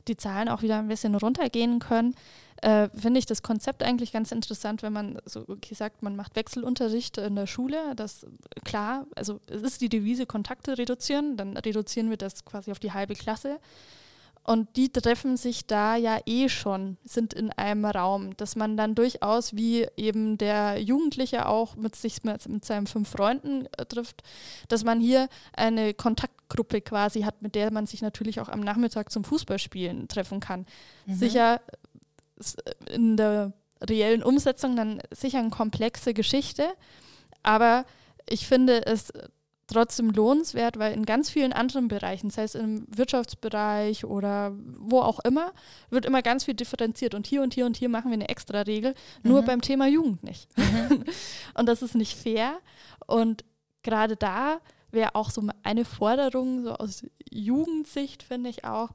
die 0.08 0.18
Zahlen 0.18 0.50
auch 0.50 0.62
wieder 0.62 0.78
ein 0.78 0.88
bisschen 0.88 1.16
runtergehen 1.16 1.80
können, 1.80 2.14
äh, 2.62 2.90
finde 2.96 3.20
ich 3.20 3.26
das 3.26 3.42
Konzept 3.44 3.84
eigentlich 3.84 4.12
ganz 4.12 4.32
interessant, 4.32 4.82
wenn 4.84 4.94
man 4.94 5.20
so 5.26 5.46
okay 5.48 5.76
sagt, 5.76 6.04
man 6.04 6.16
macht 6.16 6.36
Wechselunterricht 6.36 7.18
in 7.18 7.36
der 7.36 7.48
Schule. 7.48 7.96
Das 7.96 8.26
klar, 8.64 9.06
also 9.16 9.40
es 9.48 9.62
ist 9.62 9.82
die 9.82 9.90
Devise 9.90 10.26
Kontakte 10.26 10.78
reduzieren, 10.78 11.38
dann 11.38 11.56
reduzieren 11.58 12.10
wir 12.10 12.18
das 12.18 12.46
quasi 12.46 12.72
auf 12.72 12.80
die 12.80 12.94
halbe 12.94 13.14
Klasse. 13.16 13.60
Und 14.44 14.78
die 14.78 14.90
treffen 14.90 15.36
sich 15.36 15.68
da 15.68 15.98
ja 15.98 16.20
eh 16.26 16.48
schon, 16.48 16.96
sind 17.04 17.34
in 17.34 17.52
einem 17.52 17.84
Raum, 17.84 18.38
dass 18.38 18.56
man 18.56 18.78
dann 18.78 18.96
durchaus 18.96 19.58
wie 19.58 19.86
eben 19.98 20.38
der 20.38 20.82
Jugendliche 20.82 21.48
auch 21.50 21.76
mit 21.76 21.98
sich 21.98 22.24
mit, 22.24 22.64
seinen 22.64 22.88
fünf 22.88 23.10
Freunden 23.10 23.68
äh, 23.78 23.86
trifft, 23.86 24.24
dass 24.70 24.86
man 24.86 25.02
hier 25.02 25.28
eine 25.52 25.94
Kontaktgruppe 25.94 26.80
quasi 26.80 27.24
hat, 27.24 27.42
mit 27.42 27.56
der 27.56 27.74
man 27.74 27.88
sich 27.88 28.02
natürlich 28.02 28.40
auch 28.40 28.48
am 28.48 28.62
Nachmittag 28.62 29.12
zum 29.12 29.26
Fußballspielen 29.26 30.08
treffen 30.08 30.40
kann. 30.40 30.66
Sicher 31.08 31.56
s- 31.56 31.62
in 32.90 33.18
der 33.18 33.54
reellen 33.82 34.24
Umsetzung 34.24 34.76
dann 34.76 35.02
sicher 35.12 35.40
eine 35.40 35.50
komplexe 35.50 36.14
Geschichte, 36.14 36.68
aber 37.44 37.86
ich 38.28 38.48
finde 38.48 38.86
es 38.86 39.12
trotzdem 39.68 40.12
lohnenswert, 40.12 40.80
weil 40.80 40.94
in 40.94 41.06
ganz 41.06 41.30
vielen 41.30 41.52
anderen 41.52 41.90
Bereichen, 41.90 42.30
sei 42.30 42.44
es 42.44 42.56
im 42.56 42.86
Wirtschaftsbereich 42.88 44.06
oder 44.06 44.54
wo 44.78 45.02
auch 45.02 45.20
immer, 45.20 45.52
wird 45.90 46.06
immer 46.06 46.22
ganz 46.22 46.46
viel 46.46 46.54
differenziert 46.54 47.14
und 47.14 47.28
hier 47.28 47.42
und 47.44 47.54
hier 47.54 47.66
und 47.66 47.76
hier 47.76 47.90
machen 47.90 48.10
wir 48.10 48.14
eine 48.16 48.30
extra 48.30 48.62
Regel, 48.62 48.96
nur 49.24 49.42
Mhm. 49.42 49.46
beim 49.46 49.62
Thema 49.62 49.88
Jugend 49.88 50.24
nicht. 50.24 50.48
und 51.54 51.66
das 51.68 51.82
ist 51.82 51.96
nicht 51.96 52.16
fair 52.18 52.58
und 53.08 53.44
gerade 53.84 54.16
da 54.16 54.60
wäre 54.92 55.16
auch 55.16 55.30
so 55.32 55.44
eine 55.64 55.84
Forderung 55.84 56.64
so 56.64 56.72
aus 56.74 57.04
Jugendsicht, 57.30 58.24
finde 58.24 58.50
ich 58.50 58.64
auch, 58.64 58.92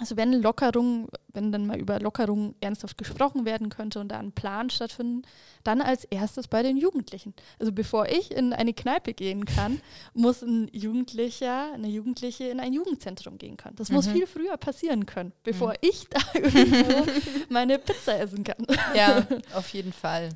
also 0.00 0.16
wenn 0.16 0.32
Lockerungen, 0.32 1.06
wenn 1.32 1.52
dann 1.52 1.66
mal 1.66 1.78
über 1.78 2.00
Lockerungen 2.00 2.56
ernsthaft 2.60 2.98
gesprochen 2.98 3.44
werden 3.44 3.68
könnte 3.68 4.00
und 4.00 4.08
da 4.08 4.18
ein 4.18 4.32
Plan 4.32 4.68
stattfinden, 4.68 5.22
dann 5.62 5.80
als 5.80 6.04
erstes 6.04 6.48
bei 6.48 6.62
den 6.64 6.76
Jugendlichen. 6.76 7.32
Also 7.60 7.70
bevor 7.70 8.06
ich 8.08 8.32
in 8.32 8.52
eine 8.52 8.74
Kneipe 8.74 9.14
gehen 9.14 9.44
kann, 9.44 9.80
muss 10.14 10.42
ein 10.42 10.68
Jugendlicher, 10.72 11.72
eine 11.74 11.86
Jugendliche 11.86 12.44
in 12.48 12.58
ein 12.58 12.72
Jugendzentrum 12.72 13.38
gehen 13.38 13.56
können. 13.56 13.76
Das 13.76 13.90
muss 13.90 14.06
Mhm. 14.08 14.12
viel 14.12 14.26
früher 14.26 14.56
passieren 14.56 15.06
können, 15.06 15.32
bevor 15.44 15.74
ich 15.80 16.08
da 16.08 16.18
irgendwo 16.34 17.06
meine 17.48 17.78
Pizza 17.78 18.18
essen 18.18 18.42
kann. 18.42 18.66
Ja, 18.96 19.26
auf 19.54 19.68
jeden 19.74 19.92
Fall. 19.92 20.30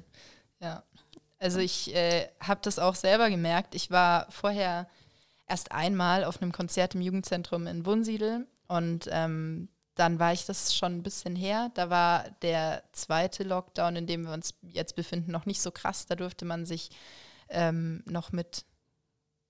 Ja. 0.60 0.84
Also 1.40 1.58
ich 1.60 1.94
äh, 1.94 2.28
habe 2.40 2.60
das 2.62 2.78
auch 2.78 2.94
selber 2.94 3.28
gemerkt. 3.30 3.74
Ich 3.74 3.90
war 3.90 4.26
vorher 4.30 4.88
erst 5.46 5.72
einmal 5.72 6.24
auf 6.24 6.40
einem 6.42 6.52
Konzert 6.52 6.94
im 6.94 7.00
Jugendzentrum 7.00 7.66
in 7.66 7.86
Wunsiedel 7.86 8.46
und 8.68 9.08
ähm, 9.10 9.68
dann 9.98 10.20
war 10.20 10.32
ich 10.32 10.46
das 10.46 10.76
schon 10.76 10.92
ein 10.92 11.02
bisschen 11.02 11.34
her. 11.34 11.70
Da 11.74 11.90
war 11.90 12.30
der 12.42 12.84
zweite 12.92 13.42
Lockdown, 13.42 13.96
in 13.96 14.06
dem 14.06 14.24
wir 14.24 14.32
uns 14.32 14.54
jetzt 14.62 14.94
befinden, 14.94 15.32
noch 15.32 15.46
nicht 15.46 15.60
so 15.60 15.70
krass. 15.70 16.06
Da 16.06 16.14
durfte 16.14 16.44
man 16.44 16.66
sich 16.66 16.90
ähm, 17.48 18.04
noch 18.06 18.30
mit, 18.30 18.64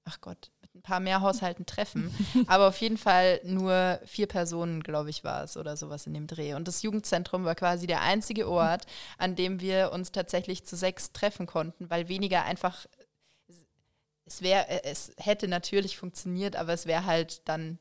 ach 0.05 0.21
Gott, 0.21 0.51
mit 0.63 0.75
ein 0.75 0.83
paar 0.83 1.01
mehr 1.01 1.21
Haushalten 1.21 1.67
treffen. 1.67 2.15
Aber 2.47 2.69
auf 2.69 2.81
jeden 2.81 2.97
Fall 2.97 3.41
nur 3.45 4.01
vier 4.07 4.27
Personen, 4.27 4.83
glaube 4.83 5.11
ich, 5.11 5.23
war 5.23 5.45
es 5.45 5.57
oder 5.59 5.77
sowas 5.77 6.07
in 6.07 6.15
dem 6.15 6.27
Dreh. 6.27 6.55
Und 6.55 6.67
das 6.67 6.83
Jugendzentrum 6.83 7.45
war 7.45 7.55
quasi 7.55 7.87
der 7.87 8.01
einzige 8.01 8.49
Ort, 8.49 8.87
an 9.19 9.37
dem 9.37 9.61
wir 9.61 9.93
uns 9.93 10.13
tatsächlich 10.13 10.65
zu 10.65 10.77
sechs 10.77 11.13
treffen 11.13 11.47
konnten, 11.47 11.91
weil 11.91 12.09
weniger 12.09 12.45
einfach, 12.45 12.87
es 14.25 14.41
wäre, 14.41 14.85
es 14.85 15.13
hätte 15.19 15.47
natürlich 15.47 15.99
funktioniert, 15.99 16.57
aber 16.57 16.73
es 16.73 16.87
wäre 16.87 17.05
halt 17.05 17.47
dann 17.47 17.79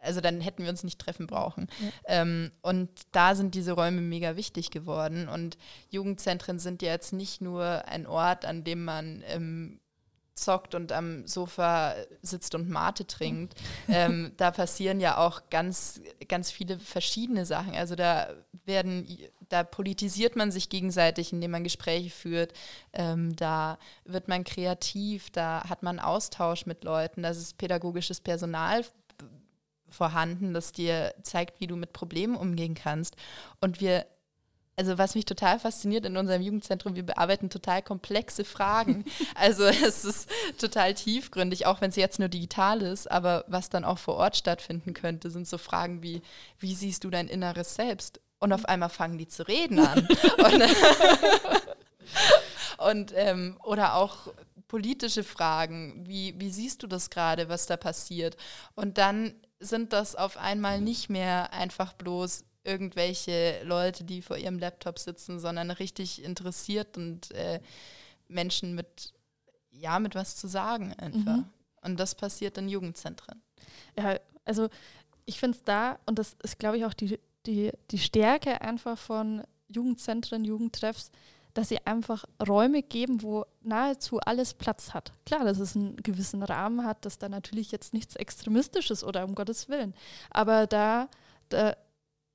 also 0.00 0.20
dann 0.20 0.40
hätten 0.40 0.62
wir 0.62 0.70
uns 0.70 0.84
nicht 0.84 0.98
treffen 0.98 1.26
brauchen. 1.26 1.68
Ähm, 2.06 2.50
und 2.62 2.90
da 3.12 3.34
sind 3.34 3.54
diese 3.54 3.72
Räume 3.72 4.00
mega 4.00 4.36
wichtig 4.36 4.70
geworden. 4.70 5.28
Und 5.28 5.58
Jugendzentren 5.90 6.58
sind 6.58 6.82
ja 6.82 6.90
jetzt 6.90 7.12
nicht 7.12 7.40
nur 7.40 7.84
ein 7.86 8.06
Ort, 8.06 8.44
an 8.44 8.64
dem 8.64 8.84
man 8.84 9.22
ähm, 9.26 9.80
zockt 10.34 10.74
und 10.74 10.92
am 10.92 11.26
Sofa 11.26 11.94
sitzt 12.22 12.54
und 12.54 12.68
Mate 12.68 13.06
trinkt. 13.06 13.54
ähm, 13.88 14.32
da 14.36 14.50
passieren 14.50 15.00
ja 15.00 15.18
auch 15.18 15.42
ganz, 15.50 16.00
ganz 16.28 16.50
viele 16.50 16.78
verschiedene 16.78 17.46
Sachen. 17.46 17.74
Also 17.74 17.94
da 17.94 18.28
werden, 18.64 19.06
da 19.48 19.62
politisiert 19.64 20.36
man 20.36 20.50
sich 20.50 20.68
gegenseitig, 20.68 21.32
indem 21.32 21.50
man 21.50 21.64
Gespräche 21.64 22.10
führt. 22.10 22.52
Ähm, 22.92 23.36
da 23.36 23.78
wird 24.04 24.28
man 24.28 24.44
kreativ, 24.44 25.30
da 25.30 25.68
hat 25.68 25.82
man 25.82 25.98
Austausch 25.98 26.66
mit 26.66 26.84
Leuten, 26.84 27.22
da 27.22 27.30
ist 27.30 27.58
pädagogisches 27.58 28.20
Personal 28.20 28.84
vorhanden, 29.90 30.54
das 30.54 30.72
dir 30.72 31.14
zeigt, 31.22 31.60
wie 31.60 31.66
du 31.66 31.76
mit 31.76 31.92
Problemen 31.92 32.36
umgehen 32.36 32.74
kannst. 32.74 33.16
Und 33.60 33.80
wir 33.80 34.06
also 34.80 34.96
was 34.96 35.14
mich 35.14 35.26
total 35.26 35.58
fasziniert 35.58 36.06
in 36.06 36.16
unserem 36.16 36.40
Jugendzentrum, 36.40 36.96
wir 36.96 37.04
bearbeiten 37.04 37.50
total 37.50 37.82
komplexe 37.82 38.44
Fragen. 38.46 39.04
Also 39.34 39.64
es 39.64 40.04
ist 40.04 40.30
total 40.58 40.94
tiefgründig, 40.94 41.66
auch 41.66 41.80
wenn 41.80 41.90
es 41.90 41.96
jetzt 41.96 42.18
nur 42.18 42.28
digital 42.28 42.82
ist, 42.82 43.10
aber 43.10 43.44
was 43.46 43.68
dann 43.68 43.84
auch 43.84 43.98
vor 43.98 44.16
Ort 44.16 44.36
stattfinden 44.36 44.94
könnte, 44.94 45.30
sind 45.30 45.46
so 45.46 45.58
Fragen 45.58 46.02
wie, 46.02 46.22
wie 46.58 46.74
siehst 46.74 47.04
du 47.04 47.10
dein 47.10 47.28
inneres 47.28 47.74
Selbst? 47.74 48.20
Und 48.38 48.52
auf 48.52 48.64
einmal 48.64 48.88
fangen 48.88 49.18
die 49.18 49.28
zu 49.28 49.46
reden 49.46 49.78
an. 49.80 50.08
Und, 50.38 50.62
und 52.78 53.12
ähm, 53.14 53.58
oder 53.62 53.94
auch 53.94 54.28
politische 54.66 55.24
Fragen, 55.24 56.06
wie, 56.06 56.34
wie 56.38 56.50
siehst 56.50 56.82
du 56.82 56.86
das 56.86 57.10
gerade, 57.10 57.48
was 57.48 57.66
da 57.66 57.76
passiert? 57.76 58.36
Und 58.74 58.96
dann 58.98 59.34
sind 59.60 59.92
das 59.92 60.16
auf 60.16 60.36
einmal 60.36 60.80
nicht 60.80 61.10
mehr 61.10 61.52
einfach 61.52 61.92
bloß 61.92 62.44
irgendwelche 62.64 63.62
Leute, 63.64 64.04
die 64.04 64.22
vor 64.22 64.36
ihrem 64.36 64.58
Laptop 64.58 64.98
sitzen, 64.98 65.38
sondern 65.38 65.70
richtig 65.70 66.22
interessiert 66.22 66.96
und 66.96 67.30
äh, 67.32 67.60
Menschen 68.28 68.74
mit, 68.74 69.12
ja, 69.70 69.98
mit 69.98 70.14
was 70.14 70.36
zu 70.36 70.46
sagen 70.46 70.92
einfach. 70.94 71.38
Mhm. 71.38 71.48
Und 71.82 71.98
das 71.98 72.14
passiert 72.14 72.58
in 72.58 72.68
Jugendzentren. 72.68 73.42
Ja, 73.96 74.18
also 74.44 74.68
ich 75.24 75.38
finde 75.38 75.56
es 75.56 75.64
da, 75.64 75.98
und 76.06 76.18
das 76.18 76.36
ist, 76.42 76.58
glaube 76.58 76.78
ich, 76.78 76.84
auch 76.84 76.94
die, 76.94 77.18
die, 77.46 77.72
die 77.90 77.98
Stärke 77.98 78.60
einfach 78.60 78.98
von 78.98 79.42
Jugendzentren, 79.68 80.44
Jugendtreffs, 80.44 81.10
dass 81.54 81.68
sie 81.68 81.84
einfach 81.86 82.24
Räume 82.46 82.82
geben, 82.82 83.22
wo 83.22 83.44
nahezu 83.62 84.18
alles 84.20 84.54
Platz 84.54 84.94
hat. 84.94 85.12
Klar, 85.26 85.44
dass 85.44 85.58
es 85.58 85.76
einen 85.76 85.96
gewissen 85.96 86.42
Rahmen 86.42 86.84
hat, 86.84 87.04
dass 87.04 87.18
da 87.18 87.28
natürlich 87.28 87.72
jetzt 87.72 87.94
nichts 87.94 88.16
Extremistisches 88.16 89.04
oder 89.04 89.24
um 89.24 89.34
Gottes 89.34 89.68
Willen. 89.68 89.94
Aber 90.30 90.66
da, 90.66 91.08
da, 91.48 91.76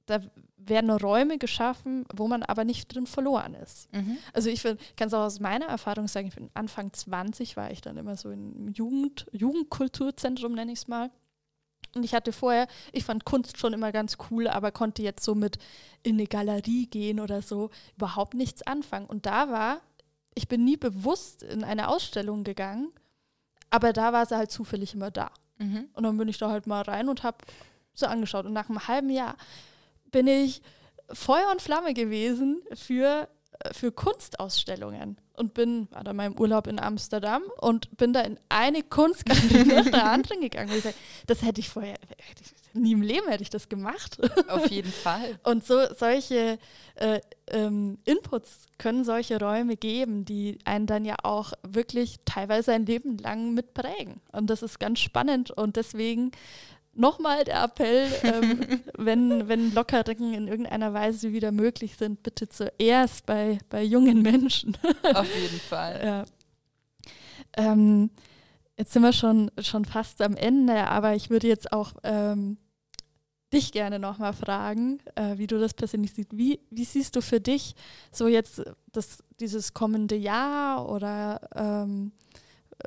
da 0.05 0.19
werden 0.57 0.89
Räume 0.89 1.37
geschaffen, 1.37 2.05
wo 2.13 2.27
man 2.27 2.43
aber 2.43 2.63
nicht 2.65 2.93
drin 2.93 3.07
verloren 3.07 3.53
ist. 3.53 3.87
Also 4.33 4.49
ich 4.49 4.63
kann 4.63 5.07
es 5.07 5.13
auch 5.13 5.25
aus 5.25 5.39
meiner 5.39 5.67
Erfahrung 5.67 6.07
sagen, 6.07 6.27
ich 6.27 6.35
bin 6.35 6.49
Anfang 6.53 6.91
20, 6.91 7.55
war 7.55 7.71
ich 7.71 7.81
dann 7.81 7.97
immer 7.97 8.15
so 8.15 8.31
im 8.31 8.69
Jugend, 8.69 9.27
Jugendkulturzentrum, 9.31 10.53
nenne 10.53 10.71
ich 10.71 10.79
es 10.79 10.87
mal. 10.87 11.11
Und 11.95 12.03
ich 12.03 12.13
hatte 12.13 12.33
vorher, 12.33 12.67
ich 12.91 13.05
fand 13.05 13.23
Kunst 13.23 13.57
schon 13.57 13.73
immer 13.73 13.91
ganz 13.91 14.17
cool, 14.29 14.47
aber 14.47 14.71
konnte 14.71 15.01
jetzt 15.01 15.23
so 15.23 15.33
mit 15.33 15.57
in 16.03 16.15
eine 16.15 16.27
Galerie 16.27 16.87
gehen 16.87 17.19
oder 17.19 17.41
so 17.41 17.69
überhaupt 17.95 18.33
nichts 18.33 18.61
anfangen. 18.63 19.05
Und 19.05 19.25
da 19.25 19.49
war, 19.49 19.81
ich 20.33 20.49
bin 20.49 20.65
nie 20.65 20.75
bewusst 20.75 21.41
in 21.41 21.63
eine 21.63 21.87
Ausstellung 21.87 22.43
gegangen, 22.43 22.91
aber 23.69 23.93
da 23.93 24.11
war 24.11 24.25
sie 24.25 24.35
halt 24.35 24.51
zufällig 24.51 24.93
immer 24.93 25.09
da. 25.09 25.31
Mhm. 25.57 25.89
Und 25.93 26.03
dann 26.03 26.17
bin 26.17 26.27
ich 26.27 26.37
da 26.37 26.49
halt 26.49 26.67
mal 26.67 26.81
rein 26.81 27.07
und 27.07 27.23
habe 27.23 27.37
so 27.93 28.05
angeschaut. 28.07 28.45
Und 28.45 28.53
nach 28.53 28.69
einem 28.69 28.87
halben 28.87 29.09
Jahr 29.09 29.37
bin 30.11 30.27
ich 30.27 30.61
Feuer 31.11 31.49
und 31.51 31.61
Flamme 31.61 31.93
gewesen 31.93 32.61
für, 32.73 33.29
für 33.71 33.91
Kunstausstellungen. 33.91 35.17
Und 35.33 35.53
bin, 35.53 35.89
war 35.91 36.03
da 36.05 36.13
mal 36.13 36.27
im 36.27 36.39
Urlaub 36.39 36.65
in 36.65 36.79
Amsterdam 36.79 37.43
und 37.59 37.97
bin 37.97 38.13
da 38.13 38.21
in 38.21 38.39
eine 38.47 38.83
Kunstgalerie 38.83 39.65
nach 39.65 39.89
der 39.91 40.09
anderen 40.09 40.39
gegangen. 40.39 40.69
Und 40.69 40.77
ich 40.77 40.83
sag, 40.83 40.93
das 41.27 41.41
hätte 41.41 41.59
ich 41.59 41.67
vorher, 41.67 41.93
hätte 41.93 42.41
ich, 42.41 42.73
nie 42.73 42.93
im 42.93 43.01
Leben 43.01 43.27
hätte 43.27 43.43
ich 43.43 43.49
das 43.49 43.67
gemacht. 43.67 44.17
Auf 44.47 44.71
jeden 44.71 44.91
Fall. 44.91 45.37
Und 45.43 45.65
so 45.65 45.77
solche 45.93 46.57
äh, 46.95 47.19
ähm, 47.47 47.97
Inputs 48.05 48.67
können 48.77 49.03
solche 49.03 49.37
Räume 49.37 49.75
geben, 49.75 50.23
die 50.23 50.59
einen 50.63 50.87
dann 50.87 51.03
ja 51.03 51.15
auch 51.23 51.51
wirklich 51.63 52.19
teilweise 52.23 52.71
ein 52.71 52.85
Leben 52.85 53.17
lang 53.17 53.53
mitprägen. 53.53 54.21
Und 54.31 54.49
das 54.49 54.61
ist 54.61 54.79
ganz 54.79 54.99
spannend 54.99 55.51
und 55.51 55.75
deswegen 55.75 56.31
nochmal 56.95 57.43
der 57.43 57.63
Appell, 57.63 58.07
ähm, 58.23 58.81
wenn, 58.97 59.47
wenn 59.47 59.73
Lockerungen 59.73 60.33
in 60.33 60.47
irgendeiner 60.47 60.93
Weise 60.93 61.31
wieder 61.31 61.51
möglich 61.51 61.97
sind, 61.97 62.23
bitte 62.23 62.49
zuerst 62.49 63.25
bei, 63.25 63.59
bei 63.69 63.83
jungen 63.83 64.21
Menschen. 64.21 64.77
Auf 65.13 65.27
jeden 65.35 65.59
Fall. 65.69 66.01
ja. 66.03 66.25
ähm, 67.57 68.09
jetzt 68.77 68.93
sind 68.93 69.03
wir 69.03 69.13
schon, 69.13 69.51
schon 69.59 69.85
fast 69.85 70.21
am 70.21 70.35
Ende, 70.35 70.87
aber 70.87 71.15
ich 71.15 71.29
würde 71.29 71.47
jetzt 71.47 71.71
auch 71.71 71.93
ähm, 72.03 72.57
dich 73.53 73.71
gerne 73.71 73.99
nochmal 73.99 74.33
fragen, 74.33 74.99
äh, 75.15 75.37
wie 75.37 75.47
du 75.47 75.59
das 75.59 75.73
persönlich 75.73 76.13
siehst. 76.13 76.35
Wie, 76.35 76.59
wie 76.69 76.85
siehst 76.85 77.15
du 77.15 77.21
für 77.21 77.39
dich 77.39 77.75
so 78.11 78.27
jetzt 78.27 78.61
das, 78.91 79.23
dieses 79.39 79.73
kommende 79.73 80.15
Jahr 80.15 80.89
oder 80.89 81.41
ähm, 81.55 82.11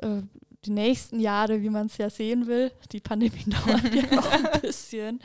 äh, 0.01 0.21
die 0.65 0.71
nächsten 0.71 1.19
Jahre, 1.19 1.61
wie 1.61 1.69
man 1.69 1.87
es 1.87 1.97
ja 1.97 2.09
sehen 2.09 2.47
will. 2.47 2.71
Die 2.91 2.99
Pandemie 2.99 3.43
dauert 3.45 3.93
ja 3.93 4.19
auch 4.19 4.31
ein 4.31 4.47
bisschen, 4.61 5.19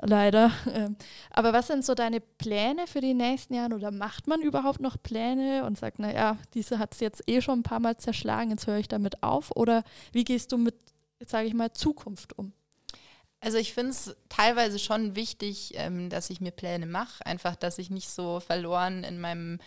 leider. 0.00 0.50
Ähm, 0.72 0.96
aber 1.30 1.52
was 1.52 1.66
sind 1.66 1.84
so 1.84 1.94
deine 1.94 2.20
Pläne 2.20 2.86
für 2.86 3.00
die 3.00 3.14
nächsten 3.14 3.54
Jahre 3.54 3.74
oder 3.74 3.90
macht 3.90 4.26
man 4.26 4.40
überhaupt 4.40 4.80
noch 4.80 4.96
Pläne 5.02 5.64
und 5.64 5.78
sagt, 5.78 5.98
naja, 5.98 6.38
diese 6.54 6.78
hat 6.78 6.94
es 6.94 7.00
jetzt 7.00 7.22
eh 7.26 7.42
schon 7.42 7.60
ein 7.60 7.64
paar 7.64 7.80
Mal 7.80 7.96
zerschlagen, 7.98 8.50
jetzt 8.50 8.66
höre 8.66 8.78
ich 8.78 8.88
damit 8.88 9.22
auf? 9.22 9.54
Oder 9.54 9.84
wie 10.12 10.24
gehst 10.24 10.52
du 10.52 10.58
mit, 10.58 10.76
jetzt 11.20 11.32
sage 11.32 11.46
ich 11.46 11.54
mal, 11.54 11.72
Zukunft 11.72 12.38
um? 12.38 12.52
Also 13.40 13.58
ich 13.58 13.74
finde 13.74 13.90
es 13.90 14.16
teilweise 14.30 14.78
schon 14.78 15.16
wichtig, 15.16 15.72
ähm, 15.74 16.08
dass 16.08 16.30
ich 16.30 16.40
mir 16.40 16.50
Pläne 16.50 16.86
mache, 16.86 17.26
einfach, 17.26 17.56
dass 17.56 17.76
ich 17.76 17.90
nicht 17.90 18.08
so 18.08 18.40
verloren 18.40 19.04
in 19.04 19.20
meinem 19.20 19.58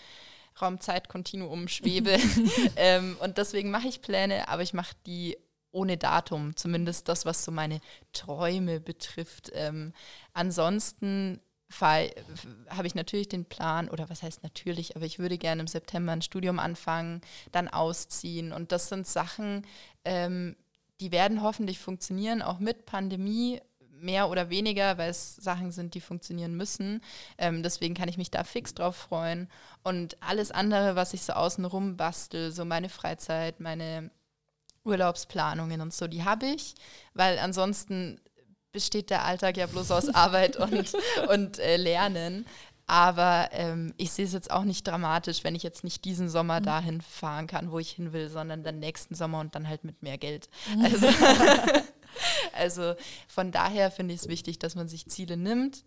Raumzeitkontinuum 0.62 1.68
schwebe. 1.68 2.18
ähm, 2.76 3.18
und 3.20 3.38
deswegen 3.38 3.72
mache 3.72 3.88
ich 3.88 4.01
Pläne, 4.01 4.47
aber 4.47 4.62
ich 4.62 4.74
mache 4.74 4.95
die 5.05 5.38
ohne 5.72 5.97
Datum, 5.97 6.55
zumindest 6.55 7.08
das, 7.08 7.26
was 7.26 7.43
so 7.43 7.51
meine 7.51 7.82
Träume 8.14 8.80
betrifft. 8.80 9.51
Ähm, 9.53 9.93
ansonsten 10.34 11.39
habe 11.70 12.88
ich 12.88 12.95
natürlich 12.95 13.28
den 13.28 13.45
Plan, 13.45 13.89
oder 13.89 14.10
was 14.10 14.24
heißt 14.24 14.41
natürlich, 14.41 14.95
aber 14.95 15.05
ich 15.05 15.20
würde 15.20 15.38
gerne 15.38 15.62
im 15.62 15.68
September 15.68 16.14
ein 16.14 16.22
Studium 16.22 16.60
anfangen, 16.60 17.22
dann 17.51 17.68
ausziehen. 17.68 18.53
Und 18.53 18.72
das 18.72 18.88
sind 18.88 19.05
Sachen, 19.05 19.68
ähm, 20.05 20.55
die 21.01 21.12
werden 21.12 21.41
hoffentlich 21.41 21.80
funktionieren, 21.80 22.41
auch 22.41 22.60
mit 22.60 22.86
Pandemie 22.86 23.62
mehr 24.00 24.30
oder 24.30 24.50
weniger, 24.50 24.98
weil 24.98 25.10
es 25.10 25.36
Sachen 25.36 25.72
sind, 25.72 25.93
die 25.93 26.02
funktionieren 26.02 26.56
müssen. 26.56 27.02
Ähm, 27.38 27.64
deswegen 27.64 27.95
kann 27.95 28.10
ich 28.10 28.18
mich 28.18 28.32
da 28.32 28.43
fix 28.43 28.74
drauf 28.74 28.95
freuen. 28.95 29.50
Und 29.84 30.18
alles 30.22 30.52
andere, 30.52 30.95
was 30.95 31.14
ich 31.14 31.22
so 31.22 31.34
außenrum 31.34 31.98
bastel, 31.98 32.52
so 32.52 32.66
meine 32.66 32.89
Freizeit, 32.89 33.60
meine 33.60 34.12
Urlaubsplanungen 34.84 35.82
und 35.82 35.93
so, 35.93 36.08
die 36.08 36.24
habe 36.24 36.45
ich, 36.45 36.76
weil 37.14 37.39
ansonsten 37.39 38.20
besteht 38.72 39.10
der 39.10 39.26
Alltag 39.26 39.58
ja 39.58 39.66
bloß 39.66 39.91
aus 39.91 40.10
Arbeit 40.10 40.56
und, 40.56 40.93
und 41.30 41.60
äh, 41.60 41.78
Lernen. 41.78 42.45
Aber 42.89 43.50
ähm, 43.52 43.93
ich 43.98 44.12
sehe 44.12 44.24
es 44.24 44.32
jetzt 44.32 44.50
auch 44.50 44.64
nicht 44.64 44.88
dramatisch, 44.88 45.43
wenn 45.43 45.56
ich 45.56 45.64
jetzt 45.64 45.84
nicht 45.84 46.06
diesen 46.06 46.30
Sommer 46.30 46.62
mhm. 46.62 46.66
dahin 46.66 47.02
fahren 47.02 47.45
kann, 47.45 47.70
wo 47.70 47.80
ich 47.80 47.91
hin 47.91 48.14
will, 48.14 48.30
sondern 48.30 48.64
den 48.64 48.80
nächsten 48.80 49.14
Sommer 49.14 49.41
und 49.41 49.56
dann 49.56 49.68
halt 49.68 49.84
mit 49.84 50.02
mehr 50.02 50.18
Geld. 50.18 50.50
Also 50.82 51.08
Also 52.53 52.95
von 53.28 53.51
daher 53.51 53.91
finde 53.91 54.13
ich 54.13 54.22
es 54.22 54.28
wichtig, 54.28 54.57
dass 54.59 54.76
man 54.76 54.88
sich 54.88 55.07
Ziele 55.07 55.38
nimmt, 55.38 55.84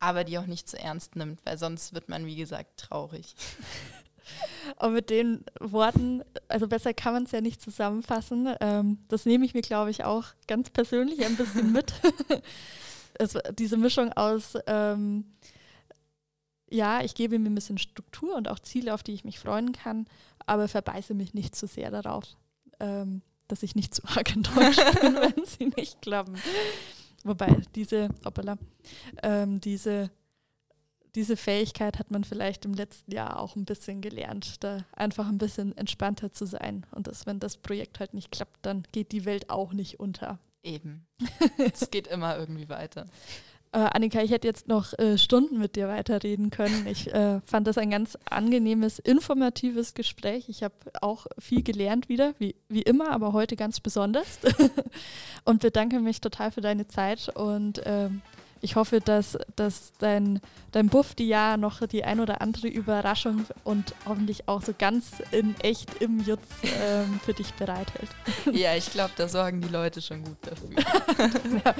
aber 0.00 0.24
die 0.24 0.38
auch 0.38 0.46
nicht 0.46 0.68
zu 0.68 0.78
ernst 0.78 1.14
nimmt, 1.16 1.40
weil 1.44 1.58
sonst 1.58 1.94
wird 1.94 2.08
man, 2.08 2.26
wie 2.26 2.36
gesagt, 2.36 2.78
traurig. 2.78 3.34
Und 4.76 4.92
mit 4.92 5.10
den 5.10 5.44
Worten, 5.60 6.22
also 6.48 6.68
besser 6.68 6.94
kann 6.94 7.12
man 7.14 7.24
es 7.24 7.32
ja 7.32 7.40
nicht 7.40 7.60
zusammenfassen. 7.60 8.54
Ähm, 8.60 8.98
das 9.08 9.26
nehme 9.26 9.44
ich 9.44 9.54
mir, 9.54 9.62
glaube 9.62 9.90
ich, 9.90 10.04
auch 10.04 10.26
ganz 10.46 10.70
persönlich 10.70 11.24
ein 11.24 11.36
bisschen 11.36 11.72
mit. 11.72 11.92
es, 13.14 13.36
diese 13.54 13.76
Mischung 13.76 14.12
aus, 14.12 14.56
ähm, 14.66 15.24
ja, 16.70 17.02
ich 17.02 17.14
gebe 17.14 17.38
mir 17.38 17.50
ein 17.50 17.54
bisschen 17.54 17.78
Struktur 17.78 18.36
und 18.36 18.48
auch 18.48 18.58
Ziele, 18.60 18.94
auf 18.94 19.02
die 19.02 19.14
ich 19.14 19.24
mich 19.24 19.38
freuen 19.38 19.72
kann, 19.72 20.06
aber 20.46 20.68
verbeiße 20.68 21.14
mich 21.14 21.34
nicht 21.34 21.56
zu 21.56 21.66
sehr 21.66 21.90
darauf. 21.90 22.24
Ähm, 22.78 23.22
dass 23.50 23.62
ich 23.62 23.74
nicht 23.74 23.94
zu 23.94 24.02
arg 24.16 24.34
enttäuscht 24.34 25.00
bin, 25.00 25.14
wenn 25.36 25.44
sie 25.44 25.72
nicht 25.76 26.00
klappen. 26.02 26.36
Wobei 27.24 27.54
diese, 27.74 28.08
hoppala, 28.24 28.56
ähm, 29.22 29.60
diese, 29.60 30.10
diese 31.14 31.36
Fähigkeit 31.36 31.98
hat 31.98 32.10
man 32.10 32.24
vielleicht 32.24 32.64
im 32.64 32.72
letzten 32.72 33.12
Jahr 33.12 33.38
auch 33.38 33.56
ein 33.56 33.64
bisschen 33.64 34.00
gelernt, 34.00 34.62
da 34.62 34.84
einfach 34.92 35.28
ein 35.28 35.38
bisschen 35.38 35.76
entspannter 35.76 36.32
zu 36.32 36.46
sein. 36.46 36.86
Und 36.92 37.08
dass, 37.08 37.26
wenn 37.26 37.40
das 37.40 37.56
Projekt 37.56 38.00
halt 38.00 38.14
nicht 38.14 38.30
klappt, 38.30 38.64
dann 38.64 38.84
geht 38.92 39.12
die 39.12 39.24
Welt 39.24 39.50
auch 39.50 39.72
nicht 39.72 40.00
unter. 40.00 40.38
Eben. 40.62 41.06
es 41.72 41.90
geht 41.90 42.06
immer 42.06 42.38
irgendwie 42.38 42.68
weiter. 42.68 43.06
Äh, 43.72 43.78
Annika, 43.78 44.20
ich 44.20 44.32
hätte 44.32 44.48
jetzt 44.48 44.66
noch 44.66 44.98
äh, 44.98 45.16
Stunden 45.16 45.58
mit 45.58 45.76
dir 45.76 45.86
weiterreden 45.86 46.50
können. 46.50 46.86
Ich 46.88 47.12
äh, 47.14 47.40
fand 47.44 47.68
das 47.68 47.78
ein 47.78 47.90
ganz 47.90 48.18
angenehmes, 48.28 48.98
informatives 48.98 49.94
Gespräch. 49.94 50.48
Ich 50.48 50.64
habe 50.64 50.74
auch 51.00 51.26
viel 51.38 51.62
gelernt 51.62 52.08
wieder, 52.08 52.34
wie, 52.38 52.56
wie 52.68 52.82
immer, 52.82 53.12
aber 53.12 53.32
heute 53.32 53.54
ganz 53.54 53.78
besonders. 53.78 54.40
und 55.44 55.62
bedanke 55.62 56.00
mich 56.00 56.20
total 56.20 56.50
für 56.50 56.60
deine 56.60 56.88
Zeit 56.88 57.28
und 57.36 57.80
ähm, 57.84 58.22
ich 58.60 58.76
hoffe, 58.76 59.00
dass, 59.00 59.38
dass 59.56 59.92
dein, 59.98 60.40
dein 60.72 60.88
Buff 60.88 61.14
die 61.14 61.28
Jahr 61.28 61.56
noch 61.56 61.86
die 61.86 62.04
ein 62.04 62.20
oder 62.20 62.40
andere 62.40 62.68
Überraschung 62.68 63.46
und 63.64 63.94
hoffentlich 64.06 64.48
auch 64.48 64.62
so 64.62 64.74
ganz 64.76 65.22
in 65.30 65.54
echt 65.60 66.00
im 66.00 66.20
Jutz 66.20 66.42
ähm, 66.64 67.20
für 67.24 67.34
dich 67.34 67.52
bereithält. 67.54 68.10
Ja, 68.52 68.74
ich 68.74 68.90
glaube, 68.90 69.12
da 69.16 69.28
sorgen 69.28 69.60
die 69.60 69.68
Leute 69.68 70.02
schon 70.02 70.24
gut 70.24 70.36
dafür. 70.42 70.70
ja, 71.64 71.74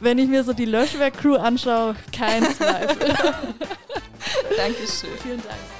wenn 0.00 0.18
ich 0.18 0.28
mir 0.28 0.44
so 0.44 0.52
die 0.52 0.64
Löschwerk-Crew 0.64 1.36
anschaue, 1.36 1.94
kein 2.12 2.42
Zweifel. 2.54 3.14
Dankeschön. 4.56 5.10
Vielen 5.22 5.42
Dank. 5.42 5.75